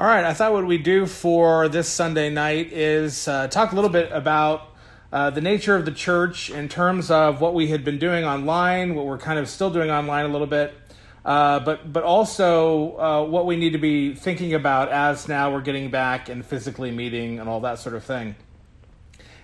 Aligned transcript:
All 0.00 0.06
right, 0.06 0.24
I 0.24 0.32
thought 0.32 0.54
what 0.54 0.66
we 0.66 0.78
do 0.78 1.04
for 1.04 1.68
this 1.68 1.86
Sunday 1.86 2.30
night 2.30 2.72
is 2.72 3.28
uh, 3.28 3.48
talk 3.48 3.72
a 3.72 3.74
little 3.74 3.90
bit 3.90 4.10
about 4.12 4.62
uh, 5.12 5.28
the 5.28 5.42
nature 5.42 5.76
of 5.76 5.84
the 5.84 5.92
church 5.92 6.48
in 6.48 6.70
terms 6.70 7.10
of 7.10 7.42
what 7.42 7.52
we 7.52 7.66
had 7.66 7.84
been 7.84 7.98
doing 7.98 8.24
online, 8.24 8.94
what 8.94 9.04
we're 9.04 9.18
kind 9.18 9.38
of 9.38 9.46
still 9.46 9.68
doing 9.68 9.90
online 9.90 10.24
a 10.24 10.28
little 10.28 10.46
bit, 10.46 10.72
uh, 11.26 11.60
but 11.60 11.92
but 11.92 12.02
also 12.02 12.96
uh, 12.96 13.24
what 13.26 13.44
we 13.44 13.56
need 13.56 13.74
to 13.74 13.78
be 13.78 14.14
thinking 14.14 14.54
about 14.54 14.88
as 14.88 15.28
now 15.28 15.52
we're 15.52 15.60
getting 15.60 15.90
back 15.90 16.30
and 16.30 16.46
physically 16.46 16.90
meeting 16.90 17.38
and 17.38 17.46
all 17.46 17.60
that 17.60 17.78
sort 17.78 17.94
of 17.94 18.02
thing. 18.02 18.36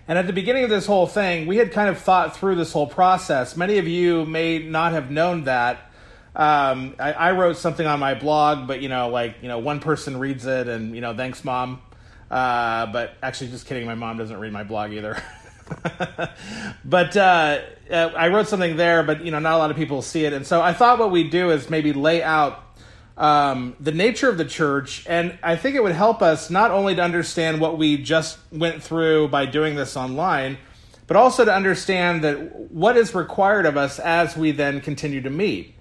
And 0.08 0.16
at 0.16 0.26
the 0.26 0.32
beginning 0.32 0.64
of 0.64 0.70
this 0.70 0.86
whole 0.86 1.06
thing, 1.06 1.46
we 1.46 1.58
had 1.58 1.70
kind 1.70 1.90
of 1.90 1.98
thought 1.98 2.34
through 2.34 2.54
this 2.54 2.72
whole 2.72 2.86
process. 2.86 3.58
Many 3.58 3.76
of 3.76 3.86
you 3.86 4.24
may 4.24 4.58
not 4.58 4.92
have 4.92 5.10
known 5.10 5.44
that 5.44 5.85
um, 6.36 6.94
I, 6.98 7.12
I, 7.14 7.32
wrote 7.32 7.56
something 7.56 7.86
on 7.86 7.98
my 7.98 8.12
blog, 8.12 8.68
but 8.68 8.82
you 8.82 8.90
know, 8.90 9.08
like 9.08 9.36
you 9.40 9.48
know, 9.48 9.58
one 9.58 9.80
person 9.80 10.18
reads 10.18 10.44
it, 10.44 10.68
and 10.68 10.94
you 10.94 11.00
know, 11.00 11.16
thanks, 11.16 11.42
mom. 11.42 11.80
Uh, 12.30 12.84
but 12.92 13.14
actually, 13.22 13.48
just 13.48 13.66
kidding. 13.66 13.86
My 13.86 13.94
mom 13.94 14.18
doesn't 14.18 14.38
read 14.38 14.52
my 14.52 14.62
blog 14.62 14.92
either. 14.92 15.16
but 16.84 17.16
uh, 17.16 17.60
uh, 17.90 17.94
I 18.14 18.28
wrote 18.28 18.48
something 18.48 18.76
there, 18.76 19.02
but 19.02 19.24
you 19.24 19.30
know, 19.30 19.38
not 19.38 19.54
a 19.54 19.56
lot 19.56 19.70
of 19.70 19.78
people 19.78 20.02
see 20.02 20.26
it, 20.26 20.34
and 20.34 20.46
so 20.46 20.60
I 20.60 20.74
thought 20.74 20.98
what 20.98 21.10
we 21.10 21.24
do 21.24 21.50
is 21.50 21.70
maybe 21.70 21.94
lay 21.94 22.22
out 22.22 22.62
um, 23.16 23.74
the 23.80 23.92
nature 23.92 24.28
of 24.28 24.36
the 24.36 24.44
church, 24.44 25.06
and 25.08 25.38
I 25.42 25.56
think 25.56 25.74
it 25.74 25.82
would 25.82 25.94
help 25.94 26.20
us 26.20 26.50
not 26.50 26.70
only 26.70 26.94
to 26.96 27.02
understand 27.02 27.62
what 27.62 27.78
we 27.78 27.96
just 27.96 28.36
went 28.52 28.82
through 28.82 29.28
by 29.28 29.46
doing 29.46 29.74
this 29.74 29.96
online, 29.96 30.58
but 31.06 31.16
also 31.16 31.46
to 31.46 31.54
understand 31.54 32.24
that 32.24 32.70
what 32.70 32.98
is 32.98 33.14
required 33.14 33.64
of 33.64 33.78
us 33.78 33.98
as 33.98 34.36
we 34.36 34.50
then 34.50 34.82
continue 34.82 35.22
to 35.22 35.30
meet 35.30 35.75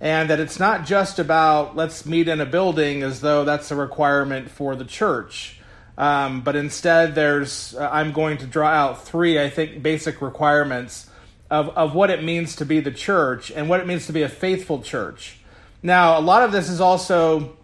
and 0.00 0.30
that 0.30 0.40
it's 0.40 0.58
not 0.58 0.86
just 0.86 1.18
about 1.18 1.76
let's 1.76 2.06
meet 2.06 2.28
in 2.28 2.40
a 2.40 2.46
building 2.46 3.02
as 3.02 3.20
though 3.20 3.44
that's 3.44 3.70
a 3.70 3.76
requirement 3.76 4.50
for 4.50 4.76
the 4.76 4.84
church. 4.84 5.60
Um, 5.96 6.42
but 6.42 6.54
instead, 6.54 7.16
there's 7.16 7.74
uh, 7.74 7.88
I'm 7.90 8.12
going 8.12 8.38
to 8.38 8.46
draw 8.46 8.68
out 8.68 9.04
three, 9.04 9.40
I 9.40 9.50
think, 9.50 9.82
basic 9.82 10.22
requirements 10.22 11.10
of, 11.50 11.70
of 11.70 11.94
what 11.94 12.10
it 12.10 12.22
means 12.22 12.56
to 12.56 12.64
be 12.64 12.78
the 12.78 12.92
church 12.92 13.50
and 13.50 13.68
what 13.68 13.80
it 13.80 13.86
means 13.86 14.06
to 14.06 14.12
be 14.12 14.22
a 14.22 14.28
faithful 14.28 14.80
church. 14.80 15.38
Now, 15.82 16.18
a 16.18 16.20
lot 16.20 16.42
of 16.42 16.52
this 16.52 16.68
is 16.68 16.80
also 16.80 17.56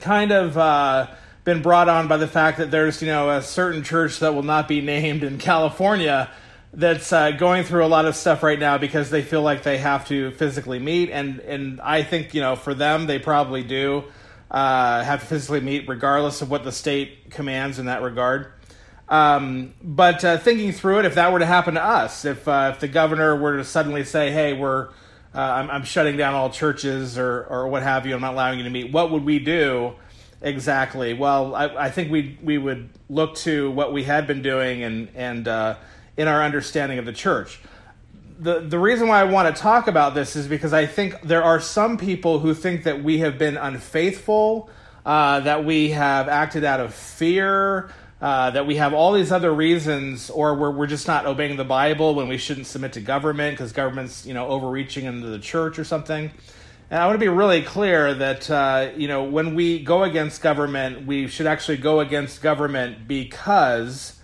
kind 0.00 0.30
of 0.30 0.58
uh, 0.58 1.06
been 1.44 1.62
brought 1.62 1.88
on 1.88 2.08
by 2.08 2.18
the 2.18 2.26
fact 2.26 2.58
that 2.58 2.70
there's 2.70 3.00
you 3.00 3.08
know 3.08 3.30
a 3.30 3.42
certain 3.42 3.82
church 3.82 4.18
that 4.20 4.34
will 4.34 4.42
not 4.42 4.68
be 4.68 4.80
named 4.82 5.22
in 5.22 5.38
California 5.38 6.30
that's 6.76 7.12
uh, 7.12 7.30
going 7.30 7.64
through 7.64 7.84
a 7.84 7.88
lot 7.88 8.04
of 8.04 8.16
stuff 8.16 8.42
right 8.42 8.58
now 8.58 8.78
because 8.78 9.10
they 9.10 9.22
feel 9.22 9.42
like 9.42 9.62
they 9.62 9.78
have 9.78 10.06
to 10.08 10.32
physically 10.32 10.78
meet, 10.78 11.10
and 11.10 11.40
and 11.40 11.80
I 11.80 12.02
think 12.02 12.34
you 12.34 12.40
know 12.40 12.56
for 12.56 12.74
them 12.74 13.06
they 13.06 13.18
probably 13.18 13.62
do 13.62 14.04
uh, 14.50 15.02
have 15.04 15.20
to 15.20 15.26
physically 15.26 15.60
meet 15.60 15.88
regardless 15.88 16.42
of 16.42 16.50
what 16.50 16.64
the 16.64 16.72
state 16.72 17.30
commands 17.30 17.78
in 17.78 17.86
that 17.86 18.02
regard. 18.02 18.52
Um, 19.08 19.74
but 19.82 20.24
uh, 20.24 20.38
thinking 20.38 20.72
through 20.72 21.00
it, 21.00 21.04
if 21.04 21.14
that 21.14 21.32
were 21.32 21.38
to 21.38 21.46
happen 21.46 21.74
to 21.74 21.84
us, 21.84 22.24
if 22.24 22.48
uh, 22.48 22.72
if 22.74 22.80
the 22.80 22.88
governor 22.88 23.36
were 23.36 23.58
to 23.58 23.64
suddenly 23.64 24.04
say, 24.04 24.30
"Hey, 24.30 24.52
we're 24.52 24.88
uh, 25.34 25.40
I'm, 25.40 25.70
I'm 25.70 25.84
shutting 25.84 26.16
down 26.16 26.34
all 26.34 26.50
churches 26.50 27.18
or 27.18 27.44
or 27.44 27.68
what 27.68 27.82
have 27.82 28.06
you, 28.06 28.14
I'm 28.14 28.20
not 28.20 28.34
allowing 28.34 28.58
you 28.58 28.64
to 28.64 28.70
meet," 28.70 28.92
what 28.92 29.10
would 29.10 29.24
we 29.24 29.38
do? 29.38 29.94
Exactly. 30.42 31.14
Well, 31.14 31.54
I, 31.54 31.66
I 31.86 31.90
think 31.90 32.10
we 32.10 32.38
we 32.42 32.58
would 32.58 32.90
look 33.08 33.36
to 33.36 33.70
what 33.70 33.92
we 33.92 34.04
had 34.04 34.26
been 34.26 34.42
doing 34.42 34.82
and 34.82 35.08
and 35.14 35.46
uh, 35.48 35.76
in 36.16 36.28
our 36.28 36.42
understanding 36.42 36.98
of 36.98 37.04
the 37.04 37.12
church. 37.12 37.60
The, 38.38 38.60
the 38.60 38.78
reason 38.78 39.08
why 39.08 39.20
I 39.20 39.24
want 39.24 39.54
to 39.54 39.60
talk 39.60 39.86
about 39.86 40.14
this 40.14 40.36
is 40.36 40.48
because 40.48 40.72
I 40.72 40.86
think 40.86 41.22
there 41.22 41.42
are 41.42 41.60
some 41.60 41.96
people 41.96 42.40
who 42.40 42.52
think 42.52 42.84
that 42.84 43.02
we 43.02 43.18
have 43.18 43.38
been 43.38 43.56
unfaithful, 43.56 44.68
uh, 45.06 45.40
that 45.40 45.64
we 45.64 45.90
have 45.90 46.28
acted 46.28 46.64
out 46.64 46.80
of 46.80 46.94
fear, 46.94 47.90
uh, 48.20 48.50
that 48.50 48.66
we 48.66 48.76
have 48.76 48.94
all 48.94 49.12
these 49.12 49.30
other 49.30 49.52
reasons, 49.52 50.30
or 50.30 50.54
we're, 50.54 50.70
we're 50.70 50.86
just 50.86 51.06
not 51.06 51.26
obeying 51.26 51.56
the 51.56 51.64
Bible 51.64 52.14
when 52.14 52.26
we 52.26 52.38
shouldn't 52.38 52.66
submit 52.66 52.94
to 52.94 53.00
government 53.00 53.54
because 53.54 53.72
government's 53.72 54.24
you 54.24 54.32
know 54.32 54.46
overreaching 54.46 55.04
into 55.04 55.26
the 55.26 55.38
church 55.38 55.78
or 55.78 55.84
something. 55.84 56.30
And 56.90 57.02
I 57.02 57.06
want 57.06 57.16
to 57.16 57.20
be 57.20 57.28
really 57.28 57.62
clear 57.62 58.14
that 58.14 58.50
uh, 58.50 58.90
you 58.96 59.08
know 59.08 59.24
when 59.24 59.54
we 59.54 59.78
go 59.82 60.04
against 60.04 60.42
government, 60.42 61.06
we 61.06 61.28
should 61.28 61.46
actually 61.46 61.76
go 61.76 62.00
against 62.00 62.40
government 62.40 63.06
because 63.06 64.18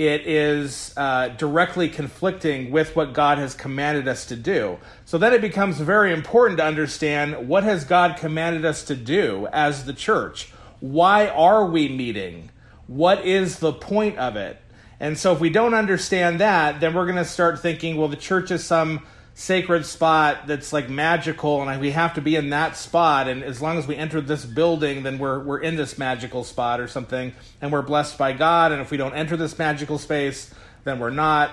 it 0.00 0.26
is 0.26 0.94
uh, 0.96 1.28
directly 1.28 1.86
conflicting 1.86 2.70
with 2.70 2.96
what 2.96 3.12
God 3.12 3.36
has 3.36 3.52
commanded 3.52 4.08
us 4.08 4.24
to 4.26 4.36
do. 4.36 4.78
So 5.04 5.18
then 5.18 5.34
it 5.34 5.42
becomes 5.42 5.78
very 5.78 6.14
important 6.14 6.56
to 6.56 6.64
understand 6.64 7.46
what 7.46 7.64
has 7.64 7.84
God 7.84 8.16
commanded 8.16 8.64
us 8.64 8.82
to 8.84 8.96
do 8.96 9.46
as 9.52 9.84
the 9.84 9.92
church? 9.92 10.54
Why 10.80 11.28
are 11.28 11.66
we 11.66 11.90
meeting? 11.90 12.50
What 12.86 13.26
is 13.26 13.58
the 13.58 13.74
point 13.74 14.16
of 14.16 14.36
it? 14.36 14.58
And 15.00 15.18
so 15.18 15.34
if 15.34 15.40
we 15.40 15.50
don't 15.50 15.74
understand 15.74 16.40
that, 16.40 16.80
then 16.80 16.94
we're 16.94 17.04
going 17.04 17.16
to 17.16 17.24
start 17.26 17.60
thinking, 17.60 17.98
well, 17.98 18.08
the 18.08 18.16
church 18.16 18.50
is 18.50 18.64
some 18.64 19.02
sacred 19.34 19.86
spot 19.86 20.46
that's 20.46 20.72
like 20.72 20.90
magical 20.90 21.66
and 21.66 21.80
we 21.80 21.92
have 21.92 22.14
to 22.14 22.20
be 22.20 22.36
in 22.36 22.50
that 22.50 22.76
spot 22.76 23.26
and 23.26 23.42
as 23.42 23.62
long 23.62 23.78
as 23.78 23.86
we 23.86 23.96
enter 23.96 24.20
this 24.20 24.44
building 24.44 25.02
then 25.02 25.18
we're 25.18 25.38
we're 25.38 25.58
in 25.58 25.76
this 25.76 25.96
magical 25.96 26.44
spot 26.44 26.78
or 26.78 26.86
something 26.86 27.32
and 27.62 27.72
we're 27.72 27.80
blessed 27.80 28.18
by 28.18 28.32
God 28.32 28.70
and 28.72 28.82
if 28.82 28.90
we 28.90 28.96
don't 28.96 29.14
enter 29.14 29.36
this 29.36 29.58
magical 29.58 29.98
space 29.98 30.52
then 30.84 30.98
we're 30.98 31.10
not. 31.10 31.50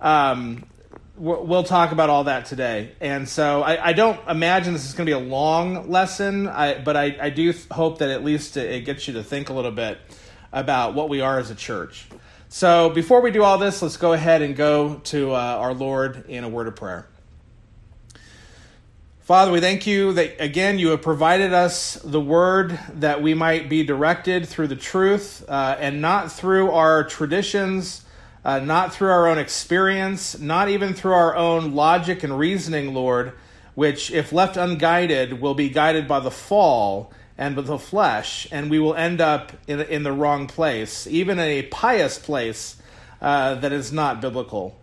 Um, 0.00 0.64
we'll 1.16 1.64
talk 1.64 1.90
about 1.90 2.10
all 2.10 2.24
that 2.24 2.46
today. 2.46 2.92
And 3.00 3.28
so 3.28 3.62
I, 3.62 3.88
I 3.88 3.92
don't 3.92 4.20
imagine 4.28 4.72
this 4.72 4.86
is 4.86 4.92
going 4.92 5.06
to 5.06 5.10
be 5.10 5.24
a 5.24 5.28
long 5.28 5.90
lesson. 5.90 6.46
I, 6.46 6.78
but 6.78 6.96
I, 6.96 7.16
I 7.20 7.30
do 7.30 7.52
hope 7.72 7.98
that 7.98 8.10
at 8.10 8.24
least 8.24 8.56
it 8.56 8.84
gets 8.84 9.08
you 9.08 9.14
to 9.14 9.24
think 9.24 9.48
a 9.48 9.52
little 9.52 9.72
bit 9.72 9.98
about 10.52 10.94
what 10.94 11.08
we 11.08 11.20
are 11.20 11.38
as 11.38 11.50
a 11.50 11.56
church. 11.56 12.06
So 12.48 12.90
before 12.90 13.20
we 13.20 13.30
do 13.30 13.42
all 13.42 13.58
this 13.58 13.82
let's 13.82 13.96
go 13.96 14.12
ahead 14.12 14.42
and 14.42 14.56
go 14.56 14.96
to 15.04 15.32
uh, 15.32 15.36
our 15.36 15.74
lord 15.74 16.24
in 16.28 16.44
a 16.44 16.48
word 16.48 16.66
of 16.66 16.76
prayer 16.76 17.06
Father, 19.28 19.52
we 19.52 19.60
thank 19.60 19.86
you 19.86 20.14
that 20.14 20.40
again 20.40 20.78
you 20.78 20.88
have 20.88 21.02
provided 21.02 21.52
us 21.52 21.96
the 22.02 22.18
word 22.18 22.80
that 22.94 23.20
we 23.20 23.34
might 23.34 23.68
be 23.68 23.84
directed 23.84 24.48
through 24.48 24.68
the 24.68 24.74
truth 24.74 25.44
uh, 25.50 25.76
and 25.78 26.00
not 26.00 26.32
through 26.32 26.70
our 26.70 27.04
traditions, 27.04 28.06
uh, 28.42 28.58
not 28.60 28.94
through 28.94 29.10
our 29.10 29.26
own 29.28 29.36
experience, 29.36 30.38
not 30.38 30.70
even 30.70 30.94
through 30.94 31.12
our 31.12 31.36
own 31.36 31.74
logic 31.74 32.22
and 32.22 32.38
reasoning, 32.38 32.94
Lord, 32.94 33.34
which, 33.74 34.10
if 34.10 34.32
left 34.32 34.56
unguided, 34.56 35.42
will 35.42 35.52
be 35.52 35.68
guided 35.68 36.08
by 36.08 36.20
the 36.20 36.30
fall 36.30 37.12
and 37.36 37.54
by 37.54 37.60
the 37.60 37.78
flesh, 37.78 38.48
and 38.50 38.70
we 38.70 38.78
will 38.78 38.94
end 38.94 39.20
up 39.20 39.52
in, 39.66 39.82
in 39.82 40.04
the 40.04 40.12
wrong 40.12 40.46
place, 40.46 41.06
even 41.06 41.38
a 41.38 41.64
pious 41.64 42.18
place 42.18 42.80
uh, 43.20 43.56
that 43.56 43.72
is 43.72 43.92
not 43.92 44.22
biblical. 44.22 44.74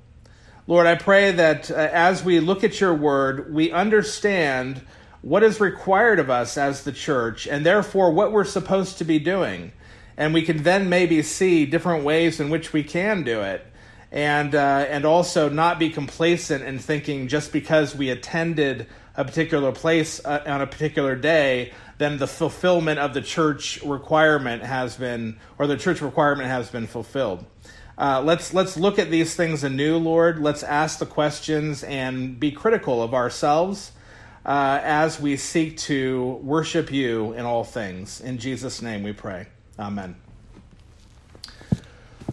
Lord, 0.67 0.87
I 0.87 0.95
pray 0.95 1.31
that 1.31 1.69
uh, 1.69 1.75
as 1.75 2.23
we 2.23 2.39
look 2.39 2.63
at 2.63 2.81
your 2.81 2.95
word, 2.95 3.53
we 3.53 3.71
understand 3.71 4.81
what 5.21 5.43
is 5.43 5.59
required 5.59 6.17
of 6.17 6.31
us 6.31 6.57
as 6.57 6.83
the 6.83 6.91
church 6.91 7.47
and 7.47 7.63
therefore 7.63 8.11
what 8.11 8.31
we're 8.31 8.45
supposed 8.45 8.97
to 8.97 9.03
be 9.03 9.19
doing. 9.19 9.73
And 10.17 10.33
we 10.33 10.41
can 10.41 10.63
then 10.63 10.89
maybe 10.89 11.21
see 11.21 11.67
different 11.67 12.03
ways 12.03 12.39
in 12.39 12.49
which 12.49 12.73
we 12.73 12.83
can 12.83 13.21
do 13.21 13.41
it. 13.41 13.63
And, 14.11 14.55
uh, 14.55 14.85
and 14.89 15.05
also 15.05 15.49
not 15.49 15.77
be 15.77 15.91
complacent 15.91 16.63
in 16.63 16.79
thinking 16.79 17.27
just 17.27 17.51
because 17.51 17.95
we 17.95 18.09
attended 18.09 18.87
a 19.15 19.23
particular 19.23 19.71
place 19.71 20.23
uh, 20.25 20.41
on 20.47 20.61
a 20.61 20.67
particular 20.67 21.15
day, 21.15 21.73
then 21.99 22.17
the 22.17 22.27
fulfillment 22.27 22.97
of 22.97 23.13
the 23.13 23.21
church 23.21 23.83
requirement 23.83 24.63
has 24.63 24.95
been, 24.95 25.37
or 25.59 25.67
the 25.67 25.77
church 25.77 26.01
requirement 26.01 26.47
has 26.47 26.69
been 26.71 26.87
fulfilled. 26.87 27.45
Uh, 27.97 28.21
let's 28.21 28.53
let's 28.53 28.75
look 28.75 28.99
at 28.99 29.09
these 29.09 29.35
things 29.35 29.63
anew, 29.63 29.97
Lord. 29.97 30.39
Let's 30.39 30.63
ask 30.63 30.99
the 30.99 31.05
questions 31.05 31.83
and 31.83 32.39
be 32.39 32.51
critical 32.51 33.01
of 33.01 33.13
ourselves 33.13 33.93
uh, 34.45 34.79
as 34.83 35.19
we 35.19 35.37
seek 35.37 35.77
to 35.77 36.39
worship 36.43 36.91
you 36.91 37.31
in 37.33 37.45
all 37.45 37.63
things. 37.63 38.19
In 38.19 38.37
Jesus' 38.37 38.81
name, 38.81 39.01
we 39.01 39.13
pray. 39.13 39.47
Amen. 39.79 40.17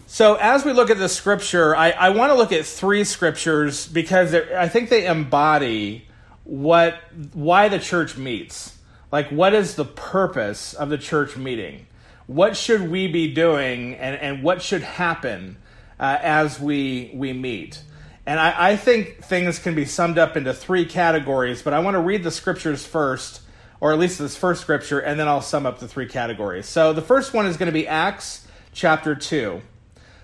So, 0.05 0.35
as 0.35 0.65
we 0.65 0.73
look 0.73 0.89
at 0.89 0.97
the 0.97 1.09
scripture, 1.09 1.75
I, 1.75 1.91
I 1.91 2.09
want 2.09 2.31
to 2.31 2.37
look 2.37 2.51
at 2.51 2.65
three 2.65 3.05
scriptures 3.05 3.87
because 3.87 4.33
I 4.35 4.67
think 4.67 4.89
they 4.89 5.07
embody 5.07 6.07
what 6.43 6.95
why 7.31 7.69
the 7.69 7.79
church 7.79 8.17
meets. 8.17 8.77
Like, 9.13 9.29
what 9.29 9.53
is 9.53 9.75
the 9.75 9.85
purpose 9.85 10.73
of 10.73 10.89
the 10.89 10.97
church 10.97 11.37
meeting? 11.37 11.87
what 12.27 12.55
should 12.55 12.89
we 12.89 13.07
be 13.07 13.33
doing 13.33 13.95
and, 13.95 14.15
and 14.15 14.43
what 14.43 14.61
should 14.61 14.81
happen 14.81 15.57
uh, 15.99 16.17
as 16.21 16.59
we 16.59 17.11
we 17.13 17.33
meet. 17.33 17.81
And 18.25 18.39
I, 18.39 18.69
I, 18.69 18.75
think 18.77 19.21
things 19.21 19.59
can 19.59 19.75
be 19.75 19.83
summed 19.83 20.17
up 20.17 20.37
into 20.37 20.53
three 20.53 20.85
categories 20.85 21.61
but 21.61 21.73
i 21.73 21.79
want 21.79 21.95
to 21.95 21.99
read 21.99 22.23
the 22.23 22.31
scriptures 22.31 22.85
first 22.85 23.41
or 23.81 23.91
at 23.91 23.99
least 23.99 24.17
this 24.17 24.37
first 24.37 24.61
scripture 24.61 24.99
and 24.99 25.19
then 25.19 25.27
i'll 25.27 25.41
sum 25.41 25.65
up 25.65 25.79
the 25.79 25.87
three 25.87 26.07
categories. 26.07 26.65
So 26.65 26.93
the 26.93 27.01
first 27.01 27.33
one 27.33 27.45
is 27.45 27.57
going 27.57 27.67
to 27.67 27.73
be 27.73 27.87
acts 27.87 28.47
chapter 28.71 29.13
2 29.13 29.61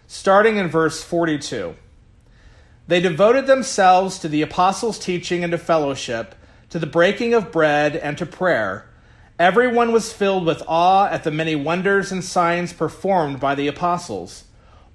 starting 0.08 0.58
in 0.58 0.70
verse 0.70 1.04
42 1.04 1.76
they 2.88 3.00
devoted 3.00 3.46
themselves 3.46 4.18
to 4.20 4.28
the 4.28 4.42
apostles 4.42 4.98
teaching 4.98 5.44
and 5.44 5.52
to 5.52 5.58
fellowship 5.58 6.34
to 6.70 6.80
the 6.80 6.88
breaking 6.88 7.34
of 7.34 7.52
bread 7.52 7.96
and 7.96 8.18
to 8.18 8.26
prayer. 8.26 8.90
Everyone 9.38 9.92
was 9.92 10.14
filled 10.14 10.46
with 10.46 10.64
awe 10.68 11.08
at 11.08 11.24
the 11.24 11.32
many 11.32 11.56
wonders 11.56 12.12
and 12.12 12.24
signs 12.24 12.74
performed 12.74 13.40
by 13.40 13.56
the 13.56 13.68
apostles. 13.68 14.46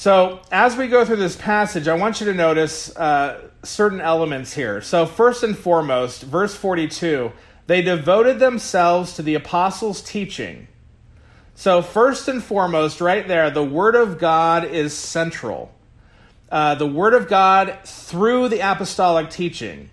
So, 0.00 0.40
as 0.50 0.78
we 0.78 0.88
go 0.88 1.04
through 1.04 1.16
this 1.16 1.36
passage, 1.36 1.86
I 1.86 1.92
want 1.92 2.20
you 2.20 2.26
to 2.28 2.32
notice 2.32 2.96
uh, 2.96 3.50
certain 3.62 4.00
elements 4.00 4.54
here. 4.54 4.80
So, 4.80 5.04
first 5.04 5.42
and 5.42 5.54
foremost, 5.54 6.22
verse 6.22 6.54
42 6.54 7.30
they 7.66 7.82
devoted 7.82 8.38
themselves 8.38 9.12
to 9.16 9.22
the 9.22 9.34
apostles' 9.34 10.00
teaching. 10.00 10.68
So, 11.54 11.82
first 11.82 12.28
and 12.28 12.42
foremost, 12.42 13.02
right 13.02 13.28
there, 13.28 13.50
the 13.50 13.62
Word 13.62 13.94
of 13.94 14.18
God 14.18 14.64
is 14.64 14.96
central. 14.96 15.70
Uh, 16.50 16.76
the 16.76 16.86
Word 16.86 17.12
of 17.12 17.28
God 17.28 17.80
through 17.84 18.48
the 18.48 18.60
apostolic 18.60 19.28
teaching. 19.28 19.90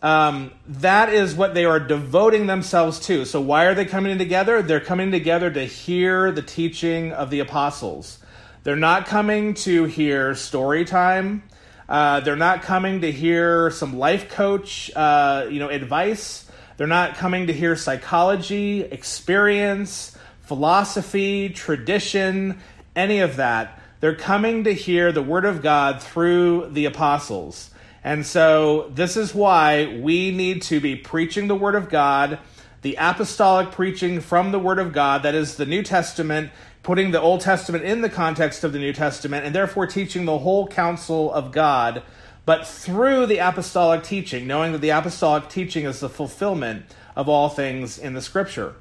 Um, 0.00 0.52
that 0.68 1.12
is 1.12 1.34
what 1.34 1.54
they 1.54 1.64
are 1.64 1.80
devoting 1.80 2.46
themselves 2.46 3.00
to. 3.06 3.24
So, 3.24 3.40
why 3.40 3.64
are 3.64 3.74
they 3.74 3.84
coming 3.84 4.16
together? 4.16 4.62
They're 4.62 4.78
coming 4.78 5.10
together 5.10 5.50
to 5.50 5.64
hear 5.64 6.30
the 6.30 6.40
teaching 6.40 7.10
of 7.10 7.30
the 7.30 7.40
apostles. 7.40 8.20
They're 8.64 8.76
not 8.76 9.04
coming 9.04 9.52
to 9.54 9.84
hear 9.84 10.34
story 10.34 10.86
time. 10.86 11.42
Uh, 11.86 12.20
they're 12.20 12.34
not 12.34 12.62
coming 12.62 13.02
to 13.02 13.12
hear 13.12 13.70
some 13.70 13.98
life 13.98 14.30
coach, 14.30 14.90
uh, 14.96 15.46
you 15.50 15.58
know, 15.58 15.68
advice. 15.68 16.50
They're 16.78 16.86
not 16.86 17.16
coming 17.16 17.48
to 17.48 17.52
hear 17.52 17.76
psychology, 17.76 18.80
experience, 18.80 20.16
philosophy, 20.40 21.50
tradition, 21.50 22.58
any 22.96 23.20
of 23.20 23.36
that. 23.36 23.78
They're 24.00 24.16
coming 24.16 24.64
to 24.64 24.72
hear 24.72 25.12
the 25.12 25.22
word 25.22 25.44
of 25.44 25.60
God 25.60 26.02
through 26.02 26.70
the 26.70 26.86
apostles. 26.86 27.70
And 28.02 28.24
so, 28.24 28.90
this 28.94 29.16
is 29.16 29.34
why 29.34 29.98
we 30.02 30.30
need 30.30 30.60
to 30.62 30.78
be 30.78 30.94
preaching 30.94 31.48
the 31.48 31.54
Word 31.54 31.74
of 31.74 31.88
God, 31.88 32.38
the 32.82 32.96
apostolic 33.00 33.72
preaching 33.72 34.20
from 34.20 34.52
the 34.52 34.58
Word 34.58 34.78
of 34.78 34.92
God, 34.92 35.22
that 35.22 35.34
is 35.34 35.56
the 35.56 35.64
New 35.64 35.82
Testament, 35.82 36.50
putting 36.84 37.10
the 37.10 37.20
Old 37.20 37.40
Testament 37.40 37.82
in 37.82 38.02
the 38.02 38.08
context 38.08 38.62
of 38.62 38.72
the 38.72 38.78
New 38.78 38.92
Testament, 38.92 39.44
and 39.44 39.54
therefore 39.54 39.86
teaching 39.86 40.26
the 40.26 40.38
whole 40.38 40.68
counsel 40.68 41.32
of 41.32 41.50
God, 41.50 42.02
but 42.46 42.66
through 42.66 43.26
the 43.26 43.38
apostolic 43.38 44.04
teaching, 44.04 44.46
knowing 44.46 44.70
that 44.72 44.82
the 44.82 44.90
apostolic 44.90 45.48
teaching 45.48 45.86
is 45.86 46.00
the 46.00 46.10
fulfillment 46.10 46.84
of 47.16 47.28
all 47.28 47.48
things 47.48 47.98
in 47.98 48.12
the 48.12 48.22
Scripture. 48.22 48.74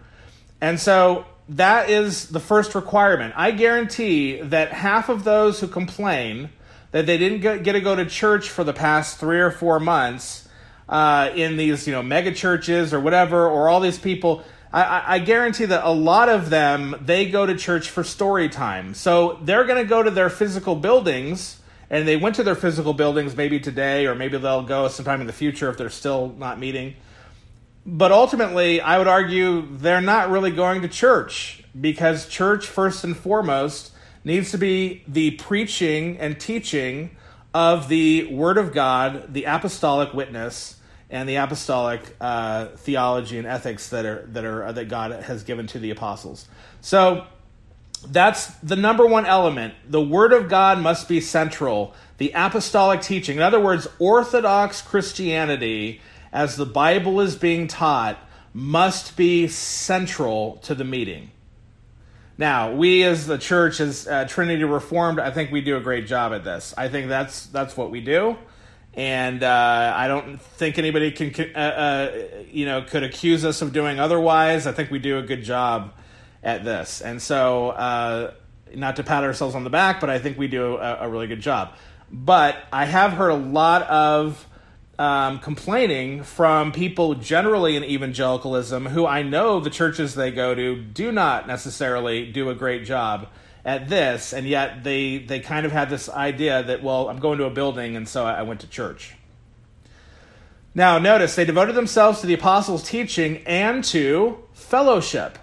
And 0.62 0.80
so, 0.80 1.26
that 1.50 1.90
is 1.90 2.30
the 2.30 2.40
first 2.40 2.76
requirement. 2.76 3.34
I 3.36 3.52
guarantee 3.52 4.42
that 4.42 4.72
half 4.72 5.10
of 5.10 5.24
those 5.24 5.60
who 5.60 5.68
complain, 5.68 6.50
that 6.92 7.06
they 7.06 7.18
didn't 7.18 7.42
get, 7.42 7.64
to 7.64 7.82
go 7.82 7.96
to 7.96 8.06
church 8.06 8.50
for 8.50 8.64
the 8.64 8.74
past 8.74 9.20
three 9.20 9.40
or 9.40 9.52
four 9.52 9.80
months 9.80 10.48
uh, 10.88 11.32
in 11.36 11.58
these 11.58 11.88
you 11.88 11.94
know 11.94 12.04
mega 12.04 12.32
churches 12.32 12.94
or 12.94 13.00
whatever, 13.00 13.48
or 13.48 13.70
all 13.70 13.80
these 13.80 14.00
people. 14.00 14.44
I, 14.74 15.16
I 15.16 15.20
guarantee 15.20 15.66
that 15.66 15.86
a 15.86 15.92
lot 15.92 16.30
of 16.30 16.50
them 16.50 16.96
they 17.00 17.30
go 17.30 17.46
to 17.46 17.56
church 17.56 17.92
for 17.92 18.04
story 18.04 18.50
time. 18.50 18.96
So 18.96 19.40
they're 19.44 19.66
going 19.66 19.82
to 19.82 19.88
go 19.88 20.02
to 20.02 20.10
their 20.10 20.32
physical 20.32 20.76
buildings, 20.76 21.62
and 21.92 22.08
they 22.08 22.18
went 22.18 22.36
to 22.38 22.44
their 22.44 22.56
physical 22.56 22.94
buildings 22.94 23.36
maybe 23.36 23.60
today, 23.60 24.08
or 24.08 24.16
maybe 24.16 24.40
they'll 24.40 24.64
go 24.64 24.88
sometime 24.88 25.22
in 25.22 25.28
the 25.28 25.34
future 25.34 25.70
if 25.70 25.78
they're 25.78 25.92
still 25.92 26.34
not 26.40 26.60
meeting. 26.60 26.96
But 27.86 28.12
ultimately, 28.12 28.82
I 28.82 28.98
would 28.98 29.08
argue 29.08 29.68
they're 29.78 30.02
not 30.02 30.32
really 30.32 30.52
going 30.52 30.82
to 30.82 30.88
church 30.88 31.64
because 31.80 32.28
church, 32.28 32.66
first 32.66 33.04
and 33.04 33.16
foremost, 33.16 33.92
needs 34.24 34.52
to 34.52 34.58
be 34.58 35.04
the 35.08 35.32
preaching 35.32 36.18
and 36.18 36.40
teaching 36.40 37.16
of 37.54 37.90
the 37.90 38.26
Word 38.34 38.58
of 38.58 38.74
God, 38.74 39.34
the 39.34 39.44
apostolic 39.44 40.14
witness, 40.14 40.78
and 41.14 41.30
the 41.30 41.36
apostolic 41.36 42.02
uh, 42.20 42.66
theology 42.76 43.38
and 43.38 43.46
ethics 43.46 43.90
that 43.90 44.04
are 44.04 44.26
that 44.30 44.44
are 44.44 44.74
that 44.74 44.90
God 44.90 45.12
has 45.12 45.44
given 45.44 45.68
to 45.68 45.80
the 45.80 45.92
apostles. 45.92 46.48
So 46.82 47.28
that's 48.08 48.48
the 48.56 48.76
number 48.76 49.06
one 49.06 49.26
element. 49.26 49.76
The 49.88 50.02
Word 50.02 50.34
of 50.34 50.50
God 50.50 50.80
must 50.80 51.08
be 51.08 51.22
central. 51.22 51.94
The 52.18 52.32
apostolic 52.34 53.02
teaching, 53.02 53.38
in 53.38 53.44
other 53.44 53.60
words, 53.60 53.88
Orthodox 54.00 54.82
Christianity, 54.82 56.02
as 56.32 56.56
the 56.56 56.66
Bible 56.66 57.22
is 57.22 57.36
being 57.36 57.68
taught, 57.68 58.18
must 58.52 59.16
be 59.16 59.48
central 59.48 60.58
to 60.64 60.74
the 60.74 60.84
meeting. 60.84 61.30
Now, 62.40 62.74
we 62.74 63.04
as 63.04 63.28
the 63.28 63.38
church, 63.38 63.80
as 63.80 64.08
uh, 64.08 64.26
Trinity 64.26 64.64
Reformed, 64.64 65.20
I 65.20 65.30
think 65.30 65.52
we 65.52 65.62
do 65.62 65.78
a 65.78 65.80
great 65.80 66.08
job 66.08 66.34
at 66.34 66.44
this. 66.44 66.74
I 66.76 66.90
think 66.90 67.08
that's 67.08 67.46
that's 67.46 67.78
what 67.78 67.92
we 67.92 68.02
do, 68.02 68.36
and 68.96 69.42
uh, 69.44 69.94
I 69.96 70.08
don't 70.08 70.40
think 70.42 70.78
anybody 70.78 71.12
can, 71.12 71.34
uh, 71.56 71.58
uh, 71.58 72.12
you 72.52 72.66
know, 72.66 72.84
could 72.84 73.04
accuse 73.04 73.44
us 73.44 73.62
of 73.62 73.74
doing 73.74 74.00
otherwise. 74.00 74.68
I 74.68 74.72
think 74.72 74.92
we 74.92 75.00
do 75.00 75.18
a 75.18 75.24
good 75.24 75.44
job 75.44 75.94
at 76.44 76.64
this, 76.64 77.02
and 77.02 77.22
so 77.22 77.70
uh, 77.70 78.34
not 78.76 78.96
to 78.98 79.04
pat 79.04 79.24
ourselves 79.24 79.56
on 79.56 79.64
the 79.64 79.70
back, 79.70 80.00
but 80.00 80.10
I 80.10 80.20
think 80.20 80.38
we 80.38 80.48
do 80.48 80.78
a, 80.78 81.00
a 81.02 81.10
really 81.10 81.28
good 81.28 81.42
job. 81.42 81.74
But 82.12 82.58
I 82.72 82.86
have 82.86 83.14
heard 83.14 83.30
a 83.30 83.36
lot 83.36 83.84
of 83.84 84.46
um, 85.04 85.40
complaining 85.40 86.24
from 86.24 86.72
people 86.72 87.14
generally 87.16 87.76
in 87.76 87.84
evangelicalism 87.84 88.86
who 88.86 89.06
I 89.06 89.22
know 89.22 89.60
the 89.60 89.70
churches 89.70 90.16
they 90.16 90.32
go 90.32 90.56
to 90.56 90.78
do 90.78 91.12
not 91.12 91.46
necessarily 91.46 92.32
do 92.32 92.50
a 92.50 92.56
great 92.56 92.86
job 92.86 93.28
at 93.66 93.90
this, 93.90 94.32
and 94.32 94.48
yet 94.48 94.86
they 94.86 95.18
they 95.18 95.42
kind 95.42 95.66
of 95.66 95.74
had 95.74 95.90
this 95.90 96.08
idea 96.08 96.64
that 96.64 96.82
well, 96.82 97.10
I'm 97.10 97.20
going 97.20 97.38
to 97.40 97.44
a 97.44 97.50
building, 97.50 97.98
and 97.98 98.08
so 98.08 98.26
I 98.26 98.44
went 98.44 98.62
to 98.62 98.68
church. 98.68 99.16
Now, 100.74 101.00
notice 101.00 101.36
they 101.36 101.44
devoted 101.44 101.76
themselves 101.76 102.22
to 102.22 102.28
the 102.28 102.36
apostles' 102.36 102.88
teaching 102.88 103.44
and 103.46 103.84
to 103.86 104.42
fellowship. 104.54 105.38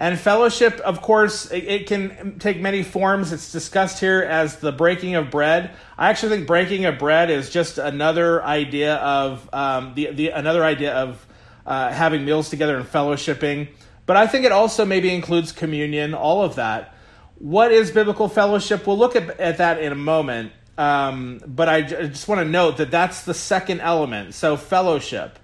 And 0.00 0.18
fellowship, 0.18 0.80
of 0.80 1.02
course, 1.02 1.50
it, 1.52 1.86
can 1.86 2.38
take 2.38 2.58
many 2.58 2.82
forms. 2.82 3.34
It's 3.34 3.52
discussed 3.52 4.00
here 4.00 4.22
as 4.22 4.56
the 4.56 4.72
breaking 4.72 5.14
of 5.14 5.30
bread. 5.30 5.72
I 5.98 6.08
actually 6.08 6.36
think 6.36 6.46
breaking 6.46 6.86
of 6.86 6.98
bread 6.98 7.28
is 7.28 7.50
just 7.50 7.76
another 7.76 8.42
idea 8.42 8.94
of 8.94 9.46
um, 9.52 9.92
the, 9.94 10.06
the 10.06 10.28
another 10.30 10.64
idea 10.64 10.94
of 10.94 11.26
uh, 11.66 11.92
having 11.92 12.24
meals 12.24 12.48
together 12.48 12.78
and 12.78 12.86
fellowshipping. 12.86 13.68
But 14.06 14.16
I 14.16 14.26
think 14.26 14.46
it 14.46 14.52
also 14.52 14.86
maybe 14.86 15.14
includes 15.14 15.52
communion, 15.52 16.14
all 16.14 16.42
of 16.42 16.54
that. 16.54 16.94
What 17.34 17.70
is 17.70 17.90
biblical 17.90 18.30
fellowship? 18.30 18.86
We'll 18.86 18.96
look 18.96 19.16
at, 19.16 19.38
at 19.38 19.58
that 19.58 19.82
in 19.82 19.92
a 19.92 19.96
moment. 19.96 20.52
Um, 20.78 21.42
but 21.46 21.68
I, 21.68 21.82
j- 21.82 21.98
I 21.98 22.06
just 22.06 22.26
want 22.26 22.40
to 22.40 22.46
note 22.46 22.78
that 22.78 22.90
that's 22.90 23.26
the 23.26 23.34
second 23.34 23.80
element. 23.80 24.32
So, 24.32 24.56
fellowship. 24.56 25.38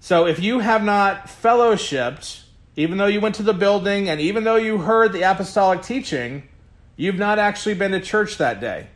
So, 0.00 0.26
if 0.26 0.40
you 0.40 0.58
have 0.58 0.82
not 0.82 1.26
fellowshipped, 1.26 2.45
even 2.76 2.98
though 2.98 3.06
you 3.06 3.20
went 3.20 3.34
to 3.36 3.42
the 3.42 3.54
building 3.54 4.08
and 4.08 4.20
even 4.20 4.44
though 4.44 4.56
you 4.56 4.78
heard 4.78 5.12
the 5.12 5.22
apostolic 5.22 5.82
teaching, 5.82 6.46
you've 6.96 7.16
not 7.16 7.38
actually 7.38 7.74
been 7.74 7.92
to 7.92 8.00
church 8.00 8.36
that 8.36 8.60
day. 8.60 8.88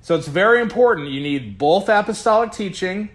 So 0.00 0.14
it's 0.14 0.28
very 0.28 0.60
important. 0.60 1.10
You 1.10 1.20
need 1.20 1.58
both 1.58 1.88
apostolic 1.88 2.52
teaching, 2.52 3.10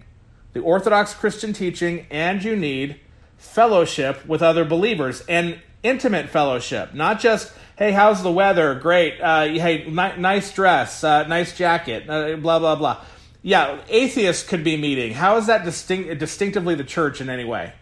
the 0.52 0.60
Orthodox 0.60 1.14
Christian 1.14 1.52
teaching, 1.52 2.06
and 2.10 2.42
you 2.42 2.56
need 2.56 3.00
fellowship 3.36 4.26
with 4.26 4.42
other 4.42 4.64
believers 4.64 5.22
and 5.28 5.58
intimate 5.82 6.28
fellowship. 6.28 6.92
Not 6.94 7.20
just, 7.20 7.52
hey, 7.76 7.92
how's 7.92 8.22
the 8.22 8.32
weather? 8.32 8.74
Great. 8.74 9.20
Uh, 9.20 9.46
hey, 9.46 9.84
ni- 9.86 10.20
nice 10.20 10.52
dress, 10.52 11.04
uh, 11.04 11.26
nice 11.26 11.56
jacket, 11.56 12.08
uh, 12.08 12.36
blah, 12.36 12.58
blah, 12.58 12.76
blah. 12.76 13.04
Yeah, 13.42 13.80
atheists 13.88 14.46
could 14.46 14.64
be 14.64 14.76
meeting. 14.76 15.14
How 15.14 15.36
is 15.36 15.46
that 15.46 15.64
distinct, 15.64 16.18
distinctively 16.18 16.74
the 16.74 16.84
church 16.84 17.20
in 17.20 17.30
any 17.30 17.44
way? 17.44 17.72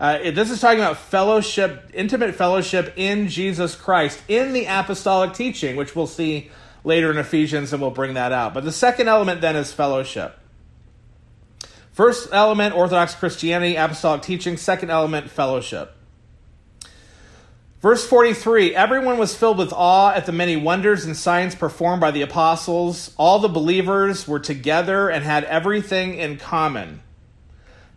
Uh, 0.00 0.30
this 0.30 0.50
is 0.50 0.60
talking 0.60 0.78
about 0.78 0.96
fellowship, 0.96 1.90
intimate 1.92 2.34
fellowship 2.36 2.92
in 2.96 3.28
Jesus 3.28 3.74
Christ, 3.74 4.22
in 4.28 4.52
the 4.52 4.66
apostolic 4.66 5.34
teaching, 5.34 5.74
which 5.74 5.96
we'll 5.96 6.06
see 6.06 6.50
later 6.84 7.10
in 7.10 7.18
Ephesians, 7.18 7.72
and 7.72 7.82
we'll 7.82 7.90
bring 7.90 8.14
that 8.14 8.30
out. 8.30 8.54
But 8.54 8.64
the 8.64 8.72
second 8.72 9.08
element 9.08 9.40
then 9.40 9.56
is 9.56 9.72
fellowship. 9.72 10.38
First 11.90 12.28
element, 12.30 12.76
Orthodox 12.76 13.16
Christianity, 13.16 13.74
apostolic 13.74 14.22
teaching. 14.22 14.56
Second 14.56 14.90
element, 14.90 15.30
fellowship. 15.30 15.96
Verse 17.80 18.06
43 18.06 18.76
Everyone 18.76 19.18
was 19.18 19.34
filled 19.34 19.58
with 19.58 19.72
awe 19.72 20.12
at 20.12 20.26
the 20.26 20.32
many 20.32 20.56
wonders 20.56 21.04
and 21.04 21.16
signs 21.16 21.56
performed 21.56 22.00
by 22.00 22.12
the 22.12 22.22
apostles. 22.22 23.12
All 23.16 23.40
the 23.40 23.48
believers 23.48 24.28
were 24.28 24.38
together 24.38 25.08
and 25.08 25.24
had 25.24 25.42
everything 25.42 26.14
in 26.14 26.36
common. 26.36 27.00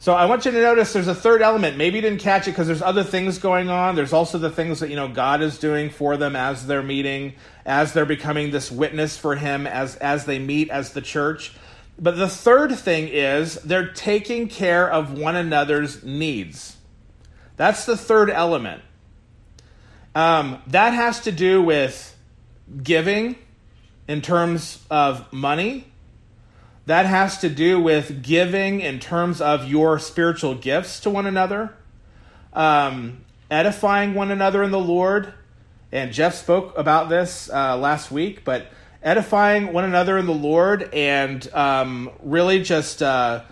So 0.00 0.14
I 0.14 0.24
want 0.24 0.46
you 0.46 0.50
to 0.50 0.62
notice 0.62 0.94
there's 0.94 1.08
a 1.08 1.14
third 1.14 1.42
element. 1.42 1.76
Maybe 1.76 1.96
you 1.96 2.00
didn't 2.00 2.20
catch 2.20 2.48
it 2.48 2.52
because 2.52 2.66
there's 2.66 2.80
other 2.80 3.04
things 3.04 3.36
going 3.36 3.68
on. 3.68 3.96
There's 3.96 4.14
also 4.14 4.38
the 4.38 4.50
things 4.50 4.80
that 4.80 4.88
you 4.88 4.96
know 4.96 5.08
God 5.08 5.42
is 5.42 5.58
doing 5.58 5.90
for 5.90 6.16
them 6.16 6.34
as 6.34 6.66
they're 6.66 6.82
meeting, 6.82 7.34
as 7.66 7.92
they're 7.92 8.06
becoming 8.06 8.50
this 8.50 8.72
witness 8.72 9.18
for 9.18 9.36
Him, 9.36 9.66
as 9.66 9.96
as 9.96 10.24
they 10.24 10.38
meet 10.38 10.70
as 10.70 10.94
the 10.94 11.02
church. 11.02 11.52
But 11.98 12.16
the 12.16 12.28
third 12.28 12.78
thing 12.78 13.08
is 13.08 13.56
they're 13.56 13.92
taking 13.92 14.48
care 14.48 14.90
of 14.90 15.18
one 15.18 15.36
another's 15.36 16.02
needs. 16.02 16.78
That's 17.56 17.84
the 17.84 17.96
third 17.96 18.30
element. 18.30 18.80
Um, 20.14 20.62
that 20.68 20.94
has 20.94 21.20
to 21.20 21.32
do 21.32 21.60
with 21.60 22.16
giving 22.82 23.36
in 24.08 24.22
terms 24.22 24.82
of 24.90 25.30
money 25.30 25.89
that 26.90 27.06
has 27.06 27.38
to 27.38 27.48
do 27.48 27.80
with 27.80 28.20
giving 28.20 28.80
in 28.80 28.98
terms 28.98 29.40
of 29.40 29.68
your 29.70 29.96
spiritual 30.00 30.56
gifts 30.56 30.98
to 30.98 31.08
one 31.08 31.24
another, 31.24 31.72
um, 32.52 33.24
edifying 33.48 34.12
one 34.12 34.32
another 34.32 34.64
in 34.64 34.72
the 34.72 34.80
Lord. 34.80 35.32
And 35.92 36.12
Jeff 36.12 36.34
spoke 36.34 36.76
about 36.76 37.08
this 37.08 37.48
uh, 37.48 37.76
last 37.76 38.10
week, 38.10 38.44
but 38.44 38.66
edifying 39.04 39.72
one 39.72 39.84
another 39.84 40.18
in 40.18 40.26
the 40.26 40.34
Lord 40.34 40.92
and 40.92 41.48
um, 41.54 42.10
really 42.24 42.60
just 42.60 43.04
uh, 43.04 43.44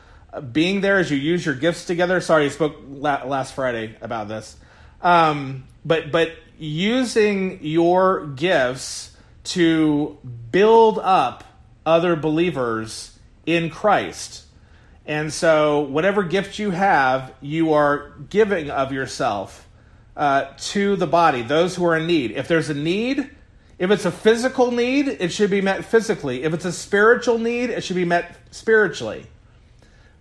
being 0.50 0.80
there 0.80 0.98
as 0.98 1.08
you 1.08 1.16
use 1.16 1.46
your 1.46 1.54
gifts 1.54 1.84
together. 1.84 2.20
Sorry, 2.20 2.42
he 2.42 2.50
spoke 2.50 2.74
la- 2.88 3.22
last 3.22 3.54
Friday 3.54 3.94
about 4.00 4.26
this. 4.26 4.56
Um, 5.00 5.68
but 5.84 6.10
but 6.10 6.32
using 6.58 7.60
your 7.62 8.26
gifts 8.26 9.16
to 9.44 10.18
build 10.50 10.98
up 10.98 11.44
other 11.86 12.16
believers 12.16 13.14
in 13.48 13.70
Christ. 13.70 14.44
And 15.06 15.32
so, 15.32 15.80
whatever 15.80 16.22
gift 16.22 16.58
you 16.58 16.70
have, 16.70 17.32
you 17.40 17.72
are 17.72 18.12
giving 18.28 18.70
of 18.70 18.92
yourself 18.92 19.66
uh, 20.14 20.52
to 20.58 20.96
the 20.96 21.06
body, 21.06 21.40
those 21.40 21.74
who 21.74 21.86
are 21.86 21.96
in 21.96 22.06
need. 22.06 22.32
If 22.32 22.46
there's 22.46 22.68
a 22.68 22.74
need, 22.74 23.30
if 23.78 23.90
it's 23.90 24.04
a 24.04 24.10
physical 24.10 24.70
need, 24.70 25.08
it 25.08 25.32
should 25.32 25.48
be 25.48 25.62
met 25.62 25.86
physically. 25.86 26.42
If 26.42 26.52
it's 26.52 26.66
a 26.66 26.72
spiritual 26.72 27.38
need, 27.38 27.70
it 27.70 27.82
should 27.82 27.96
be 27.96 28.04
met 28.04 28.36
spiritually. 28.50 29.26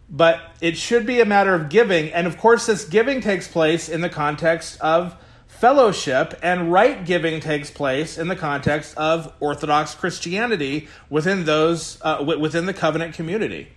But 0.10 0.40
it 0.62 0.78
should 0.78 1.06
be 1.06 1.20
a 1.20 1.26
matter 1.26 1.54
of 1.54 1.68
giving. 1.68 2.14
And 2.14 2.28
of 2.28 2.38
course, 2.38 2.68
this 2.68 2.86
giving 2.86 3.20
takes 3.20 3.46
place 3.46 3.90
in 3.90 4.00
the 4.00 4.10
context 4.10 4.80
of 4.80 5.18
fellowship, 5.60 6.38
and 6.42 6.72
right 6.72 7.06
giving 7.06 7.40
takes 7.40 7.72
place 7.72 8.18
in 8.18 8.28
the 8.28 8.36
context 8.36 8.98
of 8.98 9.34
Orthodox 9.40 9.96
Christianity 9.96 10.88
within 11.10 11.46
those 11.46 12.00
uh, 12.02 12.24
within 12.40 12.66
the 12.66 12.74
covenant 12.74 13.16
community. 13.16 13.70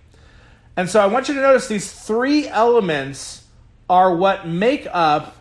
And 0.77 0.89
so 0.89 1.01
I 1.01 1.07
want 1.07 1.29
you 1.29 1.35
to 1.35 1.41
notice 1.41 1.69
these 1.69 1.91
three 1.93 2.49
elements 2.49 3.45
are 3.89 4.15
what 4.15 4.47
make 4.47 4.87
up 4.93 5.37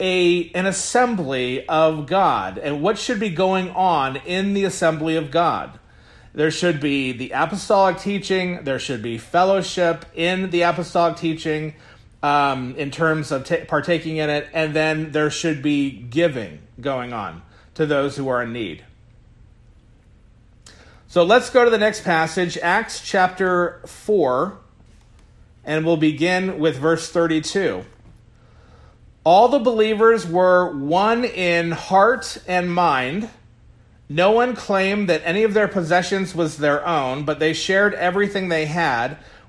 a 0.00 0.50
an 0.50 0.66
assembly 0.66 1.66
of 1.68 2.06
God 2.06 2.58
and 2.58 2.82
what 2.82 2.98
should 2.98 3.20
be 3.20 3.30
going 3.30 3.70
on 3.70 4.16
in 4.16 4.54
the 4.54 4.64
assembly 4.64 5.16
of 5.16 5.30
God. 5.30 5.78
There 6.34 6.50
should 6.50 6.80
be 6.80 7.12
the 7.12 7.32
apostolic 7.32 7.98
teaching, 7.98 8.64
there 8.64 8.78
should 8.78 9.02
be 9.02 9.18
fellowship 9.18 10.06
in 10.14 10.48
the 10.50 10.62
apostolic 10.62 11.18
teaching, 11.18 11.74
um, 12.22 12.74
in 12.76 12.90
terms 12.90 13.32
of 13.32 13.44
t- 13.44 13.64
partaking 13.66 14.18
in 14.18 14.30
it, 14.30 14.48
and 14.52 14.74
then 14.74 15.12
there 15.12 15.30
should 15.30 15.62
be 15.62 15.90
giving 15.90 16.60
going 16.80 17.12
on 17.12 17.42
to 17.74 17.86
those 17.86 18.16
who 18.16 18.28
are 18.28 18.42
in 18.42 18.52
need. 18.52 18.84
So 21.08 21.24
let's 21.24 21.50
go 21.50 21.64
to 21.64 21.70
the 21.70 21.78
next 21.78 22.04
passage, 22.04 22.56
Acts 22.58 23.00
chapter 23.00 23.82
4, 23.84 24.56
and 25.64 25.84
we'll 25.84 25.98
begin 25.98 26.58
with 26.58 26.78
verse 26.78 27.10
32. 27.10 27.84
All 29.24 29.48
the 29.48 29.58
believers 29.58 30.26
were 30.26 30.74
one 30.74 31.24
in 31.24 31.72
heart 31.72 32.38
and 32.48 32.72
mind. 32.72 33.28
No 34.08 34.32
one 34.32 34.56
claimed 34.56 35.08
that 35.08 35.22
any 35.24 35.42
of 35.42 35.54
their 35.54 35.68
possessions 35.68 36.34
was 36.34 36.56
their 36.56 36.86
own, 36.86 37.24
but 37.24 37.38
they 37.38 37.52
shared 37.52 37.94
everything 37.94 38.48
they 38.48 38.66
had. 38.66 39.18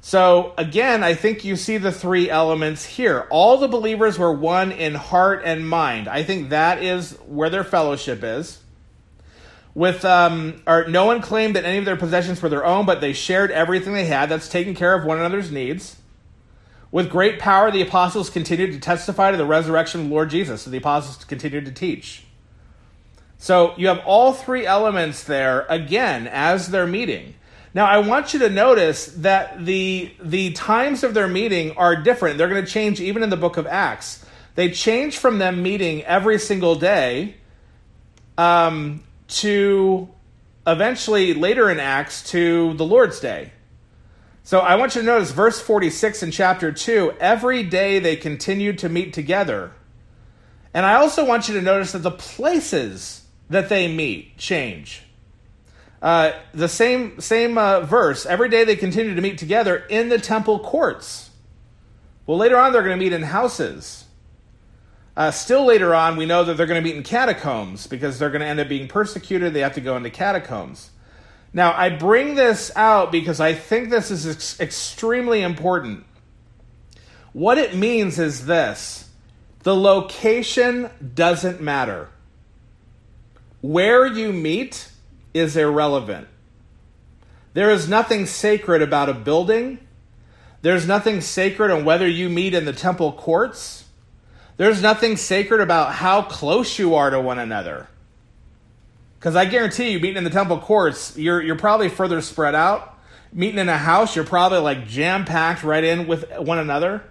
So 0.00 0.54
again, 0.56 1.02
I 1.02 1.14
think 1.14 1.44
you 1.44 1.56
see 1.56 1.76
the 1.76 1.92
three 1.92 2.30
elements 2.30 2.84
here. 2.84 3.26
All 3.30 3.58
the 3.58 3.68
believers 3.68 4.18
were 4.18 4.32
one 4.32 4.72
in 4.72 4.94
heart 4.94 5.42
and 5.44 5.68
mind. 5.68 6.08
I 6.08 6.22
think 6.22 6.50
that 6.50 6.82
is 6.82 7.12
where 7.26 7.50
their 7.50 7.64
fellowship 7.64 8.22
is. 8.22 8.60
With 9.74 10.04
um, 10.04 10.62
or 10.66 10.88
no 10.88 11.04
one 11.04 11.20
claimed 11.20 11.56
that 11.56 11.64
any 11.64 11.78
of 11.78 11.84
their 11.84 11.96
possessions 11.96 12.40
were 12.42 12.48
their 12.48 12.64
own, 12.64 12.86
but 12.86 13.00
they 13.00 13.12
shared 13.12 13.50
everything 13.50 13.92
they 13.92 14.06
had. 14.06 14.28
That's 14.28 14.48
taking 14.48 14.74
care 14.74 14.94
of 14.94 15.04
one 15.04 15.18
another's 15.18 15.52
needs. 15.52 15.96
With 16.90 17.10
great 17.10 17.38
power, 17.38 17.70
the 17.70 17.82
apostles 17.82 18.30
continued 18.30 18.72
to 18.72 18.80
testify 18.80 19.30
to 19.30 19.36
the 19.36 19.44
resurrection 19.44 20.00
of 20.00 20.08
the 20.08 20.12
Lord 20.12 20.30
Jesus. 20.30 20.62
So 20.62 20.70
the 20.70 20.78
apostles 20.78 21.22
continued 21.24 21.66
to 21.66 21.72
teach. 21.72 22.24
So 23.36 23.74
you 23.76 23.88
have 23.88 24.00
all 24.04 24.32
three 24.32 24.66
elements 24.66 25.22
there 25.22 25.66
again 25.68 26.26
as 26.26 26.68
they're 26.68 26.86
meeting. 26.86 27.34
Now, 27.78 27.86
I 27.86 27.98
want 27.98 28.34
you 28.34 28.40
to 28.40 28.50
notice 28.50 29.06
that 29.18 29.64
the, 29.64 30.10
the 30.20 30.50
times 30.50 31.04
of 31.04 31.14
their 31.14 31.28
meeting 31.28 31.76
are 31.76 31.94
different. 31.94 32.36
They're 32.36 32.48
going 32.48 32.64
to 32.64 32.68
change 32.68 33.00
even 33.00 33.22
in 33.22 33.30
the 33.30 33.36
book 33.36 33.56
of 33.56 33.68
Acts. 33.68 34.26
They 34.56 34.72
change 34.72 35.18
from 35.18 35.38
them 35.38 35.62
meeting 35.62 36.02
every 36.02 36.40
single 36.40 36.74
day 36.74 37.36
um, 38.36 39.04
to 39.28 40.08
eventually 40.66 41.34
later 41.34 41.70
in 41.70 41.78
Acts 41.78 42.28
to 42.30 42.74
the 42.74 42.84
Lord's 42.84 43.20
Day. 43.20 43.52
So 44.42 44.58
I 44.58 44.74
want 44.74 44.96
you 44.96 45.02
to 45.02 45.06
notice 45.06 45.30
verse 45.30 45.60
46 45.60 46.24
in 46.24 46.30
chapter 46.32 46.72
2 46.72 47.18
every 47.20 47.62
day 47.62 48.00
they 48.00 48.16
continued 48.16 48.78
to 48.78 48.88
meet 48.88 49.12
together. 49.12 49.70
And 50.74 50.84
I 50.84 50.96
also 50.96 51.24
want 51.24 51.46
you 51.46 51.54
to 51.54 51.62
notice 51.62 51.92
that 51.92 52.00
the 52.00 52.10
places 52.10 53.22
that 53.48 53.68
they 53.68 53.86
meet 53.86 54.36
change. 54.36 55.04
Uh, 56.00 56.32
the 56.54 56.68
same 56.68 57.20
same 57.20 57.58
uh, 57.58 57.80
verse. 57.80 58.24
Every 58.24 58.48
day 58.48 58.64
they 58.64 58.76
continue 58.76 59.14
to 59.14 59.20
meet 59.20 59.38
together 59.38 59.76
in 59.88 60.08
the 60.08 60.18
temple 60.18 60.60
courts. 60.60 61.30
Well, 62.26 62.38
later 62.38 62.56
on 62.56 62.72
they're 62.72 62.82
going 62.82 62.98
to 62.98 63.04
meet 63.04 63.12
in 63.12 63.22
houses. 63.22 64.04
Uh, 65.16 65.32
still 65.32 65.64
later 65.64 65.96
on, 65.96 66.16
we 66.16 66.26
know 66.26 66.44
that 66.44 66.56
they're 66.56 66.66
going 66.66 66.80
to 66.80 66.88
meet 66.88 66.94
in 66.94 67.02
catacombs 67.02 67.88
because 67.88 68.20
they're 68.20 68.30
going 68.30 68.40
to 68.40 68.46
end 68.46 68.60
up 68.60 68.68
being 68.68 68.86
persecuted. 68.86 69.52
They 69.52 69.60
have 69.60 69.74
to 69.74 69.80
go 69.80 69.96
into 69.96 70.10
catacombs. 70.10 70.90
Now, 71.52 71.72
I 71.76 71.88
bring 71.88 72.36
this 72.36 72.70
out 72.76 73.10
because 73.10 73.40
I 73.40 73.54
think 73.54 73.90
this 73.90 74.12
is 74.12 74.28
ex- 74.28 74.60
extremely 74.60 75.42
important. 75.42 76.04
What 77.32 77.58
it 77.58 77.74
means 77.74 78.20
is 78.20 78.46
this 78.46 79.10
the 79.64 79.74
location 79.74 80.88
doesn't 81.14 81.60
matter. 81.60 82.10
Where 83.60 84.06
you 84.06 84.32
meet 84.32 84.88
is 85.38 85.56
irrelevant. 85.56 86.28
There 87.54 87.70
is 87.70 87.88
nothing 87.88 88.26
sacred 88.26 88.82
about 88.82 89.08
a 89.08 89.14
building. 89.14 89.78
There's 90.62 90.86
nothing 90.86 91.20
sacred 91.20 91.70
on 91.70 91.84
whether 91.84 92.06
you 92.06 92.28
meet 92.28 92.54
in 92.54 92.64
the 92.64 92.72
temple 92.72 93.12
courts. 93.12 93.84
There's 94.56 94.82
nothing 94.82 95.16
sacred 95.16 95.60
about 95.60 95.94
how 95.94 96.22
close 96.22 96.78
you 96.78 96.94
are 96.96 97.10
to 97.10 97.20
one 97.20 97.38
another. 97.38 97.88
Because 99.18 99.34
I 99.34 99.46
guarantee 99.46 99.90
you, 99.90 100.00
meeting 100.00 100.18
in 100.18 100.24
the 100.24 100.30
temple 100.30 100.58
courts, 100.58 101.16
you're, 101.16 101.42
you're 101.42 101.56
probably 101.56 101.88
further 101.88 102.20
spread 102.20 102.54
out. 102.54 102.96
Meeting 103.32 103.58
in 103.58 103.68
a 103.68 103.76
house, 103.76 104.14
you're 104.14 104.24
probably 104.24 104.58
like 104.58 104.86
jam 104.86 105.24
packed 105.24 105.64
right 105.64 105.84
in 105.84 106.06
with 106.06 106.30
one 106.38 106.58
another. 106.58 107.02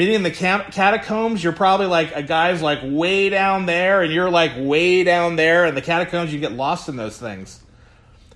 Meeting 0.00 0.14
in 0.14 0.22
the 0.22 0.30
catacombs, 0.30 1.44
you're 1.44 1.52
probably 1.52 1.84
like 1.84 2.16
a 2.16 2.22
guy's 2.22 2.62
like 2.62 2.78
way 2.82 3.28
down 3.28 3.66
there, 3.66 4.00
and 4.00 4.10
you're 4.10 4.30
like 4.30 4.52
way 4.56 5.04
down 5.04 5.36
there. 5.36 5.66
And 5.66 5.76
the 5.76 5.82
catacombs, 5.82 6.32
you 6.32 6.40
get 6.40 6.52
lost 6.52 6.88
in 6.88 6.96
those 6.96 7.18
things. 7.18 7.60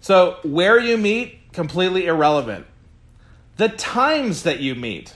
So 0.02 0.36
where 0.42 0.78
you 0.78 0.98
meet, 0.98 1.54
completely 1.54 2.04
irrelevant. 2.04 2.66
The 3.56 3.70
times 3.70 4.42
that 4.42 4.60
you 4.60 4.74
meet, 4.74 5.14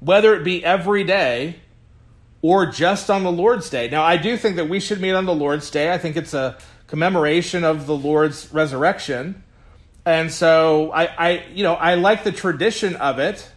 whether 0.00 0.34
it 0.34 0.42
be 0.42 0.64
every 0.64 1.04
day 1.04 1.60
or 2.42 2.66
just 2.66 3.08
on 3.08 3.22
the 3.22 3.30
Lord's 3.30 3.70
Day. 3.70 3.88
Now, 3.88 4.02
I 4.02 4.16
do 4.16 4.36
think 4.36 4.56
that 4.56 4.68
we 4.68 4.80
should 4.80 5.00
meet 5.00 5.12
on 5.12 5.26
the 5.26 5.34
Lord's 5.34 5.70
Day. 5.70 5.92
I 5.92 5.98
think 5.98 6.16
it's 6.16 6.34
a 6.34 6.58
commemoration 6.88 7.62
of 7.62 7.86
the 7.86 7.96
Lord's 7.96 8.52
resurrection. 8.52 9.44
And 10.04 10.32
so 10.32 10.90
I, 10.90 11.04
I 11.04 11.44
you 11.54 11.62
know, 11.62 11.74
I 11.74 11.94
like 11.94 12.24
the 12.24 12.32
tradition 12.32 12.96
of 12.96 13.20
it. 13.20 13.48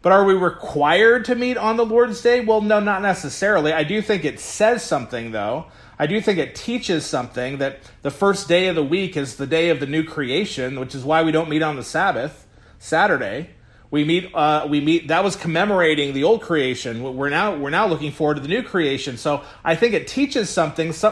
But 0.00 0.12
are 0.12 0.24
we 0.24 0.34
required 0.34 1.24
to 1.26 1.34
meet 1.34 1.56
on 1.56 1.76
the 1.76 1.84
Lord's 1.84 2.20
Day? 2.20 2.40
Well, 2.40 2.60
no, 2.60 2.78
not 2.78 3.02
necessarily. 3.02 3.72
I 3.72 3.82
do 3.82 4.00
think 4.00 4.24
it 4.24 4.38
says 4.38 4.84
something, 4.84 5.32
though. 5.32 5.66
I 5.98 6.06
do 6.06 6.20
think 6.20 6.38
it 6.38 6.54
teaches 6.54 7.04
something 7.04 7.58
that 7.58 7.80
the 8.02 8.10
first 8.10 8.46
day 8.46 8.68
of 8.68 8.76
the 8.76 8.84
week 8.84 9.16
is 9.16 9.36
the 9.36 9.46
day 9.46 9.70
of 9.70 9.80
the 9.80 9.86
new 9.86 10.04
creation, 10.04 10.78
which 10.78 10.94
is 10.94 11.04
why 11.04 11.24
we 11.24 11.32
don't 11.32 11.48
meet 11.48 11.62
on 11.62 11.74
the 11.74 11.82
Sabbath, 11.82 12.46
Saturday. 12.78 13.50
We 13.90 14.04
meet. 14.04 14.32
Uh, 14.34 14.66
we 14.68 14.80
meet. 14.80 15.08
That 15.08 15.24
was 15.24 15.34
commemorating 15.34 16.12
the 16.12 16.22
old 16.22 16.42
creation. 16.42 17.02
We're 17.16 17.30
now 17.30 17.56
we're 17.56 17.70
now 17.70 17.86
looking 17.88 18.12
forward 18.12 18.34
to 18.34 18.40
the 18.40 18.48
new 18.48 18.62
creation. 18.62 19.16
So 19.16 19.42
I 19.64 19.74
think 19.74 19.94
it 19.94 20.06
teaches 20.06 20.50
something, 20.50 20.92
uh, 21.02 21.08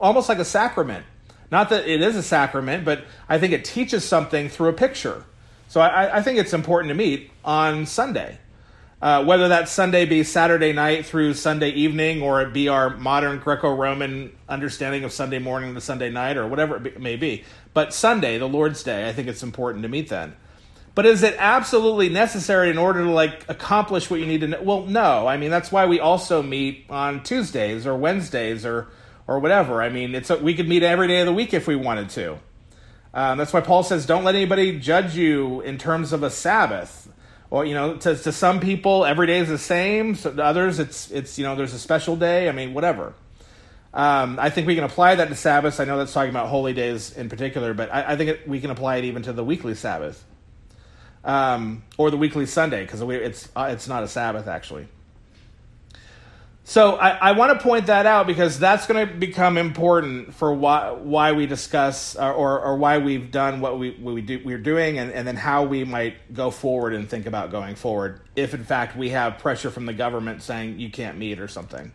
almost 0.00 0.28
like 0.28 0.38
a 0.38 0.44
sacrament. 0.44 1.04
Not 1.52 1.68
that 1.68 1.86
it 1.86 2.02
is 2.02 2.16
a 2.16 2.22
sacrament, 2.22 2.84
but 2.84 3.04
I 3.28 3.38
think 3.38 3.52
it 3.52 3.64
teaches 3.64 4.02
something 4.04 4.48
through 4.48 4.70
a 4.70 4.72
picture. 4.72 5.24
So 5.68 5.80
I, 5.80 6.18
I 6.18 6.22
think 6.22 6.38
it's 6.38 6.52
important 6.52 6.90
to 6.90 6.94
meet 6.94 7.30
on 7.44 7.86
Sunday. 7.86 8.38
Uh, 9.02 9.22
whether 9.24 9.48
that 9.48 9.68
Sunday 9.68 10.06
be 10.06 10.24
Saturday 10.24 10.72
night 10.72 11.04
through 11.04 11.34
Sunday 11.34 11.68
evening, 11.70 12.22
or 12.22 12.40
it 12.40 12.54
be 12.54 12.68
our 12.68 12.96
modern 12.96 13.38
Greco-Roman 13.38 14.34
understanding 14.48 15.04
of 15.04 15.12
Sunday 15.12 15.38
morning 15.38 15.74
to 15.74 15.80
Sunday 15.82 16.08
night, 16.08 16.38
or 16.38 16.46
whatever 16.46 16.84
it 16.86 16.98
may 16.98 17.16
be. 17.16 17.44
But 17.74 17.92
Sunday, 17.92 18.38
the 18.38 18.48
Lord's 18.48 18.82
Day, 18.82 19.06
I 19.06 19.12
think 19.12 19.28
it's 19.28 19.42
important 19.42 19.82
to 19.82 19.88
meet 19.90 20.08
then. 20.08 20.34
But 20.94 21.04
is 21.04 21.22
it 21.22 21.36
absolutely 21.38 22.08
necessary 22.08 22.70
in 22.70 22.78
order 22.78 23.04
to 23.04 23.10
like 23.10 23.44
accomplish 23.50 24.08
what 24.08 24.18
you 24.18 24.24
need 24.24 24.40
to 24.40 24.48
know? 24.48 24.62
Well, 24.62 24.86
no. 24.86 25.26
I 25.26 25.36
mean, 25.36 25.50
that's 25.50 25.70
why 25.70 25.84
we 25.84 26.00
also 26.00 26.42
meet 26.42 26.86
on 26.88 27.22
Tuesdays 27.22 27.86
or 27.86 27.94
Wednesdays 27.94 28.64
or 28.64 28.88
or 29.26 29.38
whatever. 29.38 29.82
I 29.82 29.90
mean, 29.90 30.14
it's 30.14 30.30
a, 30.30 30.38
we 30.38 30.54
could 30.54 30.68
meet 30.68 30.82
every 30.82 31.08
day 31.08 31.20
of 31.20 31.26
the 31.26 31.34
week 31.34 31.52
if 31.52 31.66
we 31.66 31.76
wanted 31.76 32.08
to. 32.10 32.38
Um, 33.16 33.38
that's 33.38 33.54
why 33.54 33.62
Paul 33.62 33.82
says, 33.82 34.04
"Don't 34.04 34.24
let 34.24 34.34
anybody 34.34 34.78
judge 34.78 35.16
you 35.16 35.62
in 35.62 35.78
terms 35.78 36.12
of 36.12 36.22
a 36.22 36.28
Sabbath." 36.28 37.08
Or 37.48 37.64
you 37.64 37.72
know, 37.72 37.96
to, 37.96 38.14
to 38.14 38.30
some 38.30 38.60
people, 38.60 39.06
every 39.06 39.26
day 39.26 39.38
is 39.38 39.48
the 39.48 39.56
same. 39.56 40.14
So 40.14 40.34
to 40.34 40.44
others, 40.44 40.78
it's 40.78 41.10
it's 41.10 41.38
you 41.38 41.44
know, 41.44 41.56
there's 41.56 41.72
a 41.72 41.78
special 41.78 42.14
day. 42.14 42.48
I 42.48 42.52
mean, 42.52 42.74
whatever. 42.74 43.14
Um, 43.94 44.38
I 44.38 44.50
think 44.50 44.66
we 44.66 44.74
can 44.74 44.84
apply 44.84 45.14
that 45.14 45.28
to 45.28 45.34
Sabbaths. 45.34 45.80
I 45.80 45.86
know 45.86 45.96
that's 45.96 46.12
talking 46.12 46.28
about 46.28 46.48
holy 46.48 46.74
days 46.74 47.16
in 47.16 47.30
particular, 47.30 47.72
but 47.72 47.90
I, 47.90 48.12
I 48.12 48.16
think 48.16 48.30
it, 48.30 48.46
we 48.46 48.60
can 48.60 48.70
apply 48.70 48.96
it 48.96 49.04
even 49.04 49.22
to 49.22 49.32
the 49.32 49.42
weekly 49.42 49.74
Sabbath 49.74 50.22
um, 51.24 51.84
or 51.96 52.10
the 52.10 52.18
weekly 52.18 52.44
Sunday 52.44 52.84
because 52.84 53.00
it's 53.00 53.48
uh, 53.56 53.68
it's 53.70 53.88
not 53.88 54.02
a 54.02 54.08
Sabbath 54.08 54.46
actually. 54.46 54.88
So 56.68 56.96
I, 56.96 57.10
I 57.10 57.32
want 57.32 57.56
to 57.56 57.62
point 57.62 57.86
that 57.86 58.06
out 58.06 58.26
because 58.26 58.58
that's 58.58 58.88
going 58.88 59.06
to 59.06 59.14
become 59.14 59.56
important 59.56 60.34
for 60.34 60.52
why 60.52 60.90
why 60.90 61.30
we 61.30 61.46
discuss 61.46 62.16
uh, 62.16 62.34
or 62.34 62.60
or 62.60 62.76
why 62.76 62.98
we've 62.98 63.30
done 63.30 63.60
what 63.60 63.78
we 63.78 63.92
what 63.92 64.16
we 64.16 64.20
do 64.20 64.42
we're 64.44 64.58
doing 64.58 64.98
and, 64.98 65.12
and 65.12 65.28
then 65.28 65.36
how 65.36 65.62
we 65.62 65.84
might 65.84 66.34
go 66.34 66.50
forward 66.50 66.92
and 66.92 67.08
think 67.08 67.26
about 67.26 67.52
going 67.52 67.76
forward 67.76 68.20
if 68.34 68.52
in 68.52 68.64
fact 68.64 68.96
we 68.96 69.10
have 69.10 69.38
pressure 69.38 69.70
from 69.70 69.86
the 69.86 69.92
government 69.92 70.42
saying 70.42 70.80
you 70.80 70.90
can't 70.90 71.16
meet 71.16 71.38
or 71.38 71.46
something. 71.46 71.92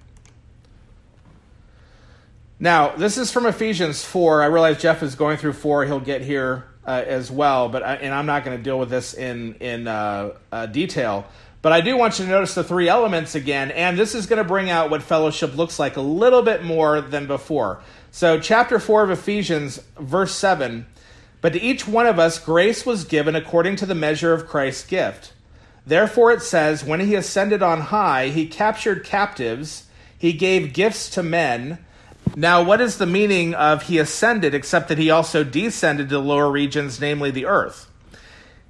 Now, 2.58 2.96
this 2.96 3.18
is 3.18 3.30
from 3.30 3.48
Ephesians 3.48 4.06
4. 4.06 4.42
I 4.42 4.46
realize 4.46 4.82
Jeff 4.82 5.04
is 5.04 5.16
going 5.16 5.36
through 5.36 5.54
4. 5.54 5.84
He'll 5.84 6.00
get 6.00 6.22
here 6.22 6.66
uh, 6.88 7.04
as 7.06 7.30
well, 7.30 7.68
but 7.68 7.84
I, 7.84 7.96
and 7.96 8.14
I'm 8.14 8.26
not 8.26 8.46
going 8.46 8.56
to 8.56 8.64
deal 8.64 8.80
with 8.80 8.90
this 8.90 9.16
in 9.16 9.56
in 9.56 9.90
uh, 9.90 10.38
uh, 10.50 10.68
detail. 10.68 11.28
But 11.62 11.74
I 11.74 11.82
do 11.82 11.96
want 11.96 12.18
you 12.18 12.26
to 12.26 12.32
notice 12.32 12.56
the 12.56 12.64
three 12.64 12.90
elements 12.90 13.36
again, 13.36 13.70
and 13.72 13.98
this 13.98 14.16
is 14.16 14.26
going 14.26 14.42
to 14.42 14.48
bring 14.48 14.72
out 14.72 14.90
what 14.90 15.04
fellowship 15.04 15.56
looks 15.56 15.78
like 15.78 15.96
a 15.96 16.02
little 16.02 16.42
bit 16.42 16.64
more 16.64 17.02
than 17.02 17.28
before. 17.28 17.82
So, 18.10 18.40
chapter 18.40 18.80
4 18.80 19.04
of 19.04 19.12
Ephesians, 19.12 19.78
verse 20.00 20.34
7 20.34 20.88
But 21.40 21.54
to 21.54 21.62
each 21.62 21.88
one 21.88 22.08
of 22.08 22.18
us 22.18 22.40
grace 22.40 22.84
was 22.84 23.04
given 23.04 23.36
according 23.36 23.76
to 23.78 23.86
the 23.86 23.94
measure 23.94 24.34
of 24.34 24.48
Christ's 24.48 24.88
gift. 24.88 25.34
Therefore, 25.86 26.32
it 26.32 26.42
says, 26.42 26.84
When 26.84 27.00
he 27.00 27.14
ascended 27.14 27.62
on 27.62 27.82
high, 27.82 28.30
he 28.30 28.48
captured 28.48 29.04
captives, 29.04 29.86
he 30.18 30.34
gave 30.34 30.74
gifts 30.74 31.12
to 31.12 31.22
men. 31.22 31.78
Now, 32.36 32.64
what 32.64 32.82
is 32.82 32.98
the 32.98 33.06
meaning 33.06 33.54
of 33.54 33.84
he 33.84 34.00
ascended 34.00 34.56
except 34.56 34.88
that 34.90 34.98
he 34.98 35.12
also 35.12 35.44
descended 35.44 36.10
to 36.10 36.16
the 36.16 36.22
lower 36.22 36.50
regions, 36.50 37.00
namely 37.00 37.30
the 37.30 37.46
earth? 37.46 37.91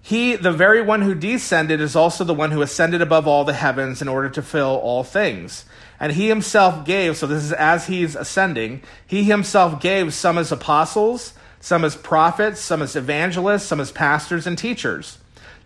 He, 0.02 0.36
the 0.36 0.52
very 0.52 0.82
one 0.82 1.04
who 1.04 1.14
descended, 1.14 1.80
is 1.80 1.96
also 1.96 2.24
the 2.24 2.34
one 2.34 2.52
who 2.52 2.62
ascended 2.62 3.02
above 3.02 3.28
all 3.28 3.44
the 3.44 3.54
heavens 3.54 4.02
in 4.02 4.08
order 4.08 4.30
to 4.30 4.42
fill 4.42 4.80
all 4.82 5.04
things. 5.04 5.66
And 6.00 6.14
he 6.14 6.28
himself 6.28 6.84
gave, 6.86 7.18
so 7.18 7.28
this 7.28 7.44
is 7.44 7.54
as 7.54 7.86
he's 7.86 8.16
ascending, 8.16 8.82
he 9.06 9.24
himself 9.24 9.80
gave 9.80 10.14
some 10.14 10.40
as 10.40 10.52
apostles, 10.52 11.34
some 11.60 11.86
as 11.86 11.96
prophets, 11.96 12.60
some 12.60 12.82
as 12.82 12.96
evangelists, 12.96 13.66
some 13.66 13.80
as 13.80 13.92
pastors 13.92 14.48
and 14.48 14.58
teachers, 14.58 15.20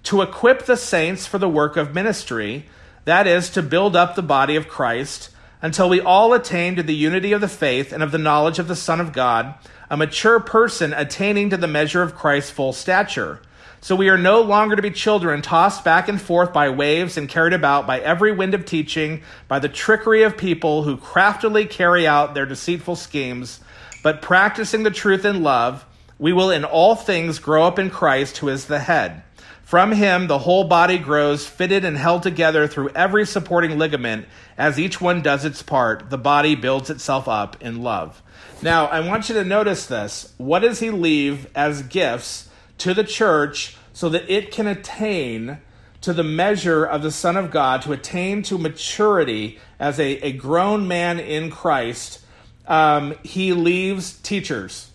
to 0.03 0.21
equip 0.21 0.65
the 0.65 0.75
saints 0.75 1.25
for 1.25 1.37
the 1.37 1.47
work 1.47 1.77
of 1.77 1.95
ministry, 1.95 2.65
that 3.05 3.27
is, 3.27 3.49
to 3.51 3.63
build 3.63 3.95
up 3.95 4.15
the 4.15 4.21
body 4.21 4.57
of 4.57 4.67
Christ 4.67 5.29
until 5.61 5.87
we 5.87 6.01
all 6.01 6.33
attain 6.33 6.75
to 6.75 6.83
the 6.83 6.93
unity 6.93 7.31
of 7.31 7.39
the 7.39 7.47
faith 7.47 7.93
and 7.93 8.03
of 8.03 8.11
the 8.11 8.17
knowledge 8.17 8.59
of 8.59 8.67
the 8.67 8.75
Son 8.75 8.99
of 8.99 9.13
God, 9.13 9.55
a 9.89 9.95
mature 9.95 10.41
person 10.41 10.91
attaining 10.91 11.49
to 11.49 11.57
the 11.57 11.67
measure 11.67 12.01
of 12.01 12.15
Christ's 12.15 12.51
full 12.51 12.73
stature. 12.73 13.39
So 13.81 13.95
we 13.95 14.09
are 14.09 14.17
no 14.17 14.41
longer 14.41 14.75
to 14.75 14.81
be 14.81 14.91
children 14.91 15.41
tossed 15.41 15.83
back 15.83 16.07
and 16.07 16.19
forth 16.19 16.51
by 16.51 16.69
waves 16.69 17.17
and 17.17 17.29
carried 17.29 17.53
about 17.53 17.85
by 17.85 17.99
every 17.99 18.31
wind 18.31 18.53
of 18.53 18.65
teaching, 18.65 19.21
by 19.47 19.59
the 19.59 19.69
trickery 19.69 20.23
of 20.23 20.37
people 20.37 20.83
who 20.83 20.97
craftily 20.97 21.65
carry 21.65 22.07
out 22.07 22.33
their 22.33 22.45
deceitful 22.45 22.95
schemes, 22.95 23.59
but 24.03 24.21
practicing 24.21 24.83
the 24.83 24.91
truth 24.91 25.25
in 25.25 25.43
love, 25.43 25.85
we 26.17 26.33
will 26.33 26.49
in 26.49 26.63
all 26.63 26.95
things 26.95 27.39
grow 27.39 27.63
up 27.63 27.77
in 27.77 27.89
Christ, 27.89 28.37
who 28.37 28.49
is 28.49 28.65
the 28.65 28.79
head. 28.79 29.23
From 29.65 29.93
him, 29.93 30.27
the 30.27 30.39
whole 30.39 30.65
body 30.65 30.99
grows, 30.99 31.47
fitted 31.47 31.83
and 31.83 31.97
held 31.97 32.21
together 32.21 32.67
through 32.67 32.89
every 32.89 33.25
supporting 33.25 33.79
ligament. 33.79 34.27
As 34.59 34.79
each 34.79 35.01
one 35.01 35.23
does 35.23 35.43
its 35.43 35.63
part, 35.63 36.11
the 36.11 36.19
body 36.19 36.53
builds 36.53 36.91
itself 36.91 37.27
up 37.27 37.59
in 37.63 37.81
love. 37.81 38.21
Now, 38.61 38.85
I 38.85 38.99
want 38.99 39.27
you 39.27 39.35
to 39.35 39.43
notice 39.43 39.87
this. 39.87 40.33
What 40.37 40.59
does 40.59 40.79
he 40.79 40.91
leave 40.91 41.47
as 41.55 41.81
gifts 41.81 42.47
to 42.79 42.93
the 42.93 43.03
church 43.03 43.77
so 43.93 44.09
that 44.09 44.29
it 44.29 44.51
can 44.51 44.67
attain 44.67 45.59
to 46.01 46.13
the 46.13 46.23
measure 46.23 46.85
of 46.85 47.01
the 47.01 47.11
Son 47.11 47.35
of 47.37 47.49
God, 47.49 47.81
to 47.83 47.91
attain 47.91 48.43
to 48.43 48.57
maturity 48.57 49.59
as 49.79 49.99
a, 49.99 50.17
a 50.19 50.31
grown 50.31 50.87
man 50.87 51.19
in 51.19 51.49
Christ? 51.49 52.21
Um, 52.67 53.15
he 53.23 53.53
leaves 53.53 54.13
teachers. 54.19 54.91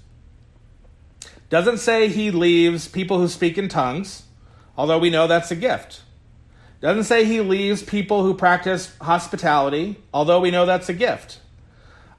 Doesn't 1.48 1.78
say 1.78 2.08
he 2.08 2.30
leaves 2.30 2.86
people 2.86 3.18
who 3.18 3.28
speak 3.28 3.58
in 3.58 3.68
tongues 3.68 4.24
although 4.80 4.98
we 4.98 5.10
know 5.10 5.26
that's 5.26 5.50
a 5.50 5.56
gift. 5.56 6.00
Doesn't 6.80 7.04
say 7.04 7.26
he 7.26 7.42
leaves 7.42 7.82
people 7.82 8.22
who 8.22 8.32
practice 8.32 8.96
hospitality, 8.98 9.96
although 10.14 10.40
we 10.40 10.50
know 10.50 10.64
that's 10.64 10.88
a 10.88 10.94
gift. 10.94 11.38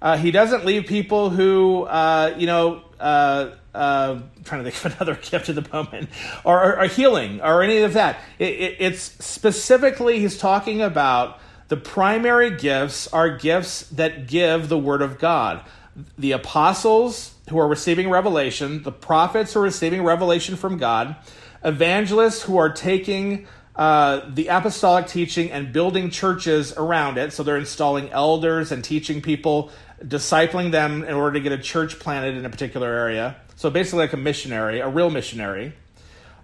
Uh, 0.01 0.17
he 0.17 0.31
doesn't 0.31 0.65
leave 0.65 0.87
people 0.87 1.29
who, 1.29 1.83
uh, 1.83 2.33
you 2.37 2.47
know, 2.47 2.81
uh, 2.99 3.51
uh 3.73 4.19
trying 4.43 4.63
to 4.63 4.71
think 4.71 4.85
of 4.85 4.95
another 4.99 5.15
gift 5.15 5.49
at 5.49 5.55
the 5.55 5.67
moment, 5.71 6.09
or, 6.43 6.61
or, 6.61 6.79
or 6.81 6.85
healing, 6.87 7.41
or 7.41 7.61
any 7.61 7.77
of 7.79 7.93
that. 7.93 8.19
It, 8.39 8.49
it, 8.49 8.75
it's 8.79 9.01
specifically, 9.01 10.19
he's 10.19 10.37
talking 10.37 10.81
about 10.81 11.39
the 11.67 11.77
primary 11.77 12.57
gifts 12.57 13.07
are 13.13 13.29
gifts 13.37 13.83
that 13.91 14.27
give 14.27 14.67
the 14.67 14.77
Word 14.77 15.01
of 15.01 15.19
God. 15.19 15.63
The 16.17 16.33
apostles 16.33 17.33
who 17.49 17.59
are 17.59 17.67
receiving 17.67 18.09
revelation, 18.09 18.83
the 18.83 18.91
prophets 18.91 19.53
who 19.53 19.59
are 19.59 19.63
receiving 19.63 20.03
revelation 20.03 20.55
from 20.55 20.77
God, 20.77 21.15
evangelists 21.63 22.41
who 22.41 22.57
are 22.57 22.71
taking 22.71 23.47
uh, 23.75 24.29
the 24.33 24.47
apostolic 24.47 25.07
teaching 25.07 25.49
and 25.49 25.71
building 25.71 26.09
churches 26.09 26.73
around 26.73 27.17
it. 27.17 27.31
So 27.31 27.41
they're 27.41 27.57
installing 27.57 28.09
elders 28.09 28.71
and 28.71 28.83
teaching 28.83 29.21
people, 29.21 29.71
discipling 30.03 30.71
them 30.71 31.03
in 31.03 31.13
order 31.13 31.33
to 31.33 31.39
get 31.39 31.51
a 31.51 31.57
church 31.57 31.99
planted 31.99 32.35
in 32.35 32.45
a 32.45 32.49
particular 32.49 32.87
area. 32.87 33.35
So 33.55 33.69
basically, 33.69 33.99
like 33.99 34.13
a 34.13 34.17
missionary, 34.17 34.79
a 34.79 34.89
real 34.89 35.09
missionary. 35.09 35.73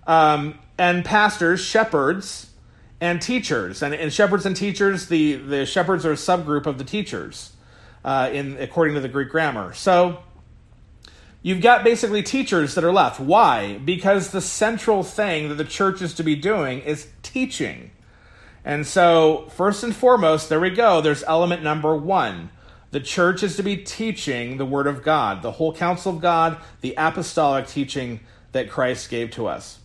Um, 0.05 0.59
and 0.77 1.03
pastors, 1.03 1.59
shepherds, 1.59 2.51
and 3.01 3.21
teachers. 3.21 3.81
And, 3.81 3.93
and, 3.93 4.13
shepherds 4.13 4.45
and 4.45 4.55
teachers, 4.55 5.07
the, 5.07 5.35
the 5.35 5.65
shepherds 5.65 6.05
are 6.05 6.11
a 6.11 6.15
subgroup 6.15 6.65
of 6.65 6.77
the 6.77 6.83
teachers, 6.83 7.53
uh, 8.05 8.29
in 8.31 8.57
according 8.57 8.95
to 8.95 9.01
the 9.01 9.09
Greek 9.09 9.29
grammar. 9.29 9.73
So 9.73 10.19
You've 11.47 11.61
got 11.61 11.85
basically 11.85 12.23
teachers 12.23 12.75
that 12.75 12.83
are 12.83 12.91
left. 12.91 13.21
Why? 13.21 13.77
Because 13.77 14.31
the 14.31 14.41
central 14.41 15.01
thing 15.01 15.47
that 15.47 15.55
the 15.55 15.63
church 15.63 16.01
is 16.01 16.13
to 16.15 16.23
be 16.23 16.35
doing 16.35 16.79
is 16.79 17.07
teaching. 17.23 17.91
And 18.65 18.85
so, 18.85 19.49
first 19.55 19.81
and 19.81 19.95
foremost, 19.95 20.49
there 20.49 20.59
we 20.59 20.71
go. 20.71 20.99
There's 20.99 21.23
element 21.23 21.63
number 21.63 21.95
one. 21.95 22.49
The 22.97 23.03
church 23.03 23.43
is 23.43 23.57
to 23.57 23.61
be 23.61 23.77
teaching 23.77 24.57
the 24.57 24.65
Word 24.65 24.87
of 24.87 25.03
God, 25.03 25.43
the 25.43 25.51
whole 25.51 25.71
counsel 25.71 26.15
of 26.15 26.19
God, 26.19 26.57
the 26.81 26.95
apostolic 26.97 27.67
teaching 27.67 28.21
that 28.53 28.71
Christ 28.71 29.11
gave 29.11 29.29
to 29.33 29.45
us. 29.45 29.77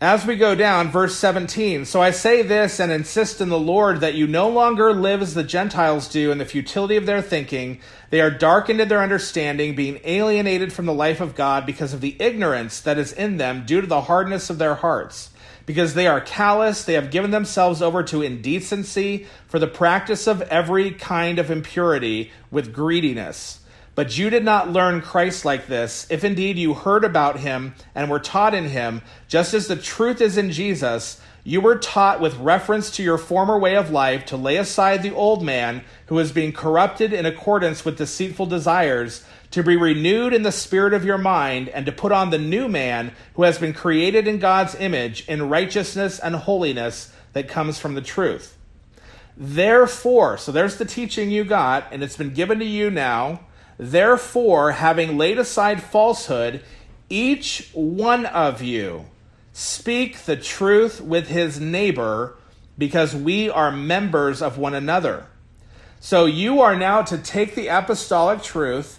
As 0.00 0.24
we 0.24 0.36
go 0.36 0.54
down, 0.54 0.90
verse 0.90 1.16
17 1.16 1.84
So 1.84 2.00
I 2.00 2.12
say 2.12 2.40
this 2.40 2.80
and 2.80 2.90
insist 2.90 3.42
in 3.42 3.50
the 3.50 3.58
Lord 3.58 4.00
that 4.00 4.14
you 4.14 4.26
no 4.26 4.48
longer 4.48 4.94
live 4.94 5.20
as 5.20 5.34
the 5.34 5.44
Gentiles 5.44 6.08
do 6.08 6.32
in 6.32 6.38
the 6.38 6.46
futility 6.46 6.96
of 6.96 7.04
their 7.04 7.20
thinking. 7.20 7.78
They 8.08 8.22
are 8.22 8.30
darkened 8.30 8.80
in 8.80 8.88
their 8.88 9.02
understanding, 9.02 9.74
being 9.74 10.00
alienated 10.02 10.72
from 10.72 10.86
the 10.86 10.94
life 10.94 11.20
of 11.20 11.34
God 11.34 11.66
because 11.66 11.92
of 11.92 12.00
the 12.00 12.16
ignorance 12.18 12.80
that 12.80 12.96
is 12.96 13.12
in 13.12 13.36
them 13.36 13.66
due 13.66 13.82
to 13.82 13.86
the 13.86 14.00
hardness 14.00 14.48
of 14.48 14.56
their 14.56 14.76
hearts. 14.76 15.28
Because 15.66 15.94
they 15.94 16.06
are 16.06 16.20
callous, 16.20 16.84
they 16.84 16.92
have 16.94 17.10
given 17.10 17.30
themselves 17.30 17.80
over 17.80 18.02
to 18.04 18.22
indecency 18.22 19.26
for 19.46 19.58
the 19.58 19.66
practice 19.66 20.26
of 20.26 20.42
every 20.42 20.90
kind 20.90 21.38
of 21.38 21.50
impurity 21.50 22.30
with 22.50 22.74
greediness. 22.74 23.60
But 23.94 24.18
you 24.18 24.28
did 24.28 24.44
not 24.44 24.70
learn 24.70 25.00
Christ 25.00 25.44
like 25.44 25.68
this, 25.68 26.06
if 26.10 26.24
indeed 26.24 26.58
you 26.58 26.74
heard 26.74 27.04
about 27.04 27.38
him 27.38 27.74
and 27.94 28.10
were 28.10 28.18
taught 28.18 28.52
in 28.52 28.64
him, 28.64 29.02
just 29.28 29.54
as 29.54 29.68
the 29.68 29.76
truth 29.76 30.20
is 30.20 30.36
in 30.36 30.50
Jesus. 30.50 31.20
You 31.44 31.60
were 31.60 31.76
taught 31.76 32.20
with 32.20 32.38
reference 32.38 32.90
to 32.92 33.02
your 33.02 33.18
former 33.18 33.58
way 33.58 33.76
of 33.76 33.90
life 33.90 34.24
to 34.26 34.36
lay 34.36 34.56
aside 34.56 35.02
the 35.02 35.14
old 35.14 35.44
man 35.44 35.84
who 36.06 36.18
is 36.18 36.32
being 36.32 36.52
corrupted 36.52 37.12
in 37.12 37.26
accordance 37.26 37.84
with 37.84 37.98
deceitful 37.98 38.46
desires, 38.46 39.24
to 39.54 39.62
be 39.62 39.76
renewed 39.76 40.34
in 40.34 40.42
the 40.42 40.50
spirit 40.50 40.92
of 40.92 41.04
your 41.04 41.16
mind, 41.16 41.68
and 41.68 41.86
to 41.86 41.92
put 41.92 42.10
on 42.10 42.30
the 42.30 42.38
new 42.38 42.68
man 42.68 43.12
who 43.34 43.44
has 43.44 43.56
been 43.56 43.72
created 43.72 44.26
in 44.26 44.40
God's 44.40 44.74
image 44.74 45.28
in 45.28 45.48
righteousness 45.48 46.18
and 46.18 46.34
holiness 46.34 47.12
that 47.34 47.46
comes 47.46 47.78
from 47.78 47.94
the 47.94 48.02
truth. 48.02 48.58
Therefore, 49.36 50.38
so 50.38 50.50
there's 50.50 50.76
the 50.76 50.84
teaching 50.84 51.30
you 51.30 51.44
got, 51.44 51.86
and 51.92 52.02
it's 52.02 52.16
been 52.16 52.34
given 52.34 52.58
to 52.58 52.64
you 52.64 52.90
now. 52.90 53.42
Therefore, 53.78 54.72
having 54.72 55.16
laid 55.16 55.38
aside 55.38 55.80
falsehood, 55.80 56.60
each 57.08 57.70
one 57.74 58.26
of 58.26 58.60
you 58.60 59.06
speak 59.52 60.18
the 60.18 60.36
truth 60.36 61.00
with 61.00 61.28
his 61.28 61.60
neighbor, 61.60 62.36
because 62.76 63.14
we 63.14 63.48
are 63.48 63.70
members 63.70 64.42
of 64.42 64.58
one 64.58 64.74
another. 64.74 65.28
So 66.00 66.26
you 66.26 66.60
are 66.60 66.74
now 66.74 67.02
to 67.02 67.16
take 67.16 67.54
the 67.54 67.68
apostolic 67.68 68.42
truth 68.42 68.98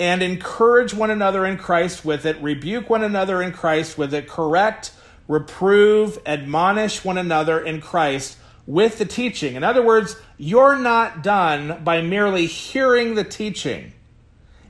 and 0.00 0.22
encourage 0.22 0.94
one 0.94 1.10
another 1.10 1.44
in 1.44 1.58
Christ 1.58 2.06
with 2.06 2.24
it, 2.24 2.40
rebuke 2.42 2.88
one 2.88 3.04
another 3.04 3.42
in 3.42 3.52
Christ 3.52 3.98
with 3.98 4.14
it, 4.14 4.26
correct, 4.26 4.92
reprove, 5.28 6.18
admonish 6.24 7.04
one 7.04 7.18
another 7.18 7.60
in 7.60 7.82
Christ 7.82 8.38
with 8.66 8.98
the 8.98 9.04
teaching. 9.04 9.56
In 9.56 9.62
other 9.62 9.82
words, 9.82 10.16
you're 10.38 10.76
not 10.76 11.22
done 11.22 11.84
by 11.84 12.00
merely 12.00 12.46
hearing 12.46 13.14
the 13.14 13.24
teaching. 13.24 13.92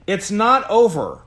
It's 0.06 0.32
not 0.32 0.68
over. 0.68 1.22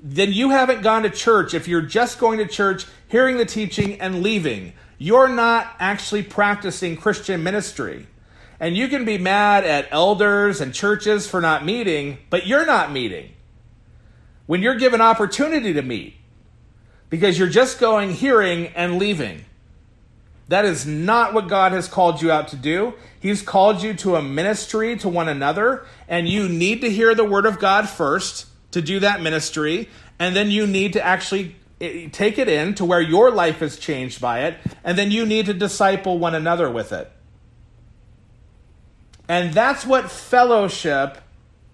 Then 0.00 0.32
you 0.32 0.50
haven't 0.50 0.82
gone 0.82 1.02
to 1.02 1.10
church 1.10 1.52
if 1.52 1.68
you're 1.68 1.82
just 1.82 2.18
going 2.18 2.38
to 2.38 2.46
church, 2.46 2.86
hearing 3.08 3.36
the 3.36 3.44
teaching, 3.44 4.00
and 4.00 4.22
leaving. 4.22 4.72
You're 4.98 5.28
not 5.28 5.74
actually 5.78 6.22
practicing 6.22 6.96
Christian 6.96 7.42
ministry. 7.42 8.06
And 8.58 8.76
you 8.76 8.88
can 8.88 9.04
be 9.04 9.18
mad 9.18 9.64
at 9.64 9.88
elders 9.90 10.60
and 10.60 10.72
churches 10.72 11.28
for 11.28 11.40
not 11.40 11.64
meeting, 11.64 12.18
but 12.30 12.46
you're 12.46 12.66
not 12.66 12.90
meeting. 12.90 13.32
When 14.46 14.62
you're 14.62 14.76
given 14.76 15.00
opportunity 15.00 15.72
to 15.74 15.82
meet, 15.82 16.14
because 17.10 17.38
you're 17.38 17.48
just 17.48 17.78
going, 17.78 18.12
hearing, 18.12 18.68
and 18.68 18.98
leaving. 18.98 19.44
That 20.48 20.64
is 20.64 20.86
not 20.86 21.34
what 21.34 21.48
God 21.48 21.72
has 21.72 21.88
called 21.88 22.22
you 22.22 22.30
out 22.30 22.48
to 22.48 22.56
do. 22.56 22.94
He's 23.18 23.42
called 23.42 23.82
you 23.82 23.94
to 23.94 24.16
a 24.16 24.22
ministry 24.22 24.96
to 24.98 25.08
one 25.08 25.28
another, 25.28 25.84
and 26.08 26.28
you 26.28 26.48
need 26.48 26.80
to 26.82 26.90
hear 26.90 27.14
the 27.14 27.24
word 27.24 27.46
of 27.46 27.58
God 27.58 27.88
first 27.88 28.46
to 28.70 28.80
do 28.80 29.00
that 29.00 29.20
ministry, 29.20 29.88
and 30.18 30.36
then 30.36 30.50
you 30.50 30.66
need 30.66 30.92
to 30.92 31.04
actually 31.04 31.56
eh, 31.80 32.08
take 32.12 32.38
it 32.38 32.48
in 32.48 32.74
to 32.74 32.84
where 32.84 33.00
your 33.00 33.30
life 33.30 33.60
is 33.60 33.76
changed 33.78 34.20
by 34.20 34.44
it, 34.44 34.56
and 34.84 34.96
then 34.96 35.10
you 35.10 35.26
need 35.26 35.46
to 35.46 35.54
disciple 35.54 36.18
one 36.18 36.34
another 36.34 36.70
with 36.70 36.92
it. 36.92 37.10
And 39.28 39.52
that's 39.52 39.84
what 39.84 40.10
fellowship 40.10 41.18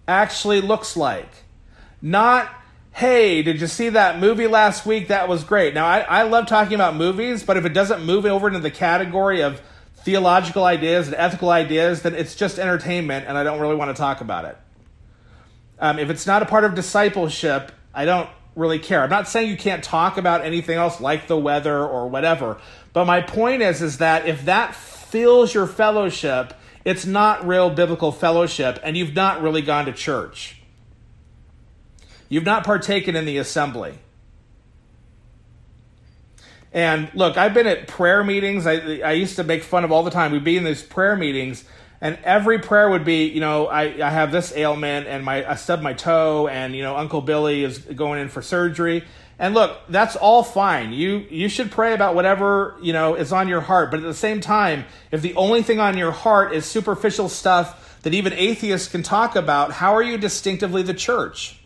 actually 0.09 0.61
looks 0.61 0.97
like. 0.97 1.29
Not 2.01 2.51
hey, 2.93 3.43
did 3.43 3.61
you 3.61 3.67
see 3.67 3.89
that 3.89 4.19
movie 4.19 4.47
last 4.47 4.85
week? 4.87 5.09
That 5.09 5.29
was 5.29 5.45
great. 5.45 5.75
Now, 5.75 5.87
I, 5.87 6.01
I 6.01 6.23
love 6.25 6.47
talking 6.47 6.75
about 6.75 6.95
movies, 6.95 7.43
but 7.43 7.57
if 7.57 7.65
it 7.65 7.71
doesn't 7.71 8.05
move 8.05 8.27
over 8.27 8.47
into 8.47 8.61
the 8.61 8.71
category 8.71 9.43
of 9.43 9.61
theological 9.97 10.65
ideas 10.65 11.07
and 11.07 11.17
ethical 11.17 11.51
ideas, 11.51 12.03
then 12.03 12.15
it's 12.15 12.35
just 12.35 12.59
entertainment, 12.59 13.27
and 13.27 13.39
I 13.39 13.45
don't 13.45 13.61
really 13.61 13.77
want 13.77 13.97
to 13.97 14.01
talk 14.01 14.21
about 14.21 14.45
it. 14.45 14.59
Um, 15.79 15.99
if 15.99 16.11
it's 16.11 16.27
not 16.27 16.43
a 16.43 16.47
part 16.47 16.65
of 16.65 16.75
discipleship, 16.75 17.73
I 17.95 18.05
don't 18.05 18.29
really 18.55 18.79
care. 18.79 19.03
I'm 19.03 19.11
not 19.11 19.27
saying 19.27 19.49
you 19.49 19.57
can't 19.57 19.83
talk 19.83 20.19
about 20.19 20.45
anything 20.45 20.77
else 20.77 21.01
like 21.01 21.27
the 21.27 21.37
weather 21.37 21.85
or 21.85 22.09
whatever, 22.09 22.61
but 22.93 23.07
my 23.07 23.23
point 23.23 23.63
is, 23.63 23.81
is 23.81 23.99
that 23.99 24.27
if 24.27 24.45
that 24.45 24.75
fills 24.75 25.55
your 25.55 25.67
fellowship, 25.67 26.53
it's 26.85 27.07
not 27.07 27.47
real 27.47 27.71
biblical 27.71 28.13
fellowship, 28.13 28.81
and 28.83 28.97
you've 28.97 29.15
not 29.15 29.43
really 29.43 29.63
gone 29.63 29.87
to 29.87 29.93
church. 29.93 30.61
You've 32.29 32.45
not 32.45 32.65
partaken 32.65 33.15
in 33.15 33.25
the 33.25 33.39
assembly. 33.39 33.99
And 36.73 37.11
look, 37.15 37.37
I've 37.37 37.53
been 37.53 37.67
at 37.67 37.87
prayer 37.87 38.25
meetings. 38.25 38.67
I, 38.67 39.01
I 39.01 39.13
used 39.13 39.37
to 39.37 39.45
make 39.45 39.63
fun 39.63 39.85
of 39.85 39.93
all 39.93 40.03
the 40.03 40.11
time. 40.11 40.33
We'd 40.33 40.43
be 40.43 40.57
in 40.57 40.65
these 40.65 40.83
prayer 40.83 41.17
meetings, 41.17 41.65
and 42.01 42.19
every 42.25 42.59
prayer 42.59 42.89
would 42.89 43.05
be, 43.05 43.27
you 43.27 43.41
know, 43.41 43.67
I, 43.67 43.83
I 44.05 44.11
have 44.11 44.33
this 44.33 44.57
ailment, 44.57 45.07
and 45.07 45.25
my 45.25 45.49
I 45.49 45.55
stubbed 45.57 45.83
my 45.83 45.93
toe, 45.93 46.49
and 46.49 46.75
you 46.75 46.83
know, 46.83 46.97
Uncle 46.97 47.21
Billy 47.21 47.63
is 47.63 47.79
going 47.79 48.21
in 48.21 48.29
for 48.29 48.41
surgery. 48.41 49.05
And 49.39 49.55
look, 49.55 49.81
that's 49.89 50.15
all 50.15 50.43
fine. 50.43 50.93
You 50.93 51.27
you 51.31 51.49
should 51.49 51.71
pray 51.71 51.95
about 51.95 52.15
whatever 52.15 52.77
you 52.83 52.93
know 52.93 53.15
is 53.15 53.33
on 53.33 53.49
your 53.49 53.61
heart. 53.61 53.91
But 53.91 54.01
at 54.01 54.05
the 54.05 54.15
same 54.15 54.41
time, 54.41 54.85
if 55.11 55.23
the 55.23 55.35
only 55.35 55.63
thing 55.63 55.81
on 55.81 55.97
your 55.99 56.13
heart 56.13 56.53
is 56.53 56.65
superficial 56.65 57.29
stuff 57.29 58.01
that 58.03 58.15
even 58.15 58.33
atheists 58.33 58.89
can 58.89 59.03
talk 59.03 59.37
about, 59.37 59.73
how 59.73 59.95
are 59.95 60.03
you 60.03 60.19
distinctively 60.19 60.83
the 60.83 60.95
church? 60.95 61.61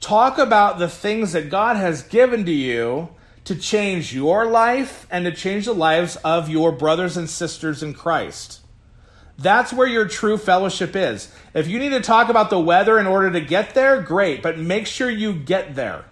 Talk 0.00 0.38
about 0.38 0.78
the 0.78 0.88
things 0.88 1.32
that 1.32 1.50
God 1.50 1.76
has 1.76 2.02
given 2.02 2.44
to 2.46 2.52
you 2.52 3.10
to 3.44 3.54
change 3.54 4.14
your 4.14 4.46
life 4.46 5.06
and 5.10 5.24
to 5.24 5.32
change 5.32 5.66
the 5.66 5.74
lives 5.74 6.16
of 6.16 6.48
your 6.48 6.72
brothers 6.72 7.16
and 7.16 7.28
sisters 7.28 7.82
in 7.82 7.94
Christ. 7.94 8.59
That's 9.40 9.72
where 9.72 9.86
your 9.86 10.06
true 10.06 10.36
fellowship 10.36 10.94
is. 10.94 11.34
If 11.54 11.66
you 11.66 11.78
need 11.78 11.90
to 11.90 12.00
talk 12.00 12.28
about 12.28 12.50
the 12.50 12.60
weather 12.60 12.98
in 12.98 13.06
order 13.06 13.30
to 13.30 13.40
get 13.40 13.74
there, 13.74 14.02
great, 14.02 14.42
but 14.42 14.58
make 14.58 14.86
sure 14.86 15.08
you 15.08 15.32
get 15.32 15.74
there. 15.74 16.04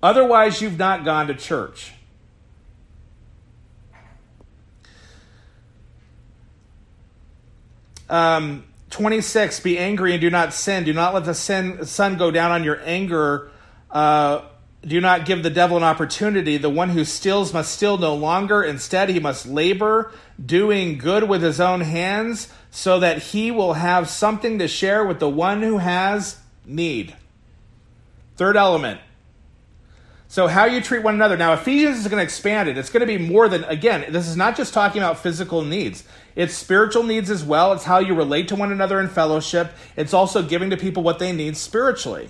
Otherwise, 0.00 0.62
you've 0.62 0.78
not 0.78 1.04
gone 1.04 1.26
to 1.26 1.34
church. 1.34 1.92
Um, 8.08 8.64
26 8.90 9.60
be 9.60 9.78
angry 9.78 10.12
and 10.12 10.20
do 10.20 10.30
not 10.30 10.52
sin 10.52 10.82
do 10.82 10.92
not 10.92 11.14
let 11.14 11.24
the 11.24 11.34
sin, 11.34 11.84
sun 11.86 12.16
go 12.16 12.32
down 12.32 12.50
on 12.50 12.64
your 12.64 12.80
anger 12.84 13.52
uh, 13.88 14.42
do 14.82 15.00
not 15.00 15.26
give 15.26 15.42
the 15.42 15.50
devil 15.50 15.76
an 15.76 15.82
opportunity 15.82 16.56
the 16.56 16.70
one 16.70 16.90
who 16.90 17.04
steals 17.04 17.52
must 17.52 17.72
steal 17.72 17.98
no 17.98 18.14
longer 18.14 18.62
instead 18.62 19.08
he 19.08 19.20
must 19.20 19.46
labor 19.46 20.12
doing 20.44 20.96
good 20.96 21.28
with 21.28 21.42
his 21.42 21.60
own 21.60 21.82
hands 21.82 22.52
so 22.70 22.98
that 23.00 23.18
he 23.18 23.50
will 23.50 23.74
have 23.74 24.08
something 24.08 24.58
to 24.58 24.66
share 24.66 25.04
with 25.04 25.18
the 25.18 25.28
one 25.28 25.62
who 25.62 25.78
has 25.78 26.38
need 26.64 27.14
third 28.36 28.56
element 28.56 29.00
so, 30.30 30.46
how 30.46 30.64
you 30.66 30.80
treat 30.80 31.02
one 31.02 31.14
another. 31.14 31.36
Now, 31.36 31.54
Ephesians 31.54 31.98
is 31.98 32.06
going 32.06 32.20
to 32.20 32.22
expand 32.22 32.68
it. 32.68 32.78
It's 32.78 32.88
going 32.88 33.00
to 33.00 33.06
be 33.06 33.18
more 33.18 33.48
than, 33.48 33.64
again, 33.64 34.12
this 34.12 34.28
is 34.28 34.36
not 34.36 34.56
just 34.56 34.72
talking 34.72 35.02
about 35.02 35.18
physical 35.18 35.64
needs, 35.64 36.04
it's 36.36 36.54
spiritual 36.54 37.02
needs 37.02 37.30
as 37.30 37.42
well. 37.42 37.72
It's 37.72 37.82
how 37.82 37.98
you 37.98 38.14
relate 38.14 38.46
to 38.46 38.54
one 38.54 38.70
another 38.70 39.00
in 39.00 39.08
fellowship. 39.08 39.72
It's 39.96 40.14
also 40.14 40.40
giving 40.44 40.70
to 40.70 40.76
people 40.76 41.02
what 41.02 41.18
they 41.18 41.32
need 41.32 41.56
spiritually. 41.56 42.28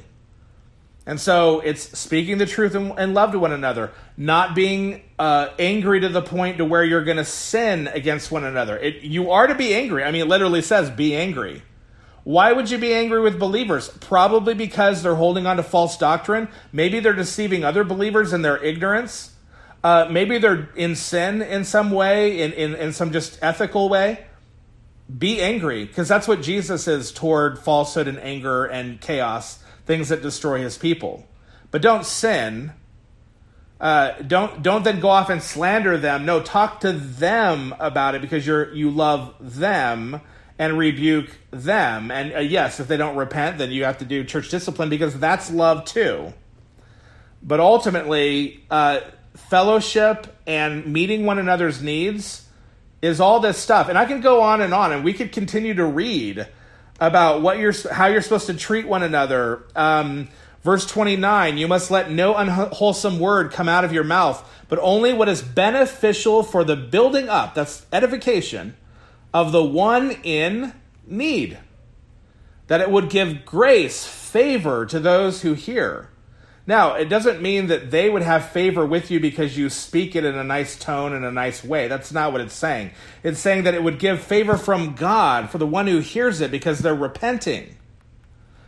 And 1.11 1.19
so, 1.19 1.59
it's 1.59 1.99
speaking 1.99 2.39
the 2.39 2.47
truth 2.47 2.77
and, 2.77 3.15
love 3.15 3.33
to 3.33 3.41
one 3.41 3.51
another, 3.51 3.91
not 4.17 4.55
being 4.55 5.03
uh, 5.19 5.49
angry 5.59 5.99
to 5.99 6.09
the 6.09 6.23
point 6.23 6.59
to 6.59 6.65
where 6.65 6.85
you're 6.85 7.03
going 7.03 7.17
to 7.17 7.25
sin 7.25 7.89
against 7.89 8.31
one 8.31 8.45
another. 8.45 8.79
It, 8.79 9.03
you 9.03 9.33
are 9.33 9.49
to 9.49 9.57
be 9.57 9.75
angry. 9.75 10.05
I 10.05 10.13
mean, 10.13 10.23
it 10.23 10.29
literally 10.29 10.63
says, 10.63 10.89
be 10.89 11.17
angry. 11.17 11.63
Why 12.23 12.53
would 12.53 12.71
you 12.71 12.79
be 12.79 12.95
angry 12.95 13.21
with 13.21 13.41
believers? 13.41 13.89
Probably 13.89 14.55
because 14.55 15.03
they're 15.03 15.17
holding 15.17 15.49
on 15.49 15.57
to 15.57 15.65
false 15.65 15.99
doctrine. 15.99 16.47
Maybe 16.71 17.01
they're 17.01 17.13
deceiving 17.13 17.65
other 17.65 17.83
believers 17.83 18.33
in 18.33 18.43
their 18.43 18.63
ignorance. 18.63 19.33
Uh, 19.83 20.07
maybe 20.09 20.39
they're 20.39 20.69
in 20.77 20.95
sin 20.95 21.43
in 21.43 21.65
some 21.65 21.91
way, 21.91 22.41
in, 22.41 22.53
in, 22.53 22.77
in 22.77 22.93
some 22.93 23.11
just 23.11 23.37
ethical 23.43 23.89
way. 23.89 24.27
Be 25.19 25.41
angry, 25.41 25.87
because 25.87 26.07
that's 26.07 26.29
what 26.29 26.41
Jesus 26.41 26.87
is 26.87 27.11
toward 27.11 27.59
falsehood 27.59 28.07
and 28.07 28.21
anger 28.21 28.65
and 28.65 29.01
chaos, 29.01 29.59
things 29.87 30.09
that 30.09 30.23
destroy 30.23 30.61
his 30.61 30.79
people. 30.79 31.27
But 31.71 31.83
don't 31.83 32.05
sin. 32.05 32.73
Uh, 33.81 34.13
don't 34.23 34.63
don't 34.63 34.85
then 34.85 35.01
go 35.01 35.09
off 35.09 35.31
and 35.31 35.43
slander 35.43 35.97
them. 35.97 36.27
No, 36.27 36.43
talk 36.43 36.81
to 36.81 36.93
them 36.93 37.75
about 37.79 38.15
it 38.15 38.21
because 38.21 38.47
you're 38.47 38.73
you 38.75 38.91
love 38.91 39.35
them 39.41 40.21
and 40.59 40.77
rebuke 40.77 41.39
them. 41.51 42.11
And 42.11 42.35
uh, 42.35 42.39
yes, 42.41 42.81
if 42.81 42.89
they 42.89 42.99
don't 42.99 43.17
repent, 43.17 43.57
then 43.57 43.71
you 43.71 43.85
have 43.85 43.97
to 43.99 44.05
do 44.05 44.25
church 44.25 44.51
discipline 44.51 44.91
because 44.91 45.19
that's 45.19 45.51
love 45.51 45.87
too. 45.87 46.35
But 47.43 47.61
ultimately, 47.61 48.63
uh, 48.71 49.01
fellowship 49.35 50.27
and 50.47 50.87
meeting 50.87 51.25
one 51.25 51.39
another's 51.39 51.83
needs 51.83 52.47
is 53.01 53.21
all 53.21 53.41
this 53.41 53.57
stuff. 53.57 53.89
And 53.89 53.97
I 53.97 54.05
can 54.05 54.21
go 54.21 54.43
on 54.43 54.61
and 54.61 54.75
on, 54.75 54.93
and 54.93 55.03
we 55.03 55.15
could 55.15 55.33
continue 55.33 55.73
to 55.75 55.85
read 55.87 56.47
about 57.01 57.41
what 57.41 57.59
you're, 57.59 57.73
how 57.91 58.07
you're 58.07 58.23
supposed 58.23 58.47
to 58.47 58.55
treat 58.55 58.87
one 58.87 59.03
another. 59.03 59.65
Um, 59.75 60.29
verse 60.63 60.87
29 60.87 61.59
You 61.59 61.67
must 61.67 61.91
let 61.91 62.11
no 62.11 62.37
unwholesome 62.37 63.19
word 63.19 63.51
come 63.51 63.69
out 63.69 63.85
of 63.85 63.93
your 63.93 64.05
mouth, 64.05 64.47
but 64.69 64.79
only 64.81 65.13
what 65.13 65.29
is 65.29 65.43
beneficial 65.43 66.43
for 66.43 66.63
the 66.63 66.77
building 66.77 67.29
up, 67.29 67.55
that's 67.55 67.87
edification, 67.93 68.77
of 69.33 69.51
the 69.51 69.65
one 69.65 70.13
in 70.23 70.75
need. 71.07 71.59
That 72.67 72.81
it 72.81 72.91
would 72.91 73.09
give 73.09 73.45
grace, 73.45 74.07
favor 74.07 74.87
to 74.87 75.01
those 75.01 75.43
who 75.43 75.55
hear. 75.55 76.10
Now, 76.71 76.95
it 76.95 77.09
doesn't 77.09 77.43
mean 77.43 77.67
that 77.67 77.91
they 77.91 78.09
would 78.09 78.23
have 78.23 78.51
favor 78.51 78.87
with 78.87 79.11
you 79.11 79.19
because 79.19 79.59
you 79.59 79.69
speak 79.71 80.15
it 80.15 80.25
in 80.25 80.37
a 80.37 80.45
nice 80.45 80.79
tone 80.79 81.13
and 81.13 81.25
a 81.25 81.33
nice 81.33 81.65
way. 81.65 81.89
That's 81.89 82.13
not 82.13 82.31
what 82.31 82.41
it's 82.41 82.55
saying. 82.55 82.93
It's 83.25 83.41
saying 83.41 83.65
that 83.65 83.75
it 83.75 83.83
would 83.83 83.99
give 83.99 84.23
favor 84.23 84.57
from 84.57 84.95
God 84.95 85.51
for 85.51 85.59
the 85.59 85.67
one 85.67 85.89
who 85.89 85.99
hears 85.99 86.41
it 86.41 86.53
because 86.53 86.79
they're 86.79 86.95
repenting. 86.95 87.75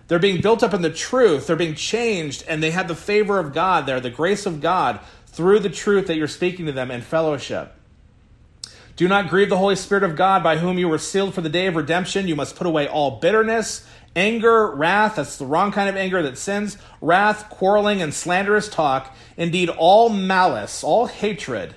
They're 0.08 0.18
being 0.18 0.40
built 0.40 0.64
up 0.64 0.74
in 0.74 0.82
the 0.82 0.90
truth, 0.90 1.46
they're 1.46 1.54
being 1.54 1.76
changed, 1.76 2.42
and 2.48 2.60
they 2.60 2.72
have 2.72 2.88
the 2.88 2.96
favor 2.96 3.38
of 3.38 3.52
God 3.52 3.86
there, 3.86 4.00
the 4.00 4.10
grace 4.10 4.46
of 4.46 4.60
God 4.60 4.98
through 5.26 5.60
the 5.60 5.70
truth 5.70 6.08
that 6.08 6.16
you're 6.16 6.26
speaking 6.26 6.66
to 6.66 6.72
them 6.72 6.90
in 6.90 7.02
fellowship. 7.02 7.72
Do 8.96 9.06
not 9.06 9.30
grieve 9.30 9.48
the 9.48 9.58
Holy 9.58 9.76
Spirit 9.76 10.02
of 10.02 10.16
God 10.16 10.42
by 10.42 10.58
whom 10.58 10.76
you 10.76 10.88
were 10.88 10.98
sealed 10.98 11.34
for 11.34 11.40
the 11.40 11.48
day 11.48 11.68
of 11.68 11.76
redemption. 11.76 12.26
You 12.26 12.34
must 12.34 12.56
put 12.56 12.66
away 12.66 12.88
all 12.88 13.20
bitterness 13.20 13.86
Anger, 14.14 14.70
wrath, 14.74 15.16
that's 15.16 15.38
the 15.38 15.46
wrong 15.46 15.72
kind 15.72 15.88
of 15.88 15.96
anger 15.96 16.22
that 16.22 16.36
sins, 16.36 16.76
wrath, 17.00 17.48
quarreling, 17.48 18.02
and 18.02 18.12
slanderous 18.12 18.68
talk, 18.68 19.14
indeed 19.38 19.70
all 19.70 20.10
malice, 20.10 20.84
all 20.84 21.06
hatred. 21.06 21.74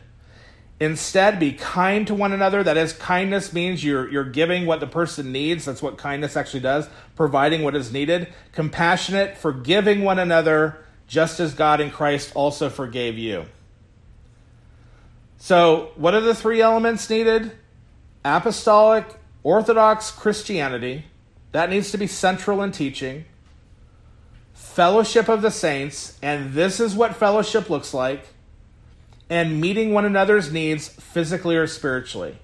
Instead, 0.78 1.40
be 1.40 1.54
kind 1.54 2.06
to 2.08 2.14
one 2.14 2.34
another. 2.34 2.62
That 2.62 2.76
is, 2.76 2.92
kindness 2.92 3.54
means 3.54 3.82
you're, 3.82 4.10
you're 4.10 4.26
giving 4.26 4.66
what 4.66 4.82
the 4.82 4.88
person 4.88 5.32
needs. 5.32 5.64
That's 5.64 5.82
what 5.82 5.98
kindness 5.98 6.36
actually 6.36 6.60
does, 6.60 6.90
providing 7.16 7.64
what 7.64 7.76
is 7.76 7.94
needed. 7.94 8.28
Compassionate, 8.52 9.38
forgiving 9.38 10.02
one 10.04 10.20
another, 10.20 10.86
just 11.08 11.40
as 11.40 11.54
God 11.54 11.80
in 11.80 11.90
Christ 11.90 12.34
also 12.36 12.70
forgave 12.70 13.18
you. 13.18 13.46
So, 15.38 15.92
what 15.96 16.14
are 16.14 16.22
the 16.22 16.36
three 16.36 16.60
elements 16.60 17.10
needed? 17.10 17.54
Apostolic, 18.26 19.06
Orthodox 19.44 20.12
Christianity 20.12 21.06
that 21.56 21.70
needs 21.70 21.90
to 21.92 21.98
be 21.98 22.06
central 22.06 22.62
in 22.62 22.74
teaching. 22.74 23.24
Fellowship 24.54 25.30
of 25.30 25.42
the 25.42 25.50
saints, 25.50 26.20
and 26.22 26.52
this 26.52 26.82
is 26.82 26.94
what 26.94 27.16
fellowship 27.16 27.70
looks 27.70 27.94
like, 27.94 28.28
and 29.30 29.62
meeting 29.62 29.94
one 29.94 30.04
another's 30.04 30.52
needs 30.52 30.90
physically 30.90 31.56
or 31.56 31.66
spiritually. 31.66 32.38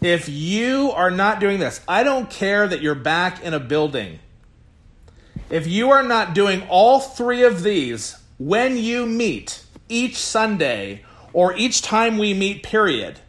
If 0.00 0.30
you 0.30 0.92
are 0.92 1.10
not 1.10 1.40
doing 1.40 1.58
this, 1.58 1.82
I 1.86 2.04
don't 2.04 2.30
care 2.30 2.66
that 2.66 2.80
you're 2.80 2.94
back 2.94 3.44
in 3.44 3.52
a 3.52 3.60
building. 3.60 4.18
If 5.50 5.66
you 5.66 5.90
are 5.90 6.02
not 6.02 6.32
doing 6.32 6.66
all 6.70 7.00
three 7.00 7.42
of 7.42 7.62
these 7.62 8.16
when 8.38 8.78
you 8.78 9.04
meet 9.04 9.62
each 9.90 10.16
Sunday 10.16 11.04
or 11.34 11.54
each 11.54 11.82
time 11.82 12.16
we 12.16 12.32
meet, 12.32 12.62
period, 12.62 13.20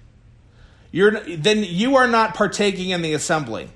then 0.93 1.65
you 1.67 1.97
are 1.97 2.07
not 2.07 2.35
partaking 2.35 2.91
in 2.91 3.01
the 3.01 3.11
assembly. 3.11 3.67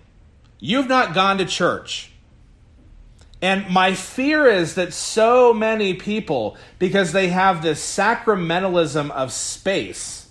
You've 0.60 0.88
not 0.88 1.14
gone 1.14 1.38
to 1.38 1.46
church. 1.46 2.12
And 3.42 3.70
my 3.70 3.94
fear 3.94 4.48
is 4.48 4.76
that 4.76 4.94
so 4.94 5.54
many 5.54 5.94
people, 5.94 6.58
because 6.80 7.12
they 7.12 7.28
have 7.28 7.62
this 7.62 7.80
sacramentalism 7.80 9.12
of 9.12 9.32
space, 9.32 10.30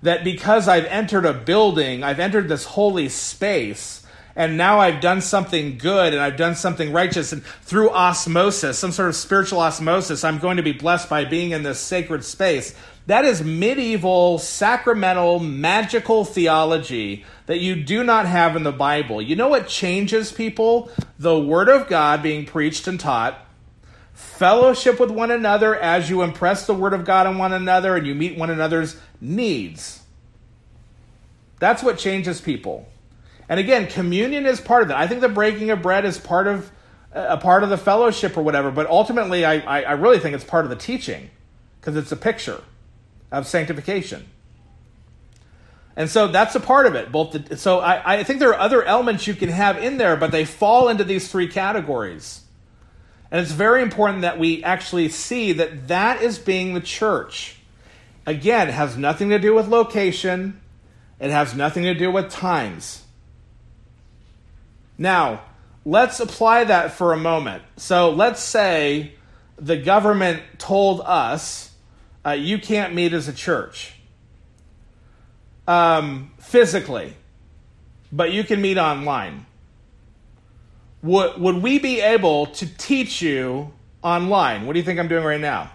that 0.00 0.24
because 0.24 0.66
I've 0.66 0.86
entered 0.86 1.26
a 1.26 1.34
building, 1.34 2.02
I've 2.02 2.18
entered 2.18 2.48
this 2.48 2.64
holy 2.64 3.10
space, 3.10 4.04
and 4.34 4.56
now 4.56 4.80
I've 4.80 5.02
done 5.02 5.20
something 5.20 5.76
good 5.76 6.14
and 6.14 6.22
I've 6.22 6.38
done 6.38 6.54
something 6.54 6.90
righteous, 6.90 7.32
and 7.32 7.44
through 7.44 7.90
osmosis, 7.90 8.78
some 8.78 8.92
sort 8.92 9.10
of 9.10 9.16
spiritual 9.16 9.60
osmosis, 9.60 10.24
I'm 10.24 10.38
going 10.38 10.56
to 10.56 10.62
be 10.62 10.72
blessed 10.72 11.10
by 11.10 11.26
being 11.26 11.50
in 11.50 11.62
this 11.62 11.78
sacred 11.78 12.24
space. 12.24 12.74
That 13.06 13.24
is 13.24 13.42
medieval, 13.42 14.38
sacramental, 14.38 15.40
magical 15.40 16.24
theology 16.24 17.24
that 17.46 17.58
you 17.58 17.74
do 17.74 18.04
not 18.04 18.26
have 18.26 18.54
in 18.54 18.62
the 18.62 18.72
Bible. 18.72 19.20
You 19.20 19.34
know 19.34 19.48
what 19.48 19.66
changes 19.66 20.30
people? 20.30 20.90
The 21.18 21.38
Word 21.38 21.68
of 21.68 21.88
God 21.88 22.22
being 22.22 22.46
preached 22.46 22.86
and 22.86 23.00
taught, 23.00 23.44
fellowship 24.12 25.00
with 25.00 25.10
one 25.10 25.32
another 25.32 25.74
as 25.74 26.08
you 26.08 26.22
impress 26.22 26.66
the 26.66 26.74
Word 26.74 26.92
of 26.92 27.04
God 27.04 27.26
on 27.26 27.38
one 27.38 27.52
another 27.52 27.96
and 27.96 28.06
you 28.06 28.14
meet 28.14 28.38
one 28.38 28.50
another's 28.50 28.96
needs. 29.20 30.02
That's 31.58 31.82
what 31.82 31.98
changes 31.98 32.40
people. 32.40 32.88
And 33.48 33.58
again, 33.58 33.88
communion 33.88 34.46
is 34.46 34.60
part 34.60 34.82
of 34.82 34.88
that. 34.88 34.96
I 34.96 35.08
think 35.08 35.20
the 35.20 35.28
breaking 35.28 35.70
of 35.70 35.82
bread 35.82 36.04
is 36.04 36.18
part 36.18 36.46
of 36.46 36.70
a 37.12 37.36
part 37.36 37.62
of 37.62 37.68
the 37.68 37.76
fellowship 37.76 38.36
or 38.36 38.42
whatever, 38.42 38.70
but 38.70 38.86
ultimately, 38.86 39.44
I, 39.44 39.82
I, 39.82 39.92
really 39.92 40.18
think 40.18 40.34
it's 40.34 40.44
part 40.44 40.64
of 40.64 40.70
the 40.70 40.76
teaching 40.76 41.28
because 41.78 41.94
it's 41.94 42.10
a 42.10 42.16
picture 42.16 42.62
of 43.32 43.48
sanctification. 43.48 44.26
And 45.96 46.08
so 46.08 46.28
that's 46.28 46.54
a 46.54 46.60
part 46.60 46.86
of 46.86 46.94
it. 46.94 47.10
Both 47.10 47.32
the, 47.32 47.56
so 47.56 47.80
I, 47.80 48.20
I 48.20 48.24
think 48.24 48.38
there 48.38 48.50
are 48.50 48.60
other 48.60 48.82
elements 48.82 49.26
you 49.26 49.34
can 49.34 49.48
have 49.48 49.78
in 49.78 49.98
there, 49.98 50.16
but 50.16 50.30
they 50.30 50.44
fall 50.44 50.88
into 50.88 51.04
these 51.04 51.30
three 51.30 51.48
categories. 51.48 52.42
And 53.30 53.40
it's 53.40 53.52
very 53.52 53.82
important 53.82 54.22
that 54.22 54.38
we 54.38 54.62
actually 54.62 55.08
see 55.08 55.52
that 55.54 55.88
that 55.88 56.22
is 56.22 56.38
being 56.38 56.74
the 56.74 56.80
church. 56.80 57.56
Again, 58.26 58.68
it 58.68 58.74
has 58.74 58.96
nothing 58.96 59.30
to 59.30 59.38
do 59.38 59.54
with 59.54 59.68
location. 59.68 60.60
It 61.18 61.30
has 61.30 61.54
nothing 61.54 61.84
to 61.84 61.94
do 61.94 62.10
with 62.10 62.30
times. 62.30 63.02
Now, 64.96 65.42
let's 65.84 66.20
apply 66.20 66.64
that 66.64 66.92
for 66.92 67.12
a 67.12 67.16
moment. 67.16 67.62
So 67.76 68.10
let's 68.10 68.40
say 68.40 69.14
the 69.56 69.76
government 69.76 70.42
told 70.58 71.00
us 71.00 71.71
uh, 72.24 72.30
you 72.30 72.58
can't 72.58 72.94
meet 72.94 73.12
as 73.12 73.28
a 73.28 73.32
church 73.32 73.94
um, 75.66 76.32
physically, 76.38 77.14
but 78.10 78.32
you 78.32 78.44
can 78.44 78.60
meet 78.60 78.78
online. 78.78 79.46
Would, 81.02 81.40
would 81.40 81.56
we 81.62 81.78
be 81.78 82.00
able 82.00 82.46
to 82.46 82.76
teach 82.76 83.22
you 83.22 83.72
online? 84.02 84.66
What 84.66 84.74
do 84.74 84.78
you 84.78 84.84
think 84.84 85.00
I'm 85.00 85.08
doing 85.08 85.24
right 85.24 85.40
now? 85.40 85.72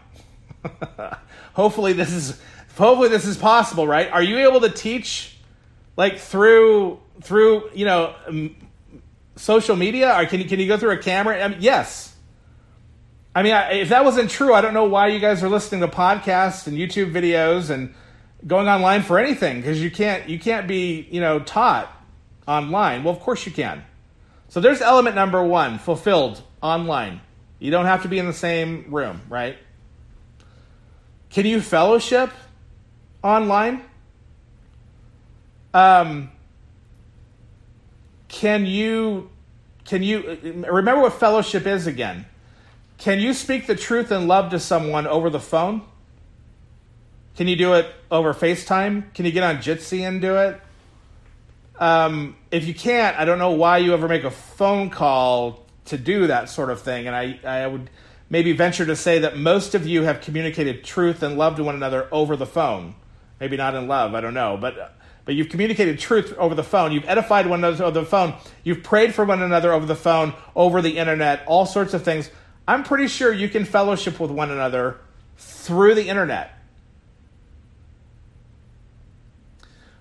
hopefully 1.54 1.92
this 1.94 2.12
is 2.12 2.40
hopefully 2.78 3.10
this 3.10 3.26
is 3.26 3.36
possible, 3.36 3.88
right? 3.88 4.10
Are 4.12 4.22
you 4.22 4.38
able 4.38 4.62
to 4.62 4.70
teach 4.70 5.38
like 5.98 6.20
through 6.20 7.00
through 7.22 7.72
you 7.74 7.86
know 7.86 8.16
social 9.36 9.76
media, 9.76 10.20
or 10.20 10.26
can 10.26 10.40
you 10.40 10.48
can 10.48 10.60
you 10.60 10.68
go 10.68 10.78
through 10.78 10.92
a 10.92 10.98
camera? 10.98 11.44
I 11.44 11.48
mean, 11.50 11.58
yes. 11.60 12.16
I 13.38 13.44
mean, 13.44 13.54
if 13.80 13.90
that 13.90 14.04
wasn't 14.04 14.32
true, 14.32 14.56
I 14.56 14.62
don't 14.62 14.74
know 14.74 14.86
why 14.86 15.10
you 15.10 15.20
guys 15.20 15.44
are 15.44 15.48
listening 15.48 15.82
to 15.82 15.88
podcasts 15.88 16.66
and 16.66 16.76
YouTube 16.76 17.14
videos 17.14 17.70
and 17.70 17.94
going 18.48 18.68
online 18.68 19.04
for 19.04 19.20
anything 19.20 19.58
because 19.58 19.80
you 19.80 19.92
can't 19.92 20.28
you 20.28 20.40
can't 20.40 20.68
be 20.68 21.08
you 21.12 21.22
know 21.22 21.40
taught 21.40 21.88
online. 22.48 23.04
Well, 23.04 23.14
of 23.14 23.20
course 23.20 23.46
you 23.46 23.52
can. 23.52 23.84
So 24.50 24.60
there's 24.60 24.82
element 24.82 25.16
number 25.16 25.44
one 25.44 25.78
fulfilled 25.78 26.42
online. 26.64 27.22
You 27.60 27.70
don't 27.70 27.86
have 27.86 28.02
to 28.02 28.08
be 28.08 28.18
in 28.18 28.26
the 28.26 28.34
same 28.34 28.86
room, 28.90 29.22
right? 29.30 29.56
Can 31.30 31.46
you 31.46 31.62
fellowship 31.62 32.32
online? 33.24 33.84
Um, 35.76 36.32
can 38.30 38.66
you 38.66 39.30
can 39.86 40.02
you 40.02 40.40
remember 40.68 41.04
what 41.04 41.14
fellowship 41.14 41.68
is 41.68 41.86
again? 41.86 42.26
Can 42.98 43.20
you 43.20 43.34
speak 43.34 43.68
the 43.68 43.76
truth 43.76 44.12
and 44.12 44.28
love 44.28 44.52
to 44.52 44.60
someone 44.60 45.06
over 45.08 45.30
the 45.30 45.40
phone? 45.40 45.84
Can 47.36 47.48
you 47.48 47.56
do 47.56 47.74
it 47.74 47.86
over 48.10 48.34
FaceTime? 48.34 49.14
Can 49.14 49.26
you 49.26 49.32
get 49.32 49.44
on 49.44 49.58
Jitsi 49.58 50.02
and 50.02 50.20
do 50.20 50.38
it? 50.38 50.60
Um, 51.80 52.36
if 52.50 52.66
you 52.66 52.74
can't, 52.74 53.16
I 53.18 53.26
don't 53.26 53.38
know 53.38 53.52
why 53.52 53.78
you 53.78 53.94
ever 53.94 54.08
make 54.08 54.24
a 54.24 54.32
phone 54.32 54.90
call 54.90 55.64
to 55.86 55.98
do 55.98 56.28
that 56.28 56.50
sort 56.50 56.72
of 56.72 56.82
thing. 56.82 57.06
And 57.06 57.16
I, 57.16 57.40
I 57.44 57.68
would 57.68 57.92
maybe 58.30 58.54
venture 58.54 58.86
to 58.86 58.96
say 58.96 59.20
that 59.20 59.38
most 59.38 59.76
of 59.76 59.86
you 59.86 60.02
have 60.04 60.22
communicated 60.22 60.84
truth 60.84 61.22
and 61.22 61.38
love 61.38 61.56
to 61.58 61.64
one 61.64 61.76
another 61.76 62.08
over 62.12 62.36
the 62.36 62.48
phone. 62.48 62.96
Maybe 63.40 63.56
not 63.56 63.76
in 63.76 63.88
love, 63.88 64.16
I 64.16 64.22
don't 64.22 64.34
know. 64.34 64.58
But, 64.60 64.96
but 65.24 65.36
you've 65.36 65.50
communicated 65.50 66.00
truth 66.00 66.34
over 66.40 66.56
the 66.56 66.64
phone. 66.64 66.92
You've 66.92 67.06
edified 67.06 67.46
one 67.46 67.60
another 67.60 67.86
over 67.86 68.00
the 68.00 68.06
phone. 68.06 68.34
You've 68.64 68.82
prayed 68.82 69.14
for 69.14 69.24
one 69.24 69.44
another 69.44 69.72
over 69.72 69.86
the 69.86 69.96
phone, 69.96 70.34
over 70.56 70.82
the 70.82 70.98
internet, 70.98 71.44
all 71.46 71.68
sorts 71.68 71.94
of 71.94 72.02
things. 72.02 72.32
I'm 72.68 72.84
pretty 72.84 73.08
sure 73.08 73.32
you 73.32 73.48
can 73.48 73.66
fellowship 73.66 74.20
with 74.20 74.32
one 74.32 74.52
another 74.52 74.98
through 75.38 75.96
the 75.96 76.10
internet. 76.10 76.54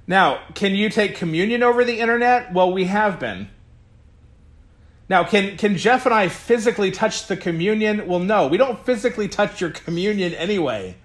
Now, 0.06 0.40
can 0.54 0.74
you 0.74 0.88
take 0.88 1.16
communion 1.16 1.62
over 1.62 1.84
the 1.84 2.00
internet? 2.00 2.52
Well, 2.52 2.72
we 2.72 2.84
have 2.84 3.18
been. 3.18 3.48
Now, 5.08 5.24
can 5.24 5.56
can 5.56 5.76
Jeff 5.76 6.04
and 6.04 6.14
I 6.14 6.28
physically 6.28 6.90
touch 6.90 7.26
the 7.26 7.36
communion? 7.36 8.06
Well, 8.06 8.18
no, 8.18 8.48
we 8.48 8.56
don't 8.56 8.84
physically 8.84 9.28
touch 9.28 9.60
your 9.60 9.70
communion 9.70 10.34
anyway. 10.34 10.96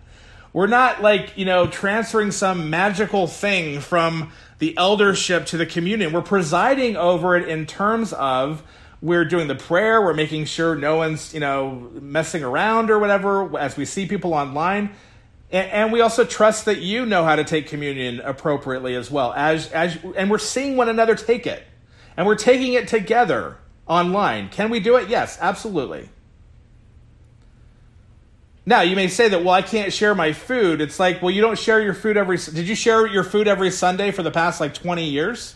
We're 0.54 0.68
not 0.68 1.02
like, 1.02 1.38
you 1.38 1.46
know, 1.46 1.68
transferring 1.68 2.32
some 2.32 2.70
magical 2.70 3.28
thing 3.28 3.80
from 3.80 4.32
the 4.60 4.76
eldership 4.78 5.46
to 5.48 5.58
the 5.58 5.66
communion. 5.66 6.12
We're 6.12 6.22
presiding 6.22 6.98
over 6.98 7.38
it 7.38 7.48
in 7.48 7.66
terms 7.66 8.12
of 8.14 8.64
we're 9.02 9.26
doing 9.26 9.48
the 9.48 9.56
prayer, 9.56 10.02
we're 10.02 10.14
making 10.14 10.46
sure 10.46 10.76
no 10.76 10.98
one's, 10.98 11.34
you 11.34 11.40
know, 11.40 11.90
messing 11.94 12.44
around 12.44 12.92
or 12.92 13.00
whatever 13.00 13.58
as 13.58 13.76
we 13.76 13.86
see 13.86 14.06
people 14.06 14.34
online. 14.34 14.92
And, 15.52 15.72
and 15.72 15.92
we 15.92 16.02
also 16.02 16.24
trust 16.24 16.66
that 16.66 16.80
you 16.80 17.06
know 17.06 17.24
how 17.24 17.36
to 17.36 17.44
take 17.44 17.68
communion 17.68 18.20
appropriately 18.20 18.96
as 18.96 19.10
well. 19.10 19.34
As 19.34 19.72
as 19.72 19.98
and 20.16 20.30
we're 20.30 20.38
seeing 20.38 20.78
one 20.78 20.88
another 20.88 21.16
take 21.16 21.48
it. 21.48 21.64
And 22.16 22.28
we're 22.28 22.36
taking 22.36 22.74
it 22.74 22.88
together 22.88 23.58
online. 23.88 24.50
Can 24.50 24.70
we 24.70 24.80
do 24.80 24.98
it? 24.98 25.10
Yes, 25.10 25.38
absolutely. 25.42 26.10
Now, 28.64 28.82
you 28.82 28.96
may 28.96 29.08
say 29.08 29.28
that, 29.30 29.44
well, 29.44 29.56
I 29.56 29.64
can't 29.64 29.92
share 29.92 30.14
my 30.14 30.34
food. 30.34 30.82
It's 30.82 31.00
like, 31.00 31.22
well, 31.22 31.32
you 31.32 31.42
don't 31.42 31.58
share 31.58 31.82
your 31.82 31.96
food 31.96 32.16
every. 32.16 32.38
Did 32.38 32.68
you 32.68 32.76
share 32.76 33.08
your 33.08 33.24
food 33.24 33.48
every 33.48 33.72
Sunday 33.72 34.12
for 34.12 34.22
the 34.22 34.30
past 34.30 34.62
like 34.62 34.76
20 34.76 35.10
years? 35.10 35.56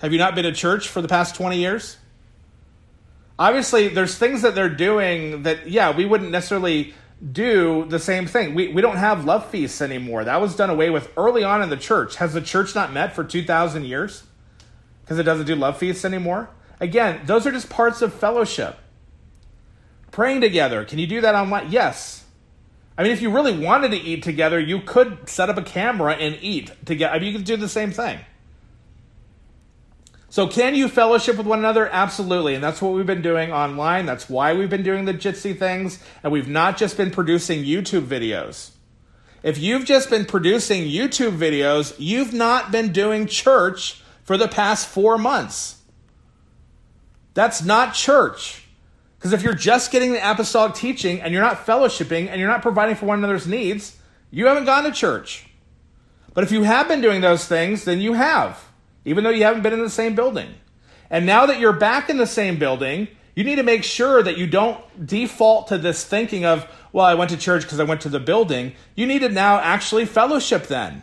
Have 0.00 0.12
you 0.12 0.18
not 0.18 0.34
been 0.34 0.44
to 0.44 0.52
church 0.52 0.88
for 0.88 1.00
the 1.00 1.08
past 1.08 1.34
20 1.34 1.58
years? 1.58 1.96
Obviously, 3.40 3.88
there's 3.88 4.18
things 4.18 4.42
that 4.42 4.54
they're 4.54 4.68
doing 4.68 5.44
that, 5.44 5.66
yeah, 5.66 5.96
we 5.96 6.04
wouldn't 6.04 6.30
necessarily 6.30 6.92
do 7.32 7.86
the 7.88 7.98
same 7.98 8.26
thing. 8.26 8.54
We, 8.54 8.68
we 8.68 8.82
don't 8.82 8.98
have 8.98 9.24
love 9.24 9.48
feasts 9.48 9.80
anymore. 9.80 10.24
That 10.24 10.42
was 10.42 10.54
done 10.54 10.68
away 10.68 10.90
with 10.90 11.10
early 11.16 11.42
on 11.42 11.62
in 11.62 11.70
the 11.70 11.78
church. 11.78 12.16
Has 12.16 12.34
the 12.34 12.42
church 12.42 12.74
not 12.74 12.92
met 12.92 13.14
for 13.14 13.24
2,000 13.24 13.86
years? 13.86 14.24
Because 15.00 15.18
it 15.18 15.22
doesn't 15.22 15.46
do 15.46 15.56
love 15.56 15.78
feasts 15.78 16.04
anymore? 16.04 16.50
Again, 16.80 17.22
those 17.24 17.46
are 17.46 17.50
just 17.50 17.70
parts 17.70 18.02
of 18.02 18.12
fellowship. 18.12 18.78
Praying 20.10 20.42
together. 20.42 20.84
Can 20.84 20.98
you 20.98 21.06
do 21.06 21.22
that 21.22 21.34
online? 21.34 21.72
Yes. 21.72 22.26
I 22.98 23.02
mean, 23.04 23.12
if 23.12 23.22
you 23.22 23.30
really 23.30 23.58
wanted 23.58 23.92
to 23.92 23.96
eat 23.96 24.22
together, 24.22 24.60
you 24.60 24.82
could 24.82 25.30
set 25.30 25.48
up 25.48 25.56
a 25.56 25.62
camera 25.62 26.12
and 26.12 26.36
eat 26.42 26.72
together. 26.84 27.14
I 27.14 27.18
mean, 27.18 27.32
you 27.32 27.38
could 27.38 27.46
do 27.46 27.56
the 27.56 27.70
same 27.70 27.90
thing. 27.90 28.20
So, 30.30 30.46
can 30.46 30.76
you 30.76 30.88
fellowship 30.88 31.36
with 31.36 31.46
one 31.46 31.58
another? 31.58 31.88
Absolutely. 31.88 32.54
And 32.54 32.62
that's 32.62 32.80
what 32.80 32.92
we've 32.92 33.04
been 33.04 33.20
doing 33.20 33.52
online. 33.52 34.06
That's 34.06 34.30
why 34.30 34.54
we've 34.54 34.70
been 34.70 34.84
doing 34.84 35.04
the 35.04 35.12
Jitsi 35.12 35.58
things. 35.58 35.98
And 36.22 36.32
we've 36.32 36.48
not 36.48 36.76
just 36.76 36.96
been 36.96 37.10
producing 37.10 37.64
YouTube 37.64 38.06
videos. 38.06 38.70
If 39.42 39.58
you've 39.58 39.84
just 39.84 40.08
been 40.08 40.24
producing 40.24 40.84
YouTube 40.84 41.36
videos, 41.36 41.96
you've 41.98 42.32
not 42.32 42.70
been 42.70 42.92
doing 42.92 43.26
church 43.26 44.02
for 44.22 44.36
the 44.36 44.46
past 44.46 44.86
four 44.86 45.18
months. 45.18 45.82
That's 47.34 47.64
not 47.64 47.94
church. 47.94 48.68
Because 49.18 49.32
if 49.32 49.42
you're 49.42 49.54
just 49.54 49.90
getting 49.90 50.12
the 50.12 50.30
apostolic 50.30 50.74
teaching 50.74 51.20
and 51.20 51.32
you're 51.32 51.42
not 51.42 51.66
fellowshipping 51.66 52.28
and 52.28 52.40
you're 52.40 52.48
not 52.48 52.62
providing 52.62 52.94
for 52.94 53.06
one 53.06 53.18
another's 53.18 53.46
needs, 53.46 53.98
you 54.30 54.46
haven't 54.46 54.64
gone 54.64 54.84
to 54.84 54.92
church. 54.92 55.46
But 56.32 56.44
if 56.44 56.52
you 56.52 56.62
have 56.62 56.86
been 56.86 57.00
doing 57.00 57.20
those 57.20 57.46
things, 57.46 57.84
then 57.84 58.00
you 58.00 58.12
have, 58.12 58.69
even 59.04 59.24
though 59.24 59.30
you 59.30 59.44
haven't 59.44 59.62
been 59.62 59.72
in 59.72 59.80
the 59.80 59.90
same 59.90 60.14
building. 60.14 60.54
And 61.10 61.26
now 61.26 61.46
that 61.46 61.58
you're 61.58 61.72
back 61.72 62.08
in 62.08 62.16
the 62.16 62.26
same 62.26 62.58
building, 62.58 63.08
you 63.34 63.44
need 63.44 63.56
to 63.56 63.62
make 63.62 63.84
sure 63.84 64.22
that 64.22 64.36
you 64.36 64.46
don't 64.46 65.06
default 65.06 65.68
to 65.68 65.78
this 65.78 66.04
thinking 66.04 66.44
of, 66.44 66.66
well, 66.92 67.06
I 67.06 67.14
went 67.14 67.30
to 67.30 67.36
church 67.36 67.62
because 67.62 67.80
I 67.80 67.84
went 67.84 68.00
to 68.02 68.08
the 68.08 68.20
building. 68.20 68.74
You 68.94 69.06
need 69.06 69.20
to 69.20 69.28
now 69.28 69.58
actually 69.58 70.06
fellowship 70.06 70.66
then. 70.66 71.02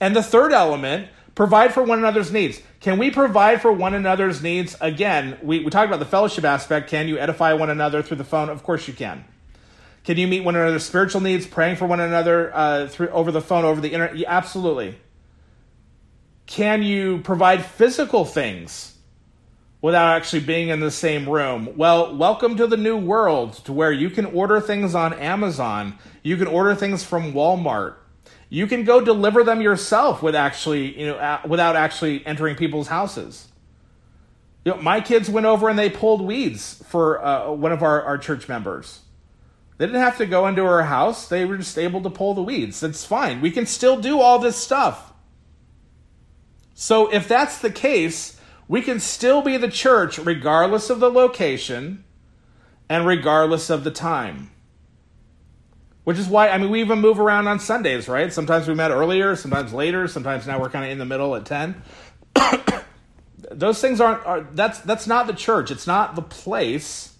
And 0.00 0.14
the 0.14 0.22
third 0.22 0.52
element 0.52 1.08
Provide 1.34 1.72
for 1.72 1.82
one 1.82 1.98
another's 1.98 2.30
needs. 2.30 2.60
Can 2.80 2.98
we 2.98 3.10
provide 3.10 3.62
for 3.62 3.72
one 3.72 3.94
another's 3.94 4.42
needs? 4.42 4.76
Again, 4.80 5.38
we, 5.42 5.60
we 5.60 5.70
talked 5.70 5.86
about 5.86 5.98
the 5.98 6.06
fellowship 6.06 6.44
aspect. 6.44 6.90
Can 6.90 7.08
you 7.08 7.18
edify 7.18 7.54
one 7.54 7.70
another 7.70 8.02
through 8.02 8.18
the 8.18 8.24
phone? 8.24 8.50
Of 8.50 8.62
course 8.62 8.86
you 8.86 8.92
can. 8.92 9.24
Can 10.04 10.18
you 10.18 10.26
meet 10.26 10.44
one 10.44 10.56
another's 10.56 10.84
spiritual 10.84 11.22
needs, 11.22 11.46
praying 11.46 11.76
for 11.76 11.86
one 11.86 12.00
another 12.00 12.54
uh, 12.54 12.86
through 12.88 13.08
over 13.08 13.32
the 13.32 13.40
phone, 13.40 13.64
over 13.64 13.80
the 13.80 13.92
internet? 13.92 14.18
Yeah, 14.18 14.28
absolutely. 14.28 14.98
Can 16.52 16.82
you 16.82 17.18
provide 17.18 17.64
physical 17.64 18.24
things 18.24 18.94
without 19.80 20.16
actually 20.16 20.40
being 20.40 20.68
in 20.68 20.80
the 20.80 20.90
same 20.90 21.28
room? 21.28 21.76
Well, 21.76 22.16
welcome 22.16 22.56
to 22.58 22.66
the 22.66 22.76
new 22.76 22.96
world 22.96 23.54
to 23.64 23.72
where 23.72 23.90
you 23.90 24.10
can 24.10 24.26
order 24.26 24.60
things 24.60 24.94
on 24.94 25.14
Amazon. 25.14 25.98
You 26.22 26.36
can 26.36 26.46
order 26.46 26.74
things 26.74 27.02
from 27.02 27.32
Walmart 27.32 27.94
you 28.52 28.66
can 28.66 28.84
go 28.84 29.00
deliver 29.00 29.42
them 29.44 29.62
yourself 29.62 30.22
with 30.22 30.34
actually, 30.34 31.00
you 31.00 31.06
know, 31.06 31.40
without 31.48 31.74
actually 31.74 32.24
entering 32.26 32.54
people's 32.54 32.86
houses. 32.86 33.48
You 34.66 34.72
know, 34.72 34.82
my 34.82 35.00
kids 35.00 35.30
went 35.30 35.46
over 35.46 35.70
and 35.70 35.78
they 35.78 35.88
pulled 35.88 36.20
weeds 36.20 36.82
for 36.86 37.24
uh, 37.24 37.50
one 37.50 37.72
of 37.72 37.82
our, 37.82 38.02
our 38.02 38.18
church 38.18 38.50
members. 38.50 39.00
They 39.78 39.86
didn't 39.86 40.02
have 40.02 40.18
to 40.18 40.26
go 40.26 40.46
into 40.48 40.64
her 40.64 40.82
house. 40.82 41.28
They 41.28 41.46
were 41.46 41.56
just 41.56 41.78
able 41.78 42.02
to 42.02 42.10
pull 42.10 42.34
the 42.34 42.42
weeds. 42.42 42.80
That's 42.80 43.06
fine. 43.06 43.40
We 43.40 43.50
can 43.50 43.64
still 43.64 43.98
do 43.98 44.20
all 44.20 44.38
this 44.38 44.56
stuff. 44.56 45.11
So 46.82 47.12
if 47.12 47.28
that's 47.28 47.58
the 47.58 47.70
case, 47.70 48.40
we 48.66 48.82
can 48.82 48.98
still 48.98 49.40
be 49.40 49.56
the 49.56 49.68
church 49.68 50.18
regardless 50.18 50.90
of 50.90 50.98
the 50.98 51.12
location 51.12 52.02
and 52.88 53.06
regardless 53.06 53.70
of 53.70 53.84
the 53.84 53.92
time. 53.92 54.50
Which 56.02 56.18
is 56.18 56.26
why 56.26 56.48
I 56.48 56.58
mean 56.58 56.70
we 56.70 56.80
even 56.80 56.98
move 56.98 57.20
around 57.20 57.46
on 57.46 57.60
Sundays, 57.60 58.08
right? 58.08 58.32
Sometimes 58.32 58.66
we 58.66 58.74
met 58.74 58.90
earlier, 58.90 59.36
sometimes 59.36 59.72
later, 59.72 60.08
sometimes 60.08 60.48
now 60.48 60.58
we're 60.58 60.70
kind 60.70 60.84
of 60.84 60.90
in 60.90 60.98
the 60.98 61.04
middle 61.04 61.36
at 61.36 61.46
ten. 61.46 61.80
Those 63.52 63.80
things 63.80 64.00
aren't 64.00 64.26
are, 64.26 64.40
that's 64.52 64.80
that's 64.80 65.06
not 65.06 65.28
the 65.28 65.34
church. 65.34 65.70
It's 65.70 65.86
not 65.86 66.16
the 66.16 66.22
place 66.22 67.14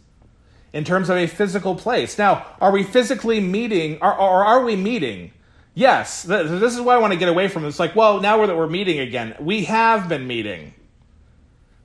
in 0.72 0.82
terms 0.82 1.08
of 1.08 1.16
a 1.16 1.28
physical 1.28 1.76
place. 1.76 2.18
Now, 2.18 2.44
are 2.60 2.72
we 2.72 2.82
physically 2.82 3.38
meeting 3.38 3.98
or, 4.02 4.12
or 4.12 4.44
are 4.44 4.64
we 4.64 4.74
meeting? 4.74 5.30
Yes. 5.74 6.22
This 6.22 6.74
is 6.74 6.80
why 6.80 6.94
I 6.94 6.98
want 6.98 7.12
to 7.12 7.18
get 7.18 7.28
away 7.28 7.48
from 7.48 7.64
it. 7.64 7.68
It's 7.68 7.78
like, 7.78 7.96
well, 7.96 8.20
now 8.20 8.44
that 8.46 8.56
we're 8.56 8.66
meeting 8.66 9.00
again, 9.00 9.34
we 9.40 9.64
have 9.64 10.08
been 10.08 10.26
meeting. 10.26 10.74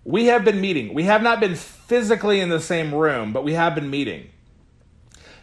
We 0.03 0.25
have 0.25 0.45
been 0.45 0.61
meeting. 0.61 0.93
We 0.93 1.03
have 1.03 1.21
not 1.21 1.39
been 1.39 1.55
physically 1.55 2.39
in 2.39 2.49
the 2.49 2.59
same 2.59 2.93
room, 2.93 3.33
but 3.33 3.43
we 3.43 3.53
have 3.53 3.75
been 3.75 3.89
meeting. 3.89 4.29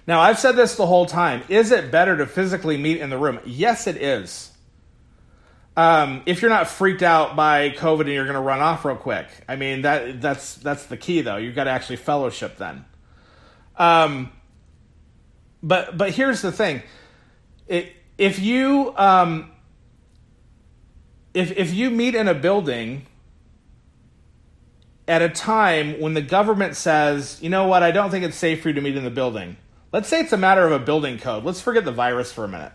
Now, 0.07 0.21
I've 0.21 0.39
said 0.39 0.53
this 0.53 0.77
the 0.77 0.87
whole 0.87 1.07
time. 1.07 1.43
Is 1.49 1.71
it 1.71 1.91
better 1.91 2.17
to 2.17 2.27
physically 2.27 2.77
meet 2.77 3.01
in 3.01 3.09
the 3.11 3.19
room? 3.19 3.41
Yes, 3.47 3.87
it 3.87 3.97
is. 3.97 4.51
Um, 5.77 6.23
if 6.27 6.41
you're 6.41 6.51
not 6.51 6.69
freaked 6.69 7.03
out 7.03 7.35
by 7.35 7.71
COVID 7.71 8.03
and 8.03 8.11
you're 8.11 8.27
going 8.27 8.35
to 8.35 8.41
run 8.41 8.61
off 8.61 8.85
real 8.85 8.97
quick, 8.97 9.27
I 9.49 9.57
mean 9.57 9.83
that 9.83 10.21
that's 10.21 10.55
that's 10.55 10.87
the 10.87 10.97
key 10.97 11.23
though. 11.23 11.37
You've 11.37 11.57
got 11.57 11.65
to 11.65 11.71
actually 11.71 11.97
fellowship 11.97 12.59
then. 12.59 12.85
Um, 13.77 14.31
but 15.65 15.99
but 15.99 16.11
here's 16.11 16.43
the 16.43 16.53
thing: 16.53 16.83
it, 17.67 17.93
if 18.18 18.38
you 18.38 18.94
um, 18.96 19.50
if 21.33 21.50
if 21.57 21.72
you 21.72 21.90
meet 21.90 22.14
in 22.14 22.29
a 22.29 22.35
building 22.35 23.07
at 25.07 25.22
a 25.22 25.29
time 25.29 26.00
when 26.00 26.14
the 26.14 26.22
government 26.22 26.77
says, 26.77 27.38
you 27.42 27.50
know 27.50 27.66
what, 27.66 27.83
I 27.83 27.90
don't 27.90 28.11
think 28.11 28.24
it's 28.24 28.37
safe 28.37 28.62
for 28.62 28.68
you 28.68 28.74
to 28.74 28.81
meet 28.81 28.96
in 28.96 29.05
the 29.05 29.11
building 29.11 29.59
Let's 29.94 30.09
say 30.09 30.18
it's 30.18 30.33
a 30.33 30.37
matter 30.37 30.66
of 30.66 30.72
a 30.72 30.81
building 30.81 31.18
code. 31.18 31.44
Let's 31.44 31.61
forget 31.61 31.85
the 31.85 31.92
virus 31.92 32.33
for 32.33 32.42
a 32.42 32.48
minute. 32.48 32.72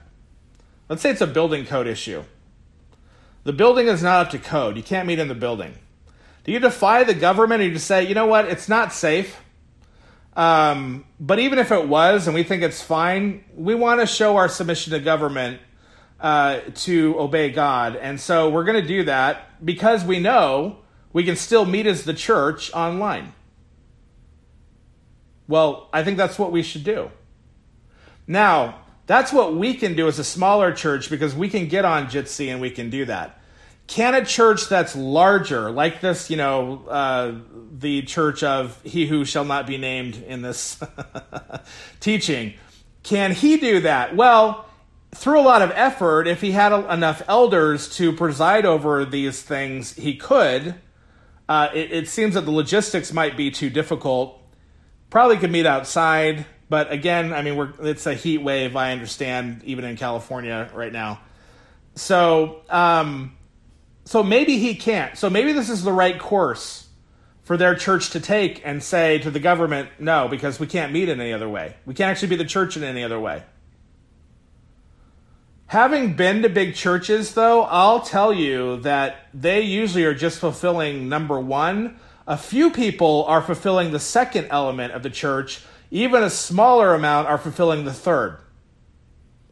Let's 0.88 1.02
say 1.02 1.10
it's 1.10 1.20
a 1.20 1.28
building 1.28 1.66
code 1.66 1.86
issue. 1.86 2.24
The 3.44 3.52
building 3.52 3.90
is 3.90 4.02
not 4.02 4.28
up 4.28 4.32
to 4.32 4.40
code. 4.40 4.78
You 4.78 4.84
can't 4.84 5.06
meet 5.06 5.20
in 5.20 5.28
the 5.28 5.36
building. 5.36 5.74
Do 6.46 6.54
you 6.54 6.60
defy 6.60 7.04
the 7.04 7.14
government 7.14 7.62
or 7.62 7.66
you 7.66 7.74
just 7.74 7.88
say, 7.88 8.08
you 8.08 8.16
know 8.16 8.26
what, 8.26 8.46
it's 8.46 8.70
not 8.70 8.94
safe? 8.94 9.42
Um, 10.40 11.04
but 11.20 11.40
even 11.40 11.60
if 11.60 11.70
it 11.70 11.90
was 11.90 12.26
and 12.26 12.34
we 12.34 12.44
think 12.44 12.64
it's 12.64 12.82
fine, 12.82 13.44
we 13.58 13.76
want 13.76 14.00
to 14.00 14.08
show 14.08 14.38
our 14.38 14.48
submission 14.48 14.94
to 14.94 15.02
government 15.02 15.60
uh, 16.22 16.62
to 16.76 17.20
obey 17.20 17.52
God. 17.52 17.98
And 17.98 18.18
so 18.22 18.50
we're 18.50 18.64
going 18.64 18.82
to 18.82 18.88
do 18.88 19.04
that 19.04 19.66
because 19.66 20.06
we 20.06 20.22
know 20.22 20.78
we 21.12 21.26
can 21.26 21.36
still 21.36 21.66
meet 21.66 21.86
as 21.86 22.06
the 22.06 22.14
church 22.14 22.72
online. 22.72 23.34
Well, 25.50 25.90
I 25.92 26.06
think 26.06 26.16
that's 26.16 26.40
what 26.40 26.54
we 26.54 26.64
should 26.64 26.86
do. 26.86 27.12
Now, 28.26 28.84
that's 29.08 29.34
what 29.34 29.58
we 29.58 29.74
can 29.74 29.94
do 29.94 30.08
as 30.08 30.20
a 30.20 30.24
smaller 30.24 30.72
church 30.72 31.10
because 31.10 31.36
we 31.36 31.50
can 31.50 31.68
get 31.68 31.84
on 31.84 32.06
Jitsi 32.06 32.48
and 32.48 32.62
we 32.62 32.72
can 32.72 32.90
do 32.90 33.04
that. 33.06 33.39
Can 33.90 34.16
a 34.16 34.24
church 34.24 34.70
that's 34.70 34.96
larger, 34.96 35.70
like 35.70 36.00
this, 36.00 36.30
you 36.30 36.38
know, 36.38 36.86
uh, 36.88 37.34
the 37.78 38.04
church 38.04 38.44
of 38.44 38.80
he 38.84 39.06
who 39.08 39.26
shall 39.26 39.44
not 39.44 39.68
be 39.68 39.78
named 39.78 40.24
in 40.28 40.42
this 40.42 40.80
teaching, 42.00 42.54
can 43.04 43.34
he 43.34 43.58
do 43.58 43.82
that? 43.82 44.16
Well, 44.16 44.66
through 45.14 45.40
a 45.40 45.42
lot 45.42 45.62
of 45.62 45.72
effort, 45.74 46.28
if 46.28 46.40
he 46.40 46.52
had 46.52 46.72
enough 46.72 47.22
elders 47.28 47.90
to 47.98 48.14
preside 48.14 48.66
over 48.66 49.04
these 49.06 49.42
things, 49.42 49.96
he 49.96 50.16
could. 50.16 50.76
Uh, 51.50 51.70
it, 51.74 51.92
it 51.92 52.08
seems 52.08 52.36
that 52.36 52.46
the 52.46 52.52
logistics 52.52 53.12
might 53.12 53.36
be 53.36 53.52
too 53.52 53.70
difficult 53.70 54.40
Probably 55.10 55.38
could 55.38 55.52
meet 55.52 55.66
outside, 55.66 56.46
but 56.70 56.92
again, 56.92 57.34
I 57.34 57.42
mean, 57.42 57.56
we're 57.56 57.74
it's 57.80 58.06
a 58.06 58.14
heat 58.14 58.40
wave. 58.40 58.76
I 58.76 58.92
understand, 58.92 59.64
even 59.64 59.84
in 59.86 59.98
California 59.98 60.70
right 60.76 60.94
now. 60.94 61.20
So, 61.96 62.62
um, 62.70 63.36
so 64.10 64.24
maybe 64.24 64.58
he 64.58 64.74
can't. 64.74 65.16
So 65.16 65.30
maybe 65.30 65.54
this 65.54 65.70
is 65.70 65.84
the 65.84 65.94
right 65.94 66.18
course 66.18 66.88
for 67.44 67.58
their 67.58 67.76
church 67.76 68.10
to 68.10 68.20
take 68.20 68.60
and 68.66 68.82
say 68.82 69.20
to 69.20 69.30
the 69.30 69.40
government, 69.40 69.88
no, 70.00 70.28
because 70.28 70.60
we 70.60 70.66
can't 70.66 70.92
meet 70.92 71.10
in 71.10 71.22
any 71.22 71.32
other 71.32 71.48
way. 71.48 71.76
We 71.86 71.94
can't 71.94 72.10
actually 72.10 72.30
be 72.30 72.36
the 72.36 72.44
church 72.44 72.76
in 72.76 72.84
any 72.84 73.04
other 73.04 73.20
way. 73.20 73.44
Having 75.68 76.16
been 76.16 76.42
to 76.42 76.50
big 76.50 76.74
churches, 76.74 77.36
though, 77.36 77.66
I'll 77.66 78.02
tell 78.02 78.34
you 78.34 78.78
that 78.78 79.28
they 79.32 79.62
usually 79.62 80.06
are 80.06 80.16
just 80.16 80.40
fulfilling 80.40 81.08
number 81.08 81.40
one. 81.40 82.00
A 82.26 82.36
few 82.36 82.72
people 82.72 83.26
are 83.26 83.44
fulfilling 83.44 83.92
the 83.92 84.00
second 84.00 84.48
element 84.50 84.94
of 84.94 85.04
the 85.04 85.12
church, 85.12 85.62
even 85.92 86.24
a 86.24 86.32
smaller 86.32 86.96
amount 86.96 87.28
are 87.28 87.38
fulfilling 87.38 87.86
the 87.86 87.94
third. 87.94 88.40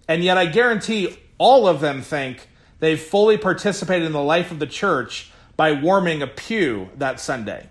And 0.08 0.24
yet, 0.24 0.40
I 0.40 0.48
guarantee 0.48 1.16
all 1.38 1.68
of 1.68 1.80
them 1.80 2.02
think 2.02 2.50
they've 2.80 3.00
fully 3.00 3.38
participated 3.38 4.06
in 4.06 4.14
the 4.14 4.22
life 4.22 4.52
of 4.52 4.60
the 4.60 4.68
church 4.68 5.32
by 5.56 5.72
warming 5.72 6.22
a 6.22 6.28
pew 6.28 6.90
that 6.98 7.20
Sunday. 7.20 7.70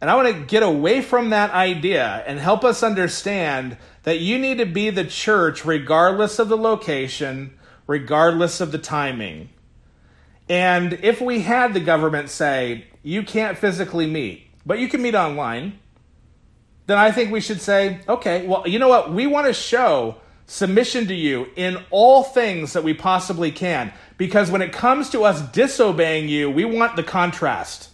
And 0.00 0.08
I 0.08 0.14
want 0.14 0.28
to 0.28 0.44
get 0.44 0.62
away 0.62 1.02
from 1.02 1.30
that 1.30 1.50
idea 1.50 2.22
and 2.26 2.38
help 2.38 2.64
us 2.64 2.82
understand 2.82 3.76
that 4.04 4.20
you 4.20 4.38
need 4.38 4.58
to 4.58 4.66
be 4.66 4.90
the 4.90 5.04
church 5.04 5.64
regardless 5.64 6.38
of 6.38 6.48
the 6.48 6.56
location, 6.56 7.58
regardless 7.86 8.60
of 8.60 8.70
the 8.70 8.78
timing. 8.78 9.48
And 10.48 10.94
if 11.02 11.20
we 11.20 11.40
had 11.40 11.74
the 11.74 11.80
government 11.80 12.30
say, 12.30 12.86
you 13.02 13.22
can't 13.22 13.58
physically 13.58 14.06
meet, 14.06 14.46
but 14.64 14.78
you 14.78 14.88
can 14.88 15.02
meet 15.02 15.14
online, 15.14 15.78
then 16.86 16.96
I 16.96 17.10
think 17.10 17.30
we 17.30 17.40
should 17.40 17.60
say, 17.60 18.00
okay, 18.08 18.46
well, 18.46 18.66
you 18.66 18.78
know 18.78 18.88
what? 18.88 19.12
We 19.12 19.26
want 19.26 19.46
to 19.46 19.52
show 19.52 20.16
submission 20.48 21.06
to 21.06 21.14
you 21.14 21.46
in 21.54 21.78
all 21.90 22.24
things 22.24 22.72
that 22.72 22.82
we 22.82 22.94
possibly 22.94 23.52
can. 23.52 23.92
Because 24.16 24.50
when 24.50 24.62
it 24.62 24.72
comes 24.72 25.10
to 25.10 25.22
us 25.22 25.40
disobeying 25.40 26.28
you, 26.28 26.50
we 26.50 26.64
want 26.64 26.96
the 26.96 27.04
contrast. 27.04 27.90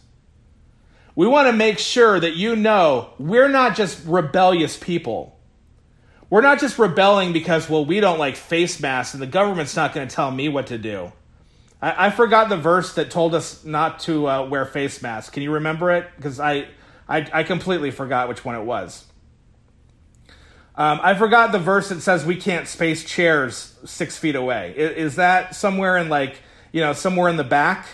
We 1.17 1.27
want 1.27 1.49
to 1.49 1.53
make 1.53 1.79
sure 1.79 2.19
that 2.19 2.37
you 2.37 2.57
know 2.57 3.11
we're 3.19 3.49
not 3.49 3.77
just 3.77 4.05
rebellious 4.07 4.77
people. 4.77 5.39
We're 6.31 6.41
not 6.41 6.59
just 6.59 6.79
rebelling 6.79 7.33
because, 7.33 7.69
well, 7.69 7.85
we 7.85 8.01
don't 8.01 8.19
like 8.19 8.37
face 8.37 8.81
masks 8.81 9.15
and 9.15 9.23
the 9.23 9.27
government's 9.27 9.77
not 9.77 9.93
going 9.93 10.09
to 10.09 10.15
tell 10.15 10.31
me 10.31 10.49
what 10.49 10.69
to 10.69 10.79
do. 10.79 11.13
I, 11.83 12.07
I, 12.07 12.11
forgot 12.11 12.49
the 12.49 12.57
verse 12.57 12.95
that 12.95 13.11
told 13.11 13.35
us 13.35 13.65
not 13.65 14.01
to 14.01 14.29
uh, 14.29 14.47
wear 14.47 14.65
face 14.65 15.03
masks. 15.03 15.31
Can 15.31 15.43
you 15.43 15.53
remember 15.53 15.93
it? 15.93 16.09
Because 16.17 16.41
I, 16.41 16.69
I, 17.09 17.29
I, 17.33 17.43
completely 17.43 17.91
forgot 17.91 18.29
which 18.29 18.45
one 18.45 18.57
it 18.57 18.65
was. 18.65 19.05
Um, 20.77 21.01
I 21.03 21.15
forgot 21.15 21.53
the 21.53 21.59
verse 21.59 21.91
that 21.91 22.01
says 22.01 22.27
we 22.27 22.37
can't 22.37 22.67
space 22.67 23.05
chairs 23.05 23.77
six 23.85 24.19
feet 24.19 24.35
away. 24.35 24.75
Is, 24.77 24.97
is 24.97 25.17
that 25.17 25.55
somewhere 25.55 25.97
in 25.97 26.09
like, 26.09 26.41
you 26.73 26.81
know, 26.81 26.93
somewhere 26.93 27.29
in 27.29 27.37
the 27.37 27.45
back? 27.45 27.87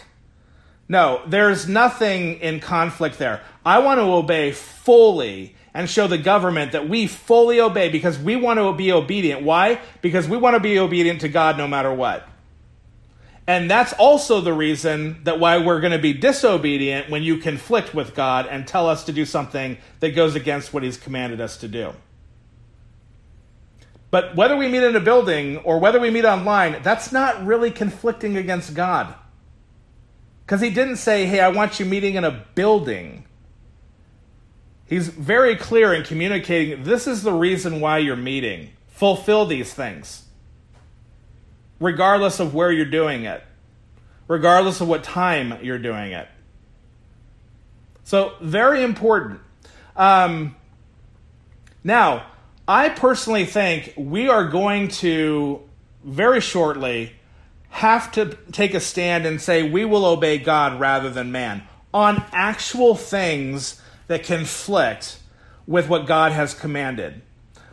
No, 0.89 1.23
there's 1.27 1.69
nothing 1.69 2.41
in 2.41 2.59
conflict 2.59 3.19
there. 3.19 3.43
I 3.65 3.79
want 3.79 3.99
to 3.99 4.05
obey 4.05 4.53
fully 4.53 5.55
and 5.73 5.89
show 5.89 6.09
the 6.09 6.19
government 6.19 6.73
that 6.73 6.89
we 6.89 7.07
fully 7.07 7.61
obey 7.61 7.91
because 7.91 8.19
we 8.19 8.35
want 8.35 8.59
to 8.59 8.73
be 8.73 8.91
obedient. 8.91 9.43
Why? 9.43 9.81
Because 10.03 10.27
we 10.27 10.37
want 10.37 10.55
to 10.55 10.61
be 10.61 10.79
obedient 10.79 11.21
to 11.21 11.29
God 11.29 11.59
no 11.59 11.69
matter 11.69 11.93
what. 11.93 12.27
And 13.47 13.71
that's 13.71 13.93
also 13.95 14.41
the 14.41 14.53
reason 14.53 15.23
that 15.25 15.39
why 15.39 15.59
we're 15.59 15.81
going 15.81 15.93
to 15.93 15.99
be 15.99 16.13
disobedient 16.13 17.11
when 17.11 17.23
you 17.23 17.39
conflict 17.39 17.95
with 17.95 18.15
God 18.15 18.47
and 18.47 18.67
tell 18.67 18.89
us 18.89 19.05
to 19.05 19.13
do 19.13 19.25
something 19.25 19.77
that 20.01 20.11
goes 20.11 20.35
against 20.35 20.73
what 20.73 20.83
he's 20.83 20.97
commanded 20.97 21.41
us 21.41 21.57
to 21.59 21.69
do. 21.69 21.93
But 24.11 24.35
whether 24.35 24.57
we 24.57 24.69
meet 24.69 24.83
in 24.83 24.97
a 24.97 25.01
building 25.01 25.59
or 25.59 25.79
whether 25.79 26.01
we 26.01 26.11
meet 26.11 26.25
online, 26.25 26.83
that's 26.83 27.13
not 27.13 27.45
really 27.45 27.71
conflicting 27.71 28.37
against 28.37 28.75
God. 28.75 29.15
Because 30.45 30.61
he 30.61 30.71
didn't 30.71 30.97
say, 30.97 31.27
hey, 31.27 31.41
I 31.41 31.49
want 31.49 31.79
you 31.79 31.87
meeting 31.87 32.17
in 32.17 32.25
a 32.25 32.45
building. 32.55 33.25
He's 34.85 35.07
very 35.07 35.55
clear 35.55 35.95
in 35.95 36.03
communicating 36.03 36.83
this 36.83 37.07
is 37.07 37.23
the 37.23 37.33
reason 37.33 37.81
why 37.81 37.99
you're 37.99 38.17
meeting. 38.17 38.71
Fulfill 38.89 39.47
these 39.47 39.73
things, 39.73 40.25
regardless 41.79 42.41
of 42.41 42.53
where 42.53 42.73
you're 42.73 42.85
doing 42.85 43.25
it, 43.25 43.43
regardless 44.27 44.81
of 44.81 44.89
what 44.89 45.05
time 45.05 45.57
you're 45.63 45.79
doing 45.79 46.13
it. 46.13 46.29
So, 48.03 48.35
very 48.41 48.83
important. 48.83 49.41
Um, 49.97 50.57
now, 51.85 52.27
I 52.73 52.89
personally 52.89 53.47
think 53.47 53.95
we 53.97 54.29
are 54.29 54.47
going 54.47 54.87
to 55.03 55.61
very 56.05 56.41
shortly 56.41 57.17
have 57.71 58.13
to 58.13 58.39
take 58.53 58.75
a 58.75 58.81
stand 58.81 59.27
and 59.27 59.41
say 59.41 59.69
we 59.69 59.85
will 59.85 60.05
obey 60.05 60.39
God 60.39 60.79
rather 60.79 61.11
than 61.11 61.33
man 61.33 61.65
on 61.93 62.23
actual 62.31 62.95
things 62.95 63.83
that 64.07 64.23
conflict 64.23 65.19
with 65.67 65.89
what 65.89 66.07
God 66.07 66.31
has 66.31 66.55
commanded. 66.55 67.23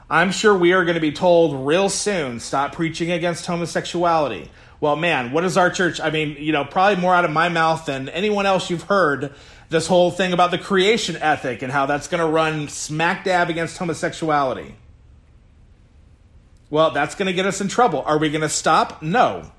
I'm 0.10 0.32
sure 0.32 0.58
we 0.58 0.74
are 0.74 0.84
going 0.84 0.96
to 0.96 1.00
be 1.00 1.12
told 1.12 1.68
real 1.68 1.90
soon 1.90 2.40
stop 2.40 2.74
preaching 2.74 3.12
against 3.12 3.46
homosexuality. 3.46 4.50
Well, 4.80 4.96
man, 4.96 5.32
what 5.32 5.44
is 5.44 5.58
our 5.58 5.70
church? 5.70 6.02
I 6.02 6.10
mean, 6.10 6.38
you 6.40 6.52
know, 6.52 6.66
probably 6.66 7.00
more 7.00 7.14
out 7.14 7.24
of 7.24 7.30
my 7.30 7.50
mouth 7.50 7.86
than 7.86 8.10
anyone 8.10 8.48
else 8.48 8.72
you've 8.72 8.84
heard 8.84 9.32
this 9.70 9.86
whole 9.86 10.10
thing 10.10 10.34
about 10.34 10.50
the 10.50 10.58
creation 10.58 11.18
ethic 11.18 11.62
and 11.62 11.72
how 11.72 11.86
that's 11.86 12.08
going 12.08 12.22
to 12.22 12.28
run 12.28 12.68
smack 12.68 13.26
dab 13.26 13.52
against 13.52 13.78
homosexuality. 13.78 14.74
Well, 16.70 16.92
that's 16.92 17.16
going 17.16 17.28
to 17.28 17.34
get 17.34 17.46
us 17.46 17.62
in 17.62 17.68
trouble. 17.68 18.04
Are 18.06 18.18
we 18.18 18.30
going 18.30 18.42
to 18.42 18.50
stop? 18.50 19.02
No. 19.02 19.52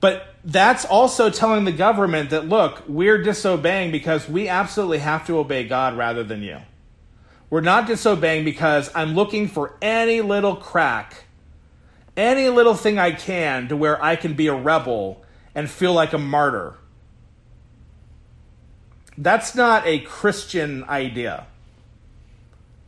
But 0.00 0.34
that's 0.44 0.84
also 0.84 1.30
telling 1.30 1.64
the 1.64 1.72
government 1.72 2.30
that, 2.30 2.48
look, 2.48 2.82
we're 2.86 3.22
disobeying 3.22 3.90
because 3.90 4.28
we 4.28 4.48
absolutely 4.48 4.98
have 4.98 5.26
to 5.26 5.38
obey 5.38 5.64
God 5.64 5.96
rather 5.96 6.22
than 6.22 6.42
you. 6.42 6.58
We're 7.50 7.60
not 7.60 7.86
disobeying 7.86 8.44
because 8.44 8.90
I'm 8.94 9.14
looking 9.14 9.48
for 9.48 9.76
any 9.80 10.20
little 10.20 10.56
crack, 10.56 11.24
any 12.16 12.48
little 12.48 12.74
thing 12.74 12.98
I 12.98 13.12
can 13.12 13.68
to 13.68 13.76
where 13.76 14.02
I 14.02 14.16
can 14.16 14.34
be 14.34 14.46
a 14.48 14.54
rebel 14.54 15.22
and 15.54 15.70
feel 15.70 15.92
like 15.92 16.12
a 16.12 16.18
martyr. 16.18 16.74
That's 19.16 19.54
not 19.54 19.86
a 19.86 20.00
Christian 20.00 20.84
idea. 20.84 21.46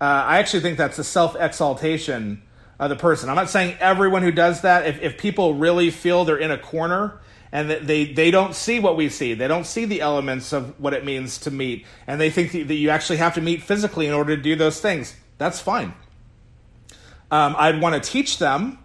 Uh, 0.00 0.04
I 0.04 0.38
actually 0.38 0.60
think 0.60 0.76
that's 0.76 0.98
a 0.98 1.04
self 1.04 1.36
exaltation 1.36 2.42
uh, 2.78 2.88
the 2.88 2.96
person. 2.96 3.28
I'm 3.28 3.36
not 3.36 3.50
saying 3.50 3.76
everyone 3.80 4.22
who 4.22 4.32
does 4.32 4.62
that, 4.62 4.86
if, 4.86 5.00
if 5.02 5.18
people 5.18 5.54
really 5.54 5.90
feel 5.90 6.24
they're 6.24 6.36
in 6.36 6.50
a 6.50 6.58
corner 6.58 7.20
and 7.52 7.70
that 7.70 7.86
they, 7.86 8.04
they 8.12 8.30
don't 8.30 8.54
see 8.54 8.80
what 8.80 8.96
we 8.96 9.08
see, 9.08 9.34
they 9.34 9.48
don't 9.48 9.66
see 9.66 9.84
the 9.84 10.00
elements 10.00 10.52
of 10.52 10.78
what 10.80 10.92
it 10.92 11.04
means 11.04 11.38
to 11.38 11.50
meet, 11.50 11.86
and 12.06 12.20
they 12.20 12.28
think 12.28 12.52
that 12.52 12.74
you 12.74 12.90
actually 12.90 13.16
have 13.18 13.34
to 13.34 13.40
meet 13.40 13.62
physically 13.62 14.06
in 14.06 14.12
order 14.12 14.36
to 14.36 14.42
do 14.42 14.56
those 14.56 14.80
things, 14.80 15.16
that's 15.38 15.60
fine. 15.60 15.94
Um, 17.30 17.54
I'd 17.58 17.80
want 17.80 18.02
to 18.02 18.10
teach 18.10 18.38
them, 18.38 18.78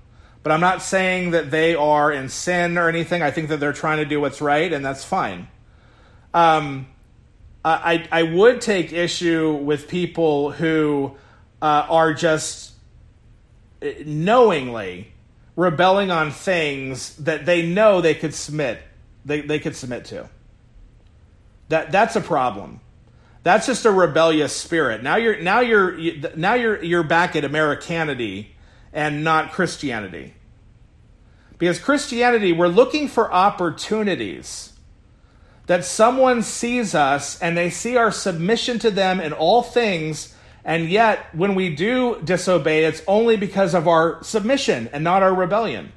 but 0.43 0.51
I'm 0.51 0.61
not 0.61 0.81
saying 0.81 1.31
that 1.31 1.51
they 1.51 1.75
are 1.75 2.11
in 2.11 2.29
sin 2.29 2.77
or 2.77 2.87
anything. 2.87 3.21
I 3.21 3.31
think 3.31 3.49
that 3.49 3.59
they're 3.59 3.73
trying 3.73 3.97
to 3.97 4.05
do 4.05 4.21
what's 4.21 4.41
right, 4.41 4.71
and 4.71 4.83
that's 4.85 5.03
fine. 5.03 5.47
Um, 6.33 6.87
I, 7.63 8.07
I 8.11 8.23
would 8.23 8.59
take 8.61 8.91
issue 8.91 9.53
with 9.53 9.87
people 9.87 10.51
who 10.51 11.15
uh, 11.61 11.85
are 11.87 12.13
just 12.13 12.70
Uh, 13.81 13.89
knowingly 14.05 15.11
rebelling 15.55 16.11
on 16.11 16.31
things 16.31 17.15
that 17.17 17.45
they 17.45 17.65
know 17.65 17.99
they 17.99 18.13
could 18.13 18.33
submit 18.33 18.79
they, 19.25 19.41
they 19.41 19.59
could 19.59 19.75
submit 19.75 20.05
to. 20.05 20.29
That 21.69 21.91
that's 21.91 22.15
a 22.15 22.21
problem. 22.21 22.79
That's 23.43 23.65
just 23.65 23.85
a 23.85 23.91
rebellious 23.91 24.55
spirit. 24.55 25.03
Now 25.03 25.15
you're 25.15 25.39
now 25.39 25.61
you're 25.61 25.97
now 26.35 26.53
you're 26.53 26.83
you're 26.83 27.03
back 27.03 27.35
at 27.35 27.43
americanity 27.43 28.55
and 28.93 29.23
not 29.23 29.51
christianity. 29.51 30.33
Because 31.57 31.79
christianity 31.79 32.51
we're 32.53 32.67
looking 32.67 33.07
for 33.07 33.31
opportunities 33.31 34.73
that 35.67 35.85
someone 35.85 36.43
sees 36.43 36.93
us 36.93 37.39
and 37.41 37.55
they 37.55 37.69
see 37.69 37.95
our 37.95 38.11
submission 38.11 38.77
to 38.79 38.91
them 38.91 39.21
in 39.21 39.31
all 39.33 39.63
things 39.63 40.35
and 40.63 40.89
yet, 40.89 41.33
when 41.33 41.55
we 41.55 41.75
do 41.75 42.21
disobey, 42.23 42.85
it's 42.85 43.01
only 43.07 43.35
because 43.35 43.73
of 43.73 43.87
our 43.87 44.23
submission 44.23 44.89
and 44.93 45.03
not 45.03 45.23
our 45.23 45.33
rebellion. 45.33 45.91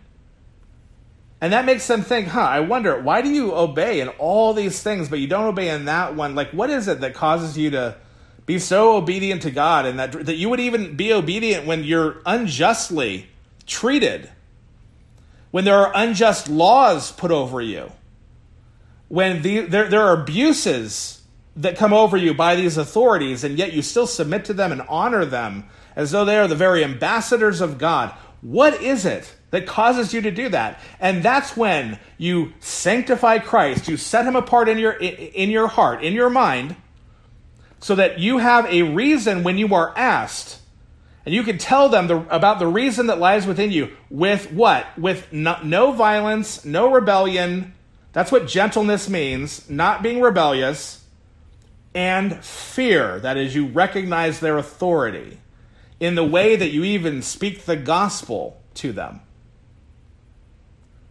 And 1.40 1.52
that 1.52 1.66
makes 1.66 1.86
them 1.86 2.02
think, 2.02 2.28
huh, 2.28 2.40
I 2.40 2.60
wonder, 2.60 2.98
why 2.98 3.20
do 3.20 3.28
you 3.28 3.54
obey 3.54 4.00
in 4.00 4.08
all 4.08 4.54
these 4.54 4.82
things, 4.82 5.10
but 5.10 5.18
you 5.18 5.26
don't 5.26 5.44
obey 5.44 5.68
in 5.68 5.84
that 5.84 6.16
one? 6.16 6.34
Like, 6.34 6.50
what 6.52 6.70
is 6.70 6.88
it 6.88 7.00
that 7.00 7.12
causes 7.12 7.58
you 7.58 7.70
to 7.72 7.96
be 8.46 8.58
so 8.58 8.96
obedient 8.96 9.42
to 9.42 9.50
God 9.50 9.84
and 9.84 9.98
that, 9.98 10.12
that 10.12 10.36
you 10.36 10.48
would 10.48 10.60
even 10.60 10.96
be 10.96 11.12
obedient 11.12 11.66
when 11.66 11.84
you're 11.84 12.22
unjustly 12.24 13.28
treated? 13.66 14.30
When 15.50 15.66
there 15.66 15.76
are 15.76 15.92
unjust 15.94 16.48
laws 16.48 17.12
put 17.12 17.30
over 17.30 17.60
you? 17.60 17.92
When 19.08 19.42
the, 19.42 19.60
there, 19.60 19.88
there 19.88 20.02
are 20.02 20.22
abuses 20.22 21.13
that 21.56 21.76
come 21.76 21.92
over 21.92 22.16
you 22.16 22.34
by 22.34 22.56
these 22.56 22.76
authorities, 22.76 23.44
and 23.44 23.58
yet 23.58 23.72
you 23.72 23.82
still 23.82 24.06
submit 24.06 24.44
to 24.46 24.52
them 24.52 24.72
and 24.72 24.82
honor 24.88 25.24
them 25.24 25.64
as 25.94 26.10
though 26.10 26.24
they 26.24 26.38
are 26.38 26.48
the 26.48 26.56
very 26.56 26.82
ambassadors 26.82 27.60
of 27.60 27.78
God. 27.78 28.12
What 28.40 28.82
is 28.82 29.06
it 29.06 29.34
that 29.54 29.68
causes 29.68 30.12
you 30.12 30.20
to 30.20 30.32
do 30.32 30.48
that. 30.48 30.80
And 30.98 31.22
that's 31.22 31.56
when 31.56 32.00
you 32.18 32.54
sanctify 32.58 33.38
Christ, 33.38 33.86
you 33.86 33.96
set 33.96 34.26
him 34.26 34.34
apart 34.34 34.68
in 34.68 34.78
your 34.78 34.94
in 34.94 35.48
your 35.48 35.68
heart, 35.68 36.02
in 36.02 36.12
your 36.12 36.28
mind, 36.28 36.74
so 37.78 37.94
that 37.94 38.18
you 38.18 38.38
have 38.38 38.66
a 38.66 38.82
reason 38.82 39.44
when 39.44 39.56
you 39.56 39.72
are 39.72 39.96
asked 39.96 40.58
and 41.24 41.32
you 41.32 41.44
can 41.44 41.56
tell 41.56 41.88
them 41.88 42.08
the, 42.08 42.16
about 42.34 42.58
the 42.58 42.66
reason 42.66 43.06
that 43.06 43.20
lies 43.20 43.46
within 43.46 43.70
you 43.70 43.92
with 44.10 44.50
what? 44.50 44.86
With 44.98 45.32
no, 45.32 45.56
no 45.62 45.92
violence, 45.92 46.64
no 46.64 46.90
rebellion. 46.90 47.74
That's 48.12 48.32
what 48.32 48.48
gentleness 48.48 49.08
means, 49.08 49.70
not 49.70 50.02
being 50.02 50.20
rebellious, 50.20 51.03
and 51.94 52.44
fear. 52.44 53.20
That 53.20 53.36
is, 53.36 53.54
you 53.54 53.66
recognize 53.66 54.40
their 54.40 54.58
authority 54.58 55.38
in 56.00 56.16
the 56.16 56.24
way 56.24 56.56
that 56.56 56.70
you 56.70 56.84
even 56.84 57.22
speak 57.22 57.64
the 57.64 57.76
gospel 57.76 58.60
to 58.74 58.92
them. 58.92 59.20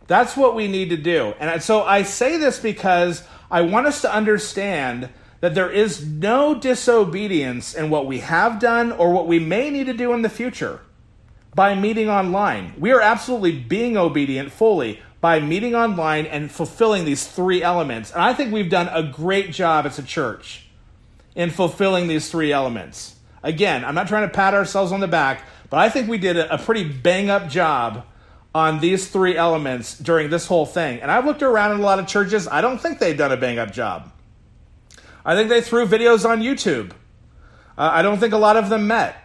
That's 0.07 0.35
what 0.35 0.55
we 0.55 0.67
need 0.67 0.89
to 0.89 0.97
do. 0.97 1.33
And 1.39 1.63
so 1.63 1.83
I 1.83 2.03
say 2.03 2.37
this 2.37 2.59
because 2.59 3.23
I 3.49 3.61
want 3.61 3.87
us 3.87 4.01
to 4.01 4.13
understand 4.13 5.09
that 5.39 5.55
there 5.55 5.69
is 5.69 6.05
no 6.05 6.55
disobedience 6.55 7.73
in 7.73 7.89
what 7.89 8.05
we 8.05 8.19
have 8.19 8.59
done 8.59 8.91
or 8.91 9.11
what 9.11 9.27
we 9.27 9.39
may 9.39 9.69
need 9.69 9.85
to 9.85 9.93
do 9.93 10.13
in 10.13 10.21
the 10.21 10.29
future 10.29 10.81
by 11.55 11.75
meeting 11.75 12.09
online. 12.09 12.73
We 12.77 12.91
are 12.91 13.01
absolutely 13.01 13.59
being 13.59 13.95
obedient 13.97 14.51
fully 14.51 15.01
by 15.21 15.39
meeting 15.39 15.75
online 15.75 16.25
and 16.25 16.51
fulfilling 16.51 17.05
these 17.05 17.25
three 17.25 17.63
elements. 17.63 18.11
And 18.11 18.21
I 18.21 18.33
think 18.33 18.51
we've 18.51 18.69
done 18.69 18.89
a 18.89 19.03
great 19.03 19.51
job 19.51 19.85
as 19.85 19.97
a 19.97 20.03
church 20.03 20.67
in 21.35 21.49
fulfilling 21.49 22.07
these 22.07 22.29
three 22.29 22.51
elements. 22.51 23.15
Again, 23.41 23.83
I'm 23.83 23.95
not 23.95 24.07
trying 24.07 24.27
to 24.27 24.33
pat 24.33 24.53
ourselves 24.53 24.91
on 24.91 24.99
the 24.99 25.07
back, 25.07 25.43
but 25.69 25.79
I 25.79 25.89
think 25.89 26.07
we 26.07 26.17
did 26.17 26.37
a 26.37 26.57
pretty 26.57 26.83
bang 26.83 27.29
up 27.29 27.49
job 27.49 28.05
on 28.55 28.79
these 28.79 29.09
three 29.09 29.35
elements 29.35 29.97
during 29.97 30.29
this 30.29 30.47
whole 30.47 30.65
thing. 30.65 31.01
And 31.01 31.09
I've 31.09 31.25
looked 31.25 31.41
around 31.41 31.71
in 31.71 31.79
a 31.79 31.83
lot 31.83 31.99
of 31.99 32.07
churches, 32.07 32.47
I 32.47 32.61
don't 32.61 32.79
think 32.79 32.99
they've 32.99 33.17
done 33.17 33.31
a 33.31 33.37
bang 33.37 33.57
up 33.57 33.71
job. 33.71 34.11
I 35.25 35.35
think 35.35 35.49
they 35.49 35.61
threw 35.61 35.87
videos 35.87 36.29
on 36.29 36.41
YouTube. 36.41 36.91
Uh, 37.77 37.89
I 37.91 38.01
don't 38.01 38.19
think 38.19 38.33
a 38.33 38.37
lot 38.37 38.55
of 38.55 38.69
them 38.69 38.87
met. 38.87 39.15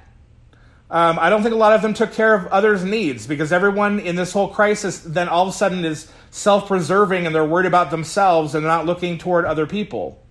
Um, 0.91 1.19
I 1.21 1.29
don't 1.29 1.43
think 1.43 1.55
a 1.55 1.59
lot 1.59 1.75
of 1.75 1.83
them 1.83 1.93
took 1.93 2.15
care 2.15 2.35
of 2.35 2.47
others' 2.47 2.83
needs 2.83 3.27
because 3.27 3.53
everyone 3.53 4.01
in 4.01 4.17
this 4.17 4.33
whole 4.33 4.49
crisis 4.49 5.01
then 5.01 5.29
all 5.29 5.43
of 5.43 5.51
a 5.51 5.53
sudden 5.53 5.85
is 5.85 6.11
self 6.31 6.67
preserving 6.67 7.27
and 7.27 7.35
they're 7.35 7.45
worried 7.45 7.67
about 7.67 7.91
themselves 7.91 8.55
and 8.55 8.65
not 8.65 8.87
looking 8.87 9.19
toward 9.19 9.45
other 9.45 9.67
people. 9.67 10.25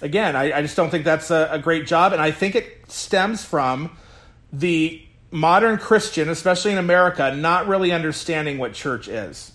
Again, 0.00 0.36
I, 0.36 0.58
I 0.58 0.62
just 0.62 0.76
don't 0.76 0.90
think 0.90 1.04
that's 1.04 1.30
a, 1.30 1.48
a 1.52 1.58
great 1.58 1.86
job. 1.86 2.12
And 2.12 2.22
I 2.22 2.30
think 2.30 2.54
it 2.54 2.90
stems 2.90 3.44
from 3.44 3.96
the 4.52 5.02
modern 5.30 5.78
Christian, 5.78 6.28
especially 6.28 6.72
in 6.72 6.78
America, 6.78 7.34
not 7.34 7.66
really 7.66 7.92
understanding 7.92 8.58
what 8.58 8.72
church 8.72 9.08
is. 9.08 9.52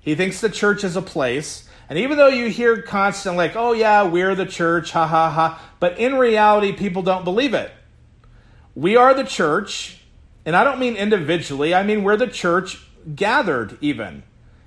He 0.00 0.14
thinks 0.14 0.40
the 0.40 0.48
church 0.48 0.84
is 0.84 0.96
a 0.96 1.02
place 1.02 1.68
and 1.88 1.98
even 1.98 2.16
though 2.16 2.28
you 2.28 2.48
hear 2.48 2.80
constant, 2.80 3.36
like, 3.36 3.56
oh 3.56 3.72
yeah, 3.72 4.04
we're 4.04 4.34
the 4.34 4.46
church, 4.46 4.92
ha 4.92 5.06
ha 5.06 5.30
ha, 5.30 5.60
but 5.80 5.98
in 5.98 6.14
reality, 6.14 6.72
people 6.72 7.02
don't 7.02 7.24
believe 7.24 7.54
it. 7.54 7.70
We 8.74 8.96
are 8.96 9.14
the 9.14 9.24
church, 9.24 10.00
and 10.46 10.56
I 10.56 10.64
don't 10.64 10.78
mean 10.78 10.96
individually, 10.96 11.74
I 11.74 11.82
mean 11.82 12.02
we're 12.02 12.16
the 12.16 12.26
church 12.26 12.82
gathered, 13.14 13.76
even. 13.80 14.22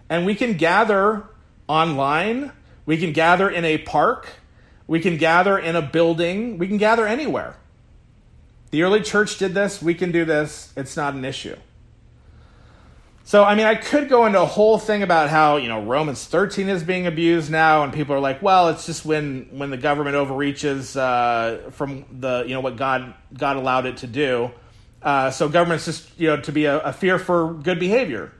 And 0.09 0.25
we 0.25 0.35
can 0.35 0.53
gather 0.53 1.23
online, 1.67 2.51
we 2.85 2.97
can 2.97 3.13
gather 3.13 3.49
in 3.49 3.65
a 3.65 3.79
park, 3.79 4.29
we 4.87 4.99
can 4.99 5.17
gather 5.17 5.57
in 5.57 5.75
a 5.75 5.81
building, 5.81 6.57
we 6.57 6.67
can 6.67 6.77
gather 6.77 7.05
anywhere. 7.05 7.55
The 8.71 8.83
early 8.83 9.01
church 9.01 9.37
did 9.37 9.53
this, 9.53 9.81
we 9.81 9.93
can 9.93 10.11
do 10.11 10.25
this, 10.25 10.73
it's 10.75 10.97
not 10.97 11.13
an 11.13 11.23
issue. 11.23 11.55
So, 13.27 13.43
I 13.43 13.55
mean, 13.55 13.65
I 13.65 13.75
could 13.75 14.07
go 14.07 14.25
into 14.25 14.41
a 14.41 14.45
whole 14.45 14.77
thing 14.77 15.03
about 15.03 15.29
how, 15.29 15.57
you 15.57 15.67
know, 15.67 15.83
Romans 15.83 16.23
13 16.23 16.69
is 16.69 16.81
being 16.81 17.07
abused 17.07 17.51
now, 17.51 17.83
and 17.83 17.91
people 17.91 18.15
are 18.15 18.21
like, 18.21 18.41
well, 18.41 18.69
it's 18.69 18.85
just 18.85 19.03
when, 19.03 19.49
when 19.51 19.69
the 19.69 19.75
government 19.75 20.15
overreaches 20.15 20.95
uh, 20.95 21.69
from 21.71 22.05
the, 22.09 22.45
you 22.47 22.53
know, 22.53 22.61
what 22.61 22.77
God, 22.77 23.13
God 23.37 23.57
allowed 23.57 23.85
it 23.85 23.97
to 23.97 24.07
do. 24.07 24.49
Uh, 25.01 25.29
so 25.29 25.49
government's 25.49 25.83
just, 25.83 26.09
you 26.17 26.27
know, 26.27 26.39
to 26.39 26.53
be 26.53 26.65
a, 26.65 26.79
a, 26.79 26.93
fear 26.93 27.19
for 27.19 27.53
good 27.53 27.79
behavior. 27.79 28.31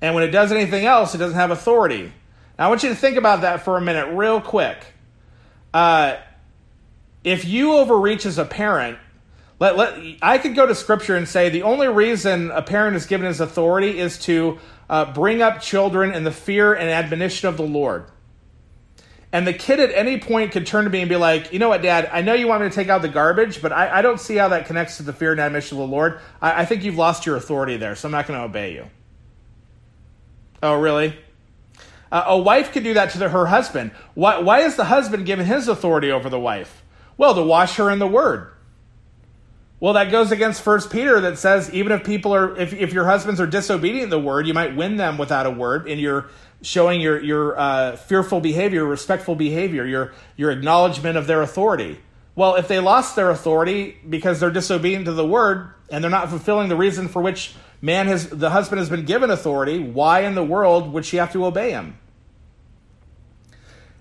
And 0.00 0.14
when 0.14 0.24
it 0.24 0.30
does 0.30 0.52
anything 0.52 0.86
else, 0.86 1.14
it 1.14 1.18
doesn't 1.18 1.36
have 1.36 1.50
authority. 1.50 2.10
Now, 2.58 2.64
I 2.64 2.68
want 2.68 2.82
you 2.82 2.88
to 2.88 2.94
think 2.94 3.18
about 3.18 3.42
that 3.42 3.62
for 3.62 3.76
a 3.76 3.80
minute, 3.82 4.16
real 4.16 4.40
quick. 4.40 4.78
Uh, 5.74 6.18
if 7.24 7.44
you 7.44 7.76
overreach 7.76 8.24
as 8.24 8.38
a 8.38 8.44
parent, 8.44 8.96
let, 9.58 9.76
let, 9.76 9.98
I 10.22 10.38
could 10.38 10.54
go 10.54 10.66
to 10.66 10.74
scripture 10.74 11.16
and 11.16 11.28
say 11.28 11.48
the 11.48 11.62
only 11.62 11.88
reason 11.88 12.50
a 12.52 12.62
parent 12.62 12.96
is 12.96 13.06
given 13.06 13.26
his 13.26 13.40
authority 13.40 13.98
is 13.98 14.18
to 14.20 14.58
uh, 14.88 15.12
bring 15.12 15.42
up 15.42 15.60
children 15.60 16.14
in 16.14 16.22
the 16.22 16.30
fear 16.30 16.74
and 16.74 16.88
admonition 16.88 17.48
of 17.48 17.56
the 17.56 17.64
Lord. 17.64 18.06
And 19.32 19.48
the 19.48 19.52
kid 19.52 19.80
at 19.80 19.90
any 19.90 20.20
point 20.20 20.52
could 20.52 20.64
turn 20.64 20.84
to 20.84 20.90
me 20.90 21.00
and 21.00 21.08
be 21.08 21.16
like, 21.16 21.52
you 21.52 21.58
know 21.58 21.68
what, 21.68 21.82
Dad, 21.82 22.08
I 22.12 22.22
know 22.22 22.34
you 22.34 22.46
want 22.46 22.62
me 22.62 22.68
to 22.68 22.74
take 22.74 22.88
out 22.88 23.02
the 23.02 23.08
garbage, 23.08 23.60
but 23.60 23.72
I, 23.72 23.98
I 23.98 24.02
don't 24.02 24.20
see 24.20 24.36
how 24.36 24.48
that 24.48 24.66
connects 24.66 24.98
to 24.98 25.02
the 25.02 25.12
fear 25.12 25.32
and 25.32 25.40
admonition 25.40 25.76
of 25.76 25.88
the 25.88 25.92
Lord. 25.92 26.20
I, 26.40 26.62
I 26.62 26.64
think 26.66 26.84
you've 26.84 26.98
lost 26.98 27.26
your 27.26 27.34
authority 27.34 27.76
there, 27.76 27.96
so 27.96 28.06
I'm 28.06 28.12
not 28.12 28.28
going 28.28 28.38
to 28.38 28.44
obey 28.44 28.74
you. 28.74 28.86
Oh, 30.62 30.78
really? 30.78 31.18
Uh, 32.14 32.26
a 32.28 32.38
wife 32.38 32.70
could 32.70 32.84
do 32.84 32.94
that 32.94 33.10
to 33.10 33.18
the, 33.18 33.28
her 33.28 33.46
husband. 33.46 33.90
Why, 34.14 34.38
why 34.38 34.60
is 34.60 34.76
the 34.76 34.84
husband 34.84 35.26
given 35.26 35.46
his 35.46 35.66
authority 35.66 36.12
over 36.12 36.30
the 36.30 36.38
wife? 36.38 36.84
Well, 37.16 37.34
to 37.34 37.42
wash 37.42 37.74
her 37.74 37.90
in 37.90 37.98
the 37.98 38.06
word. 38.06 38.52
Well, 39.80 39.94
that 39.94 40.12
goes 40.12 40.30
against 40.30 40.62
First 40.62 40.92
Peter 40.92 41.20
that 41.22 41.38
says 41.38 41.74
even 41.74 41.90
if 41.90 42.04
people 42.04 42.32
are, 42.32 42.56
if, 42.56 42.72
if 42.72 42.92
your 42.92 43.04
husbands 43.06 43.40
are 43.40 43.48
disobedient 43.48 44.10
the 44.10 44.20
word, 44.20 44.46
you 44.46 44.54
might 44.54 44.76
win 44.76 44.96
them 44.96 45.18
without 45.18 45.44
a 45.44 45.50
word, 45.50 45.88
and 45.88 46.00
you're 46.00 46.28
showing 46.62 47.00
your 47.00 47.20
your 47.20 47.58
uh, 47.58 47.96
fearful 47.96 48.38
behavior, 48.38 48.84
respectful 48.84 49.34
behavior, 49.34 49.84
your 49.84 50.14
your 50.36 50.52
acknowledgement 50.52 51.16
of 51.18 51.26
their 51.26 51.42
authority. 51.42 51.98
Well, 52.36 52.54
if 52.54 52.68
they 52.68 52.78
lost 52.78 53.16
their 53.16 53.30
authority 53.30 53.96
because 54.08 54.38
they're 54.38 54.52
disobedient 54.52 55.06
to 55.06 55.12
the 55.12 55.26
word 55.26 55.70
and 55.90 56.02
they're 56.02 56.12
not 56.12 56.30
fulfilling 56.30 56.68
the 56.68 56.76
reason 56.76 57.08
for 57.08 57.20
which 57.20 57.56
man 57.82 58.06
has 58.06 58.28
the 58.28 58.50
husband 58.50 58.78
has 58.78 58.88
been 58.88 59.04
given 59.04 59.30
authority, 59.30 59.80
why 59.80 60.20
in 60.20 60.36
the 60.36 60.44
world 60.44 60.92
would 60.92 61.04
she 61.04 61.16
have 61.16 61.32
to 61.32 61.44
obey 61.44 61.72
him? 61.72 61.98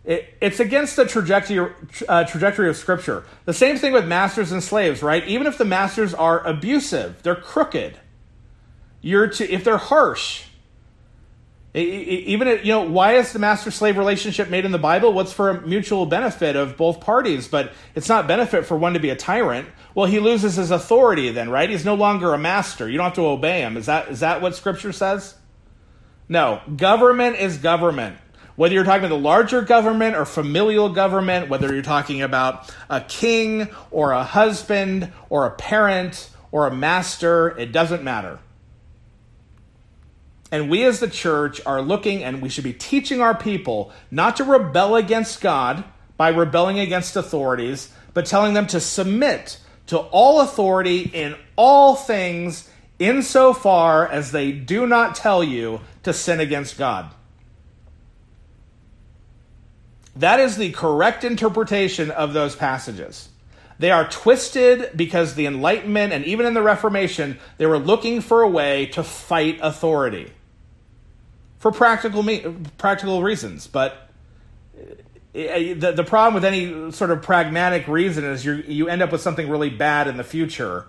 It, 0.05 0.35
it's 0.41 0.59
against 0.59 0.95
the 0.97 1.05
trajectory, 1.05 1.71
uh, 2.09 2.25
trajectory 2.25 2.69
of 2.69 2.75
Scripture. 2.75 3.23
The 3.45 3.53
same 3.53 3.77
thing 3.77 3.93
with 3.93 4.05
masters 4.05 4.51
and 4.51 4.61
slaves, 4.61 5.01
right? 5.01 5.25
Even 5.27 5.47
if 5.47 5.57
the 5.57 5.65
masters 5.65 6.13
are 6.13 6.45
abusive, 6.45 7.23
they're 7.23 7.35
crooked. 7.35 7.97
You're 9.01 9.27
to, 9.27 9.49
if 9.49 9.63
they're 9.63 9.77
harsh, 9.77 10.43
even 11.73 12.47
you 12.63 12.71
know 12.71 12.83
why 12.83 13.15
is 13.15 13.33
the 13.33 13.39
master 13.39 13.71
slave 13.71 13.97
relationship 13.97 14.49
made 14.49 14.63
in 14.63 14.71
the 14.71 14.77
bible? 14.77 15.11
What's 15.11 15.33
for 15.33 15.49
a 15.49 15.61
mutual 15.65 16.05
benefit 16.05 16.55
of 16.55 16.77
both 16.77 17.01
parties? 17.01 17.47
But 17.47 17.73
it's 17.95 18.07
not 18.07 18.27
benefit 18.27 18.65
for 18.65 18.77
one 18.77 18.93
to 18.93 18.99
be 18.99 19.09
a 19.09 19.15
tyrant. 19.15 19.67
Well 19.95 20.05
he 20.05 20.19
loses 20.19 20.55
his 20.55 20.69
authority 20.69 21.31
then 21.31 21.49
right? 21.49 21.67
He's 21.67 21.83
no 21.83 21.95
longer 21.95 22.33
a 22.33 22.37
master. 22.37 22.87
You 22.87 22.97
don't 22.97 23.05
have 23.05 23.15
to 23.15 23.25
obey 23.25 23.61
him. 23.61 23.75
Is 23.75 23.87
that 23.87 24.09
is 24.09 24.19
that 24.19 24.41
what 24.41 24.55
scripture 24.55 24.91
says? 24.91 25.35
No. 26.29 26.61
Government 26.77 27.37
is 27.37 27.57
government 27.57 28.17
whether 28.55 28.73
you're 28.73 28.83
talking 28.83 29.05
about 29.05 29.15
the 29.15 29.21
larger 29.21 29.61
government 29.61 30.15
or 30.15 30.25
familial 30.25 30.89
government, 30.89 31.49
whether 31.49 31.73
you're 31.73 31.81
talking 31.81 32.21
about 32.21 32.73
a 32.89 33.01
king 33.01 33.69
or 33.89 34.11
a 34.11 34.23
husband 34.23 35.11
or 35.29 35.45
a 35.45 35.51
parent 35.51 36.29
or 36.51 36.67
a 36.67 36.75
master, 36.75 37.57
it 37.57 37.71
doesn't 37.71 38.03
matter. 38.03 38.39
And 40.51 40.69
we 40.69 40.83
as 40.83 40.99
the 40.99 41.07
church 41.07 41.59
are 41.65 41.81
looking 41.81 42.23
and 42.23 42.39
we 42.39 42.49
should 42.49 42.63
be 42.63 42.73
teaching 42.73 43.21
our 43.21 43.35
people 43.35 43.91
not 44.11 44.35
to 44.35 44.43
rebel 44.43 44.95
against 44.95 45.41
God 45.41 45.83
by 46.15 46.29
rebelling 46.29 46.79
against 46.79 47.15
authorities, 47.15 47.91
but 48.13 48.27
telling 48.27 48.53
them 48.53 48.67
to 48.67 48.79
submit 48.79 49.57
to 49.87 49.97
all 49.97 50.41
authority 50.41 51.09
in 51.11 51.35
all 51.55 51.95
things 51.95 52.69
insofar 52.99 54.07
as 54.07 54.31
they 54.31 54.51
do 54.51 54.85
not 54.85 55.15
tell 55.15 55.43
you 55.43 55.81
to 56.03 56.13
sin 56.13 56.39
against 56.39 56.77
God. 56.77 57.09
That 60.15 60.39
is 60.39 60.57
the 60.57 60.71
correct 60.71 61.23
interpretation 61.23 62.11
of 62.11 62.33
those 62.33 62.55
passages. 62.55 63.29
They 63.79 63.91
are 63.91 64.07
twisted 64.07 64.91
because 64.95 65.33
the 65.33 65.45
Enlightenment 65.45 66.13
and 66.13 66.23
even 66.25 66.45
in 66.45 66.53
the 66.53 66.61
Reformation, 66.61 67.39
they 67.57 67.65
were 67.65 67.79
looking 67.79 68.21
for 68.21 68.41
a 68.41 68.49
way 68.49 68.85
to 68.87 69.03
fight 69.03 69.59
authority 69.61 70.31
for 71.63 71.71
practical 71.71 72.23
me- 72.23 72.45
practical 72.77 73.23
reasons. 73.23 73.67
But 73.67 74.09
eh, 75.33 75.73
the, 75.73 75.93
the 75.93 76.03
problem 76.03 76.33
with 76.33 76.43
any 76.43 76.91
sort 76.91 77.09
of 77.09 77.21
pragmatic 77.21 77.87
reason 77.87 78.25
is 78.25 78.43
you 78.43 78.55
you 78.67 78.89
end 78.89 79.01
up 79.01 79.13
with 79.13 79.21
something 79.21 79.49
really 79.49 79.69
bad 79.69 80.07
in 80.07 80.17
the 80.17 80.25
future. 80.25 80.85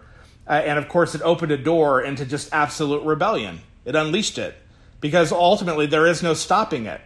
Uh, 0.48 0.52
and 0.52 0.76
of 0.76 0.88
course, 0.88 1.14
it 1.14 1.22
opened 1.22 1.52
a 1.52 1.56
door 1.56 2.02
into 2.02 2.26
just 2.26 2.52
absolute 2.52 3.04
rebellion. 3.04 3.60
It 3.84 3.94
unleashed 3.94 4.36
it 4.36 4.56
because 5.00 5.30
ultimately 5.30 5.86
there 5.86 6.08
is 6.08 6.24
no 6.24 6.34
stopping 6.34 6.86
it. 6.86 7.00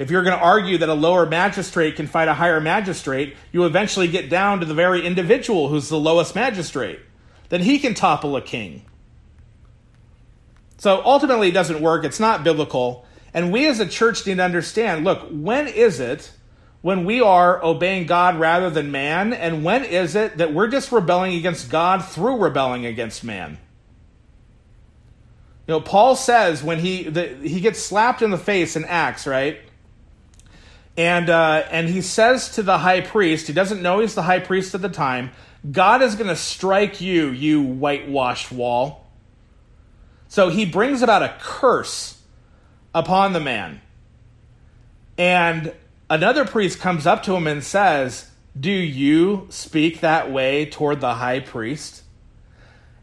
If 0.00 0.10
you're 0.10 0.22
going 0.22 0.36
to 0.36 0.42
argue 0.42 0.78
that 0.78 0.88
a 0.88 0.94
lower 0.94 1.26
magistrate 1.26 1.96
can 1.96 2.06
fight 2.06 2.26
a 2.26 2.32
higher 2.32 2.58
magistrate, 2.58 3.36
you 3.52 3.66
eventually 3.66 4.08
get 4.08 4.30
down 4.30 4.60
to 4.60 4.64
the 4.64 4.72
very 4.72 5.04
individual 5.04 5.68
who's 5.68 5.90
the 5.90 5.98
lowest 5.98 6.34
magistrate. 6.34 7.00
Then 7.50 7.60
he 7.60 7.78
can 7.78 7.92
topple 7.92 8.34
a 8.34 8.40
king. 8.40 8.86
So 10.78 11.02
ultimately, 11.04 11.48
it 11.48 11.52
doesn't 11.52 11.82
work. 11.82 12.06
It's 12.06 12.18
not 12.18 12.42
biblical. 12.42 13.04
And 13.34 13.52
we 13.52 13.66
as 13.66 13.78
a 13.78 13.86
church 13.86 14.26
need 14.26 14.38
to 14.38 14.42
understand 14.42 15.04
look, 15.04 15.28
when 15.30 15.68
is 15.68 16.00
it 16.00 16.32
when 16.80 17.04
we 17.04 17.20
are 17.20 17.62
obeying 17.62 18.06
God 18.06 18.40
rather 18.40 18.70
than 18.70 18.90
man? 18.90 19.34
And 19.34 19.64
when 19.64 19.84
is 19.84 20.14
it 20.14 20.38
that 20.38 20.54
we're 20.54 20.68
just 20.68 20.90
rebelling 20.90 21.34
against 21.34 21.70
God 21.70 22.02
through 22.02 22.38
rebelling 22.38 22.86
against 22.86 23.22
man? 23.22 23.58
You 25.68 25.74
know, 25.74 25.80
Paul 25.82 26.16
says 26.16 26.62
when 26.62 26.78
he 26.78 27.02
the, 27.02 27.26
he 27.42 27.60
gets 27.60 27.82
slapped 27.82 28.22
in 28.22 28.30
the 28.30 28.38
face 28.38 28.76
in 28.76 28.86
Acts, 28.86 29.26
right? 29.26 29.60
And 30.96 31.30
uh, 31.30 31.64
and 31.70 31.88
he 31.88 32.02
says 32.02 32.50
to 32.50 32.62
the 32.62 32.78
high 32.78 33.00
priest, 33.00 33.46
he 33.46 33.52
doesn't 33.52 33.80
know 33.80 34.00
he's 34.00 34.14
the 34.14 34.22
high 34.22 34.40
priest 34.40 34.74
at 34.74 34.82
the 34.82 34.88
time. 34.88 35.30
God 35.70 36.02
is 36.02 36.14
going 36.14 36.28
to 36.28 36.36
strike 36.36 37.00
you, 37.00 37.28
you 37.28 37.62
whitewashed 37.62 38.50
wall. 38.50 39.06
So 40.28 40.48
he 40.48 40.64
brings 40.64 41.02
about 41.02 41.22
a 41.22 41.34
curse 41.40 42.20
upon 42.94 43.32
the 43.32 43.40
man. 43.40 43.80
And 45.18 45.74
another 46.08 46.46
priest 46.46 46.78
comes 46.78 47.06
up 47.06 47.22
to 47.24 47.34
him 47.34 47.46
and 47.46 47.62
says, 47.62 48.30
Do 48.58 48.70
you 48.70 49.46
speak 49.50 50.00
that 50.00 50.32
way 50.32 50.66
toward 50.66 51.00
the 51.00 51.14
high 51.14 51.40
priest? 51.40 52.04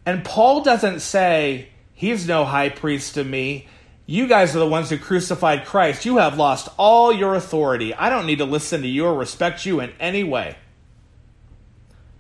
And 0.06 0.24
Paul 0.24 0.62
doesn't 0.62 1.02
say, 1.02 1.70
He's 1.94 2.28
no 2.28 2.46
high 2.46 2.70
priest 2.70 3.16
to 3.16 3.24
me. 3.24 3.68
You 4.10 4.26
guys 4.26 4.56
are 4.56 4.60
the 4.60 4.68
ones 4.68 4.90
who 4.90 4.98
crucified 4.98 5.66
Christ. 5.66 6.06
You 6.06 6.18
have 6.18 6.38
lost 6.38 6.70
all 6.78 7.12
your 7.12 7.36
authority. 7.36 7.94
I 7.94 8.10
don't 8.10 8.26
need 8.26 8.38
to 8.38 8.46
listen 8.46 8.82
to 8.82 8.88
you 8.88 9.06
or 9.06 9.14
respect 9.14 9.66
you 9.66 9.82
in 9.82 9.92
any 10.00 10.24
way. 10.24 10.56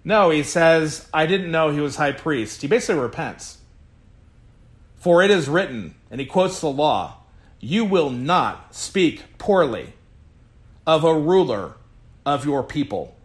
No, 0.03 0.29
he 0.29 0.43
says, 0.43 1.07
I 1.13 1.25
didn't 1.25 1.49
know 1.49 1.69
he 1.69 1.79
was 1.79 1.95
high 1.95 2.11
priest. 2.11 2.61
He 2.61 2.67
basically 2.67 3.01
repents. 3.01 3.59
For 4.97 5.23
it 5.23 5.31
is 5.31 5.47
written, 5.47 5.95
and 6.11 6.19
he 6.19 6.27
quotes 6.27 6.59
the 6.59 6.69
law, 6.69 7.19
you 7.61 7.85
will 7.85 8.09
not 8.09 8.75
speak 8.75 9.37
poorly 9.37 9.93
of 10.85 11.05
a 11.05 11.17
ruler 11.17 11.75
of 12.25 12.45
your 12.45 12.63
people. 12.63 13.15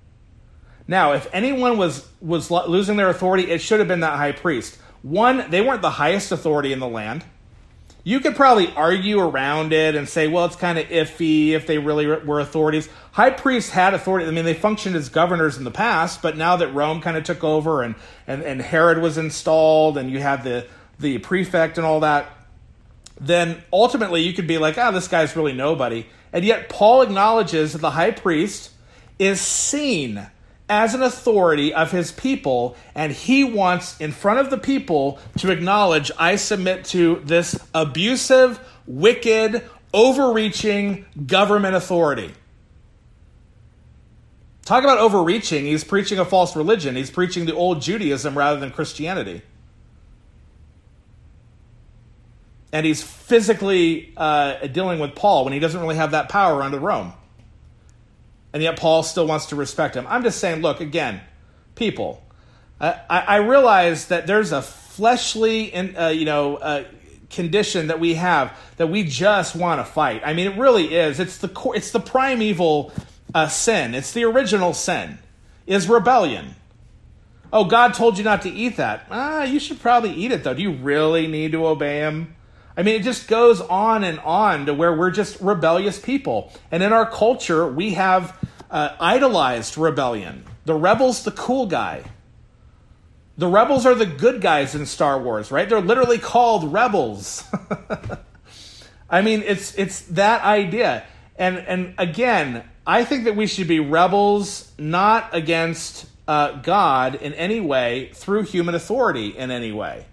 Now, 0.86 1.12
if 1.12 1.28
anyone 1.32 1.78
was, 1.78 2.08
was 2.20 2.48
losing 2.48 2.96
their 2.96 3.08
authority, 3.08 3.50
it 3.50 3.60
should 3.60 3.80
have 3.80 3.88
been 3.88 4.00
that 4.00 4.18
high 4.18 4.32
priest. 4.32 4.78
One, 5.02 5.50
they 5.50 5.60
weren't 5.60 5.82
the 5.82 5.90
highest 5.90 6.30
authority 6.30 6.72
in 6.72 6.78
the 6.78 6.88
land. 6.88 7.24
You 8.04 8.18
could 8.18 8.34
probably 8.34 8.72
argue 8.74 9.20
around 9.20 9.72
it 9.72 9.94
and 9.94 10.08
say, 10.08 10.26
well, 10.26 10.44
it's 10.44 10.56
kind 10.56 10.78
of 10.78 10.86
iffy 10.86 11.50
if 11.50 11.66
they 11.66 11.78
really 11.78 12.06
were 12.06 12.40
authorities. 12.40 12.88
High 13.12 13.30
priests 13.30 13.70
had 13.70 13.94
authority. 13.94 14.26
I 14.26 14.32
mean, 14.32 14.44
they 14.44 14.54
functioned 14.54 14.96
as 14.96 15.08
governors 15.08 15.56
in 15.56 15.62
the 15.62 15.70
past, 15.70 16.20
but 16.20 16.36
now 16.36 16.56
that 16.56 16.68
Rome 16.74 17.00
kind 17.00 17.16
of 17.16 17.22
took 17.22 17.44
over 17.44 17.82
and, 17.82 17.94
and, 18.26 18.42
and 18.42 18.60
Herod 18.60 18.98
was 18.98 19.18
installed 19.18 19.98
and 19.98 20.10
you 20.10 20.18
had 20.18 20.42
the, 20.42 20.66
the 20.98 21.18
prefect 21.18 21.78
and 21.78 21.86
all 21.86 22.00
that, 22.00 22.28
then 23.20 23.62
ultimately 23.72 24.22
you 24.22 24.32
could 24.32 24.48
be 24.48 24.58
like, 24.58 24.76
ah, 24.78 24.88
oh, 24.88 24.92
this 24.92 25.06
guy's 25.06 25.36
really 25.36 25.52
nobody. 25.52 26.06
And 26.32 26.44
yet 26.44 26.68
Paul 26.68 27.02
acknowledges 27.02 27.72
that 27.72 27.80
the 27.80 27.90
high 27.90 28.10
priest 28.10 28.70
is 29.18 29.40
seen 29.40 30.26
as 30.68 30.94
an 30.94 31.02
authority 31.02 31.74
of 31.74 31.90
his 31.90 32.12
people, 32.12 32.76
and 32.94 33.12
he 33.12 33.44
wants 33.44 34.00
in 34.00 34.12
front 34.12 34.38
of 34.40 34.50
the 34.50 34.58
people 34.58 35.18
to 35.38 35.50
acknowledge, 35.50 36.10
I 36.18 36.36
submit 36.36 36.84
to 36.86 37.20
this 37.24 37.58
abusive, 37.74 38.60
wicked, 38.86 39.68
overreaching 39.92 41.04
government 41.26 41.74
authority. 41.74 42.32
Talk 44.64 44.84
about 44.84 44.98
overreaching. 44.98 45.66
He's 45.66 45.84
preaching 45.84 46.18
a 46.18 46.24
false 46.24 46.54
religion. 46.54 46.96
He's 46.96 47.10
preaching 47.10 47.46
the 47.46 47.54
old 47.54 47.82
Judaism 47.82 48.38
rather 48.38 48.60
than 48.60 48.70
Christianity. 48.70 49.42
and 52.72 52.86
he's 52.86 53.02
physically 53.02 54.12
uh, 54.16 54.66
dealing 54.68 54.98
with 54.98 55.14
Paul 55.14 55.44
when 55.44 55.52
he 55.52 55.58
doesn't 55.58 55.80
really 55.80 55.96
have 55.96 56.12
that 56.12 56.30
power 56.30 56.62
under 56.62 56.78
Rome. 56.78 57.12
And 58.52 58.62
yet 58.62 58.78
Paul 58.78 59.02
still 59.02 59.26
wants 59.26 59.46
to 59.46 59.56
respect 59.56 59.96
him. 59.96 60.06
I'm 60.08 60.22
just 60.22 60.38
saying, 60.38 60.60
look, 60.60 60.80
again, 60.80 61.20
people, 61.74 62.22
I, 62.80 63.00
I 63.08 63.36
realize 63.36 64.08
that 64.08 64.26
there's 64.26 64.52
a 64.52 64.60
fleshly, 64.60 65.74
uh, 65.74 66.08
you 66.08 66.24
know, 66.24 66.56
uh, 66.56 66.84
condition 67.30 67.86
that 67.86 67.98
we 67.98 68.14
have 68.14 68.56
that 68.76 68.88
we 68.88 69.04
just 69.04 69.56
want 69.56 69.80
to 69.80 69.84
fight. 69.84 70.22
I 70.24 70.34
mean, 70.34 70.52
it 70.52 70.58
really 70.58 70.94
is. 70.94 71.18
It's 71.18 71.38
the 71.38 71.50
it's 71.74 71.90
the 71.90 72.00
primeval 72.00 72.92
uh, 73.34 73.48
sin. 73.48 73.94
It's 73.94 74.12
the 74.12 74.24
original 74.24 74.74
sin. 74.74 75.18
Is 75.66 75.88
rebellion. 75.88 76.56
Oh, 77.52 77.64
God 77.64 77.94
told 77.94 78.18
you 78.18 78.24
not 78.24 78.42
to 78.42 78.50
eat 78.50 78.76
that. 78.76 79.06
Ah, 79.10 79.44
you 79.44 79.60
should 79.60 79.80
probably 79.80 80.12
eat 80.12 80.32
it 80.32 80.42
though. 80.42 80.54
Do 80.54 80.62
you 80.62 80.72
really 80.72 81.26
need 81.26 81.52
to 81.52 81.66
obey 81.66 81.98
Him? 82.00 82.34
I 82.76 82.82
mean, 82.82 83.00
it 83.00 83.04
just 83.04 83.28
goes 83.28 83.60
on 83.60 84.02
and 84.04 84.18
on 84.20 84.66
to 84.66 84.74
where 84.74 84.94
we're 84.94 85.10
just 85.10 85.40
rebellious 85.40 85.98
people. 85.98 86.52
And 86.70 86.82
in 86.82 86.92
our 86.92 87.08
culture, 87.08 87.66
we 87.66 87.94
have 87.94 88.36
uh, 88.70 88.96
idolized 88.98 89.76
rebellion. 89.76 90.44
The 90.64 90.74
rebel's 90.74 91.24
the 91.24 91.32
cool 91.32 91.66
guy. 91.66 92.04
The 93.36 93.48
rebels 93.48 93.84
are 93.86 93.94
the 93.94 94.06
good 94.06 94.40
guys 94.40 94.74
in 94.74 94.86
Star 94.86 95.20
Wars, 95.20 95.50
right? 95.50 95.68
They're 95.68 95.80
literally 95.80 96.18
called 96.18 96.72
rebels. 96.72 97.44
I 99.10 99.22
mean, 99.22 99.42
it's 99.42 99.74
it's 99.74 100.02
that 100.02 100.42
idea. 100.42 101.04
And 101.36 101.58
and 101.58 101.94
again, 101.98 102.64
I 102.86 103.04
think 103.04 103.24
that 103.24 103.36
we 103.36 103.46
should 103.46 103.68
be 103.68 103.80
rebels 103.80 104.72
not 104.78 105.34
against 105.34 106.06
uh, 106.28 106.52
God 106.60 107.16
in 107.16 107.32
any 107.34 107.60
way 107.60 108.10
through 108.14 108.44
human 108.44 108.74
authority 108.74 109.36
in 109.36 109.50
any 109.50 109.72
way. 109.72 110.06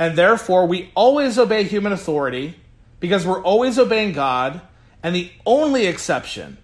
And 0.00 0.16
therefore, 0.16 0.66
we 0.66 0.90
always 0.96 1.38
obey 1.38 1.62
human 1.64 1.92
authority 1.92 2.56
because 3.00 3.26
we're 3.26 3.42
always 3.42 3.78
obeying 3.78 4.14
God. 4.14 4.62
And 5.02 5.14
the 5.14 5.30
only 5.44 5.86
exception 5.86 6.56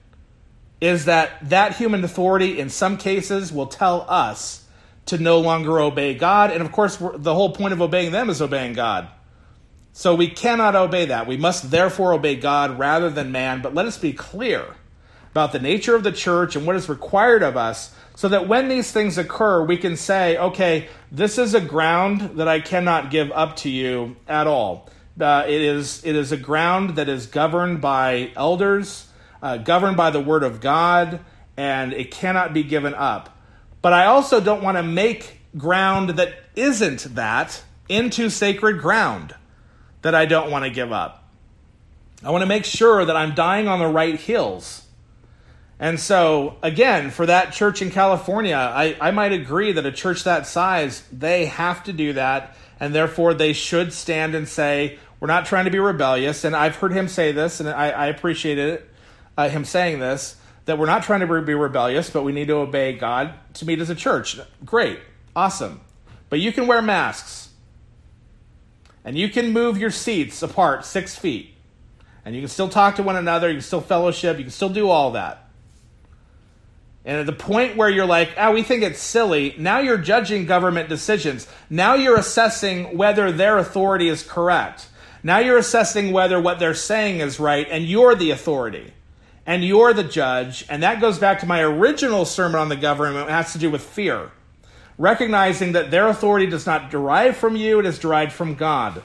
is 0.81 1.05
that 1.05 1.51
that 1.51 1.77
human 1.77 2.03
authority, 2.03 2.59
in 2.59 2.71
some 2.71 2.97
cases, 2.97 3.53
will 3.53 3.67
tell 3.67 4.07
us 4.09 4.65
to 5.05 5.19
no 5.19 5.39
longer 5.39 5.79
obey 5.79 6.15
God. 6.15 6.51
And 6.51 6.63
of 6.63 6.73
course, 6.73 6.97
the 6.97 7.35
whole 7.35 7.53
point 7.53 7.75
of 7.75 7.83
obeying 7.83 8.11
them 8.11 8.31
is 8.31 8.41
obeying 8.41 8.73
God. 8.73 9.09
So 9.93 10.15
we 10.15 10.29
cannot 10.29 10.75
obey 10.75 11.05
that. 11.07 11.27
We 11.27 11.37
must 11.37 11.71
therefore 11.71 12.15
obey 12.15 12.37
God 12.37 12.79
rather 12.79 13.11
than 13.11 13.33
man. 13.33 13.61
But 13.61 13.75
let 13.75 13.85
us 13.85 13.99
be 13.99 14.15
clear 14.15 14.77
about 15.31 15.53
the 15.53 15.59
nature 15.59 15.95
of 15.95 16.05
the 16.05 16.13
church 16.13 16.57
and 16.57 16.67
what 16.67 16.77
is 16.77 16.89
required 16.89 17.43
of 17.43 17.59
us 17.59 17.95
so 18.17 18.29
that 18.29 18.49
when 18.49 18.69
these 18.69 18.91
things 18.91 19.19
occur, 19.19 19.63
we 19.63 19.77
can 19.77 19.95
say, 19.95 20.39
okay, 20.39 20.89
this 21.13 21.37
is 21.37 21.53
a 21.53 21.61
ground 21.61 22.39
that 22.39 22.49
I 22.49 22.61
cannot 22.61 23.11
give 23.11 23.31
up 23.31 23.57
to 23.57 23.69
you 23.69 24.17
at 24.27 24.47
all. 24.47 24.89
Uh, 25.21 25.45
it, 25.47 25.61
is, 25.61 26.03
it 26.03 26.17
is 26.17 26.33
a 26.33 26.37
ground 26.39 26.97
that 26.97 27.11
is 27.11 27.27
governed 27.27 27.83
by 27.83 28.33
elders, 28.35 29.09
uh, 29.43 29.59
governed 29.59 29.99
by 29.99 30.09
the 30.09 30.21
Word 30.21 30.43
of 30.43 30.63
God, 30.63 31.21
and 31.59 31.93
it 31.93 32.11
cannot 32.11 32.55
be 32.55 32.63
given 32.63 32.95
up. 32.95 33.39
But 33.83 33.93
I 33.93 34.07
also 34.07 34.41
don't 34.41 34.63
want 34.63 34.79
to 34.79 34.83
make 34.83 35.41
ground 35.59 36.11
that 36.11 36.33
isn't 36.57 37.15
that 37.17 37.63
into 37.87 38.31
sacred 38.31 38.81
ground 38.81 39.35
that 40.01 40.15
I 40.15 40.25
don't 40.25 40.51
want 40.51 40.65
to 40.65 40.71
give 40.71 40.91
up. 40.91 41.23
I 42.25 42.31
want 42.31 42.41
to 42.41 42.47
make 42.47 42.65
sure 42.65 43.05
that 43.05 43.15
I'm 43.15 43.35
dying 43.35 43.69
on 43.69 43.79
the 43.79 43.87
right 43.87 44.19
hills 44.19 44.86
and 45.79 46.01
so, 46.01 46.57
again, 46.63 47.11
for 47.11 47.27
that 47.27 47.53
church 47.53 47.83
in 47.83 47.91
California, 47.91 48.57
I, 48.57 48.97
I 48.99 49.11
might 49.11 49.33
agree 49.33 49.73
that 49.73 49.85
a 49.85 49.93
church 49.93 50.25
that 50.25 50.47
size, 50.47 51.03
they 51.13 51.47
have 51.47 51.85
to 51.85 51.93
do 51.93 52.15
that. 52.15 52.57
And 52.81 52.95
therefore, 52.95 53.35
they 53.35 53.53
should 53.53 53.93
stand 53.93 54.35
and 54.35 54.49
say, 54.49 54.99
We're 55.21 55.29
not 55.29 55.45
trying 55.45 55.67
to 55.67 55.71
be 55.71 55.79
rebellious. 55.79 56.45
And 56.45 56.57
I've 56.57 56.77
heard 56.77 56.93
him 56.93 57.09
say 57.09 57.33
this, 57.33 57.61
and 57.61 57.69
I, 57.69 57.91
I 57.91 58.07
appreciated 58.07 58.75
it, 58.75 58.91
uh, 59.37 59.49
him 59.51 59.67
saying 59.67 59.99
this, 59.99 60.37
that 60.65 60.79
we're 60.79 60.87
not 60.87 61.03
trying 61.03 61.21
to 61.21 61.43
be 61.43 61.55
rebellious, 61.55 62.09
but 62.09 62.23
we 62.23 62.33
need 62.33 62.49
to 62.49 62.55
obey 62.55 62.95
God 62.95 63.35
to 63.55 63.67
meet 63.67 63.79
as 63.79 63.91
a 63.91 63.95
church. 63.95 64.39
Great. 64.65 64.99
Awesome. 65.35 65.83
But 66.31 66.41
you 66.41 66.53
can 66.53 66.67
wear 66.67 66.81
masks. 66.81 67.51
And 69.05 69.17
you 69.17 69.29
can 69.29 69.53
move 69.53 69.79
your 69.79 69.91
seats 69.91 70.43
apart 70.43 70.85
six 70.85 71.17
feet. 71.17 71.55
And 72.25 72.35
you 72.35 72.41
can 72.41 72.49
still 72.49 72.69
talk 72.69 72.97
to 72.97 73.03
one 73.03 73.15
another. 73.15 73.49
You 73.49 73.55
can 73.55 73.63
still 73.63 73.81
fellowship. 73.81 74.39
You 74.39 74.45
can 74.45 74.51
still 74.51 74.71
do 74.71 74.89
all 74.89 75.13
that. 75.13 75.46
And 77.07 77.19
at 77.19 77.27
the 77.27 77.33
point 77.33 77.77
where 77.77 77.89
you're 77.89 78.05
like, 78.05 78.31
oh, 78.37 78.51
we 78.51 78.65
think 78.65 78.83
it's 78.83 78.99
silly, 78.99 79.55
now 79.57 79.79
you're 79.79 79.97
judging 79.97 80.45
government 80.45 80.89
decisions. 80.89 81.47
Now 81.71 81.95
you're 81.95 82.19
assessing 82.19 82.99
whether 82.99 83.31
their 83.31 83.59
authority 83.59 84.09
is 84.09 84.25
correct. 84.25 84.89
Now 85.23 85.39
you're 85.39 85.57
assessing 85.57 86.13
whether 86.13 86.41
what 86.41 86.59
they're 86.59 86.75
saying 86.75 87.21
is 87.21 87.39
right, 87.39 87.67
and 87.71 87.85
you're 87.85 88.17
the 88.17 88.33
authority. 88.33 88.93
And 89.47 89.65
you're 89.65 89.93
the 89.93 90.03
judge. 90.03 90.67
And 90.69 90.83
that 90.83 91.01
goes 91.01 91.21
back 91.21 91.39
to 91.41 91.47
my 91.47 91.63
original 91.63 92.25
sermon 92.25 92.61
on 92.61 92.69
the 92.69 92.77
government. 92.77 93.29
It 93.29 93.33
has 93.33 93.53
to 93.53 93.59
do 93.59 93.71
with 93.71 93.83
fear. 93.83 94.33
Recognizing 94.99 95.73
that 95.73 95.93
their 95.93 96.09
authority 96.09 96.47
does 96.47 96.67
not 96.67 96.91
derive 96.91 97.37
from 97.37 97.55
you, 97.55 97.79
it 97.79 97.87
is 97.87 98.01
derived 98.01 98.33
from 98.33 98.57
God. 98.57 99.05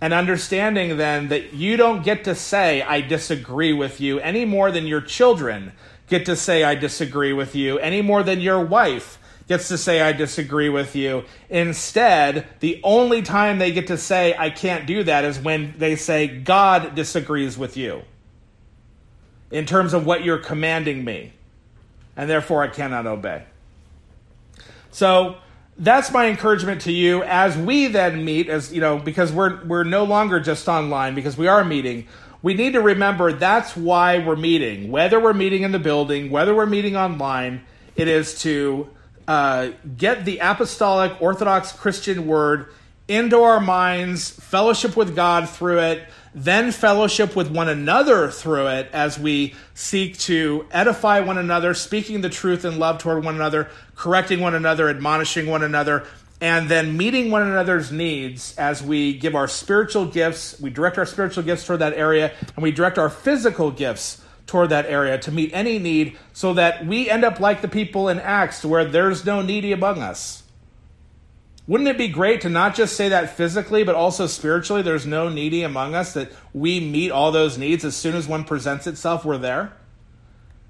And 0.00 0.14
understanding 0.14 0.96
then 0.96 1.28
that 1.28 1.52
you 1.52 1.76
don't 1.76 2.04
get 2.04 2.22
to 2.24 2.36
say, 2.36 2.80
I 2.82 3.00
disagree 3.00 3.72
with 3.72 4.00
you, 4.00 4.20
any 4.20 4.44
more 4.44 4.70
than 4.70 4.86
your 4.86 5.00
children 5.00 5.72
get 6.10 6.26
to 6.26 6.36
say, 6.36 6.64
I 6.64 6.74
disagree 6.74 7.32
with 7.32 7.54
you, 7.54 7.78
any 7.78 8.02
more 8.02 8.22
than 8.22 8.40
your 8.40 8.62
wife 8.62 9.18
gets 9.48 9.68
to 9.68 9.78
say, 9.78 10.00
I 10.00 10.12
disagree 10.12 10.68
with 10.68 10.94
you. 10.94 11.24
Instead, 11.48 12.46
the 12.60 12.80
only 12.84 13.22
time 13.22 13.58
they 13.58 13.72
get 13.72 13.88
to 13.88 13.96
say, 13.96 14.34
I 14.38 14.50
can't 14.50 14.86
do 14.86 15.02
that 15.04 15.24
is 15.24 15.40
when 15.40 15.74
they 15.78 15.96
say, 15.96 16.28
God 16.28 16.94
disagrees 16.94 17.56
with 17.56 17.76
you 17.76 18.02
in 19.50 19.66
terms 19.66 19.92
of 19.92 20.06
what 20.06 20.22
you're 20.22 20.38
commanding 20.38 21.04
me, 21.04 21.32
and 22.16 22.30
therefore 22.30 22.62
I 22.62 22.68
cannot 22.68 23.06
obey. 23.06 23.44
So, 24.92 25.36
that's 25.78 26.12
my 26.12 26.26
encouragement 26.26 26.82
to 26.82 26.92
you 26.92 27.22
as 27.22 27.56
we 27.56 27.86
then 27.86 28.22
meet 28.22 28.50
as 28.50 28.70
you 28.70 28.82
know 28.82 28.98
because 28.98 29.32
we're 29.32 29.64
we're 29.64 29.84
no 29.84 30.04
longer 30.04 30.38
just 30.38 30.68
online 30.68 31.14
because 31.14 31.38
we 31.38 31.46
are 31.46 31.64
meeting 31.64 32.06
we 32.42 32.54
need 32.54 32.72
to 32.72 32.80
remember 32.80 33.32
that's 33.32 33.76
why 33.76 34.18
we're 34.18 34.36
meeting. 34.36 34.90
Whether 34.90 35.20
we're 35.20 35.34
meeting 35.34 35.62
in 35.62 35.72
the 35.72 35.78
building 35.78 36.30
whether 36.30 36.54
we're 36.54 36.66
meeting 36.66 36.96
online 36.96 37.62
it 37.96 38.08
is 38.08 38.40
to 38.42 38.88
uh, 39.28 39.70
get 39.96 40.24
the 40.24 40.38
apostolic 40.38 41.20
orthodox 41.20 41.72
christian 41.72 42.26
word 42.26 42.66
into 43.06 43.40
our 43.40 43.60
minds 43.60 44.30
fellowship 44.30 44.96
with 44.96 45.14
god 45.14 45.48
through 45.48 45.78
it 45.78 46.08
then 46.34 46.70
fellowship 46.70 47.34
with 47.34 47.50
one 47.50 47.68
another 47.68 48.30
through 48.30 48.68
it 48.68 48.88
as 48.92 49.18
we 49.18 49.54
seek 49.74 50.16
to 50.18 50.66
edify 50.70 51.20
one 51.20 51.38
another, 51.38 51.74
speaking 51.74 52.20
the 52.20 52.28
truth 52.28 52.64
in 52.64 52.78
love 52.78 52.98
toward 52.98 53.24
one 53.24 53.34
another, 53.34 53.68
correcting 53.96 54.40
one 54.40 54.54
another, 54.54 54.88
admonishing 54.88 55.46
one 55.46 55.62
another, 55.62 56.06
and 56.40 56.68
then 56.68 56.96
meeting 56.96 57.30
one 57.30 57.42
another's 57.42 57.92
needs 57.92 58.56
as 58.56 58.82
we 58.82 59.12
give 59.12 59.34
our 59.34 59.46
spiritual 59.46 60.06
gifts, 60.06 60.58
we 60.60 60.70
direct 60.70 60.96
our 60.96 61.06
spiritual 61.06 61.42
gifts 61.42 61.66
toward 61.66 61.80
that 61.80 61.92
area, 61.94 62.32
and 62.56 62.62
we 62.62 62.70
direct 62.70 62.98
our 62.98 63.10
physical 63.10 63.70
gifts 63.70 64.22
toward 64.46 64.70
that 64.70 64.86
area 64.86 65.18
to 65.18 65.30
meet 65.30 65.50
any 65.52 65.78
need 65.78 66.16
so 66.32 66.54
that 66.54 66.84
we 66.86 67.08
end 67.08 67.24
up 67.24 67.38
like 67.40 67.60
the 67.60 67.68
people 67.68 68.08
in 68.08 68.18
Acts 68.18 68.64
where 68.64 68.84
there's 68.84 69.24
no 69.24 69.42
needy 69.42 69.72
among 69.72 70.00
us. 70.00 70.42
Wouldn't 71.66 71.88
it 71.88 71.98
be 71.98 72.08
great 72.08 72.40
to 72.40 72.48
not 72.48 72.74
just 72.74 72.96
say 72.96 73.10
that 73.10 73.36
physically, 73.36 73.84
but 73.84 73.94
also 73.94 74.26
spiritually, 74.26 74.82
there's 74.82 75.06
no 75.06 75.28
needy 75.28 75.62
among 75.62 75.94
us, 75.94 76.14
that 76.14 76.32
we 76.52 76.80
meet 76.80 77.12
all 77.12 77.30
those 77.30 77.58
needs 77.58 77.84
as 77.84 77.94
soon 77.94 78.16
as 78.16 78.26
one 78.26 78.42
presents 78.42 78.88
itself, 78.88 79.24
we're 79.24 79.38
there? 79.38 79.72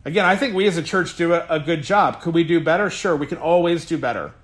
Again, 0.04 0.26
I 0.26 0.36
think 0.36 0.54
we 0.54 0.66
as 0.66 0.76
a 0.76 0.82
church 0.82 1.16
do 1.16 1.32
a, 1.32 1.46
a 1.48 1.60
good 1.60 1.82
job. 1.82 2.20
Could 2.20 2.34
we 2.34 2.44
do 2.44 2.60
better? 2.60 2.90
Sure, 2.90 3.16
we 3.16 3.26
can 3.26 3.38
always 3.38 3.86
do 3.86 3.96
better. 3.96 4.34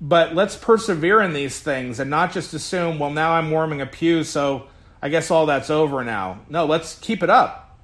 But 0.00 0.34
let's 0.34 0.56
persevere 0.56 1.20
in 1.20 1.34
these 1.34 1.60
things 1.60 2.00
and 2.00 2.08
not 2.08 2.32
just 2.32 2.54
assume, 2.54 2.98
well, 2.98 3.10
now 3.10 3.32
I'm 3.32 3.50
warming 3.50 3.80
a 3.80 3.86
pew, 3.86 4.24
so 4.24 4.68
I 5.02 5.08
guess 5.08 5.30
all 5.30 5.46
that's 5.46 5.70
over 5.70 6.02
now. 6.04 6.40
No, 6.48 6.64
let's 6.64 6.98
keep 6.98 7.22
it 7.22 7.30
up. 7.30 7.78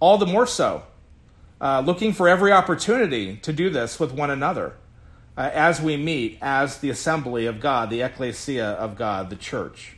All 0.00 0.18
the 0.18 0.26
more 0.26 0.46
so. 0.46 0.84
Uh, 1.60 1.80
looking 1.84 2.12
for 2.12 2.28
every 2.28 2.52
opportunity 2.52 3.36
to 3.38 3.52
do 3.52 3.68
this 3.68 3.98
with 3.98 4.12
one 4.12 4.30
another 4.30 4.74
uh, 5.36 5.50
as 5.52 5.80
we 5.80 5.96
meet 5.96 6.38
as 6.40 6.78
the 6.78 6.90
assembly 6.90 7.46
of 7.46 7.58
God, 7.58 7.90
the 7.90 8.02
ecclesia 8.02 8.70
of 8.70 8.96
God, 8.96 9.28
the 9.30 9.36
church. 9.36 9.96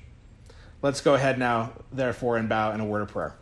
Let's 0.80 1.02
go 1.02 1.14
ahead 1.14 1.38
now, 1.38 1.72
therefore, 1.92 2.38
and 2.38 2.48
bow 2.48 2.72
in 2.72 2.80
a 2.80 2.86
word 2.86 3.02
of 3.02 3.08
prayer. 3.08 3.34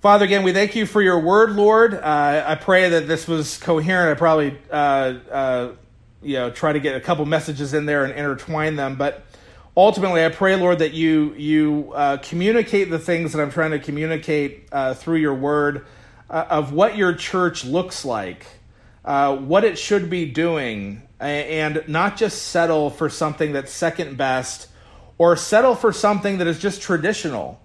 Father, 0.00 0.24
again, 0.24 0.44
we 0.44 0.52
thank 0.52 0.76
you 0.76 0.86
for 0.86 1.02
your 1.02 1.18
word, 1.18 1.50
Lord. 1.50 1.94
Uh, 1.94 2.44
I 2.46 2.54
pray 2.54 2.88
that 2.90 3.06
this 3.06 3.28
was 3.28 3.58
coherent. 3.58 4.16
I 4.16 4.18
probably, 4.18 4.56
uh, 4.70 5.14
uh, 5.30 5.72
you 6.22 6.34
know, 6.34 6.50
try 6.50 6.72
to 6.72 6.80
get 6.80 6.96
a 6.96 7.00
couple 7.00 7.24
messages 7.26 7.74
in 7.74 7.86
there 7.86 8.04
and 8.04 8.12
intertwine 8.12 8.76
them, 8.76 8.96
but 8.96 9.24
ultimately, 9.76 10.24
I 10.24 10.28
pray, 10.28 10.56
Lord, 10.56 10.80
that 10.80 10.92
you 10.92 11.34
you 11.34 11.92
uh, 11.94 12.18
communicate 12.18 12.90
the 12.90 12.98
things 12.98 13.32
that 13.32 13.40
I'm 13.40 13.50
trying 13.50 13.70
to 13.72 13.78
communicate 13.78 14.68
uh, 14.72 14.94
through 14.94 15.16
your 15.16 15.34
word 15.34 15.86
uh, 16.28 16.46
of 16.50 16.72
what 16.72 16.96
your 16.96 17.14
church 17.14 17.64
looks 17.64 18.04
like 18.04 18.46
uh, 19.04 19.36
what 19.36 19.64
it 19.64 19.78
should 19.78 20.10
be 20.10 20.26
doing 20.26 21.02
and 21.18 21.82
not 21.86 22.16
just 22.16 22.42
settle 22.42 22.90
for 22.90 23.08
something 23.08 23.52
that's 23.52 23.72
second 23.72 24.16
best 24.16 24.68
or 25.18 25.36
settle 25.36 25.74
for 25.74 25.92
something 25.92 26.38
that 26.38 26.46
is 26.46 26.58
just 26.58 26.80
traditional. 26.80 27.60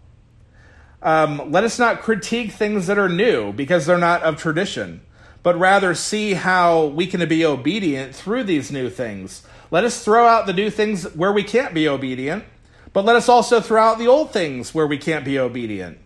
Um, 1.01 1.51
let 1.51 1.64
us 1.64 1.78
not 1.80 2.01
critique 2.01 2.51
things 2.51 2.88
that 2.88 2.97
are 2.97 3.08
new 3.08 3.53
because 3.53 3.86
they're 3.86 3.97
not 3.97 4.24
of 4.24 4.38
tradition, 4.38 5.01
but 5.46 5.60
rather 5.60 5.93
see 5.93 6.34
how 6.34 6.86
we 6.86 7.06
can 7.06 7.30
be 7.30 7.46
obedient 7.46 8.16
through 8.16 8.43
these 8.43 8.72
new 8.72 8.89
things. 8.89 9.43
Let 9.70 9.84
us 9.84 10.04
throw 10.04 10.26
out 10.26 10.48
the 10.48 10.54
new 10.54 10.72
things 10.72 11.04
where 11.14 11.32
we 11.32 11.43
can't 11.43 11.72
be 11.72 11.88
obedient, 11.88 12.46
but 12.93 13.06
let 13.06 13.16
us 13.16 13.30
also 13.30 13.62
throw 13.62 13.80
out 13.80 14.00
the 14.00 14.08
old 14.08 14.34
things 14.34 14.74
where 14.74 14.88
we 14.88 14.98
can't 14.98 15.24
be 15.24 15.38
obedient. 15.38 16.00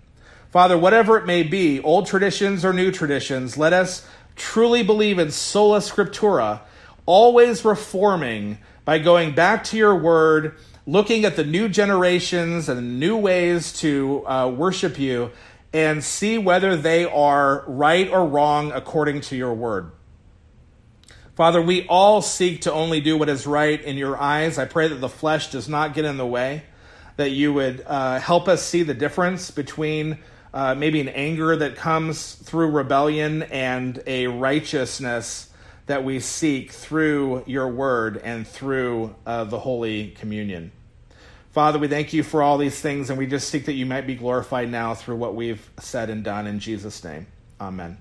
Father, 0.52 0.78
whatever 0.78 1.16
it 1.16 1.26
may 1.26 1.44
be, 1.44 1.80
old 1.80 2.06
traditions 2.06 2.66
or 2.66 2.74
new 2.74 2.92
traditions, 2.92 3.58
let 3.58 3.72
us 3.72 4.06
truly 4.36 4.84
believe 4.84 5.20
in 5.20 5.32
sola 5.32 5.80
scriptura, 5.80 6.60
always 7.06 7.64
reforming 7.64 8.58
by 8.84 9.00
going 9.00 9.34
back 9.34 9.64
to 9.64 9.78
your 9.78 9.96
word, 9.96 10.58
looking 10.86 11.24
at 11.24 11.38
the 11.38 11.46
new 11.46 11.70
generations 11.70 12.68
and 12.68 13.00
new 13.00 13.16
ways 13.16 13.72
to 13.80 14.28
uh, 14.28 14.50
worship 14.50 15.00
you, 15.00 15.32
and 15.74 16.04
see 16.04 16.38
whether 16.38 16.76
they 16.76 17.06
are 17.06 17.64
right 17.68 18.10
or 18.10 18.28
wrong 18.28 18.72
according 18.72 19.22
to 19.22 19.36
your 19.36 19.54
word. 19.54 19.92
Father, 21.36 21.62
we 21.62 21.88
all 21.88 22.22
seek 22.22 22.62
to 22.62 22.74
only 22.74 23.00
do 23.00 23.18
what 23.18 23.30
is 23.30 23.48
right 23.48 23.82
in 23.82 23.96
your 23.96 24.20
eyes. 24.20 24.58
I 24.58 24.66
pray 24.66 24.90
that 24.90 24.96
the 24.96 25.08
flesh 25.10 25.52
does 25.52 25.70
not 25.70 25.94
get 25.94 26.04
in 26.04 26.18
the 26.18 26.26
way, 26.26 26.64
that 27.16 27.30
you 27.30 27.54
would 27.54 27.84
uh, 27.86 28.20
help 28.20 28.48
us 28.48 28.64
see 28.64 28.84
the 28.84 28.94
difference 28.94 29.52
between 29.52 30.18
uh, 30.54 30.76
maybe 30.76 31.00
an 31.00 31.08
anger 31.08 31.56
that 31.56 31.76
comes 31.76 32.34
through 32.34 32.72
rebellion 32.72 33.44
and 33.44 34.02
a 34.06 34.28
righteousness 34.28 35.50
that 35.86 36.04
we 36.04 36.20
seek 36.20 36.72
through 36.72 37.44
your 37.48 37.68
word 37.68 38.18
and 38.18 38.48
through 38.48 39.16
uh, 39.26 39.44
the 39.44 39.60
Holy 39.60 40.10
Communion. 40.12 40.72
Father, 41.52 41.80
we 41.80 41.88
thank 41.88 42.14
you 42.14 42.22
for 42.24 42.44
all 42.44 42.58
these 42.58 42.80
things, 42.80 43.10
and 43.10 43.18
we 43.18 43.26
just 43.26 43.50
seek 43.50 43.66
that 43.66 43.74
you 43.74 43.86
might 43.86 44.06
be 44.06 44.16
glorified 44.16 44.70
now 44.70 44.94
through 44.94 45.16
what 45.16 45.36
we've 45.36 45.70
said 45.80 46.10
and 46.10 46.24
done 46.24 46.46
in 46.46 46.60
Jesus' 46.60 47.04
name. 47.04 47.26
Amen. 47.60 47.98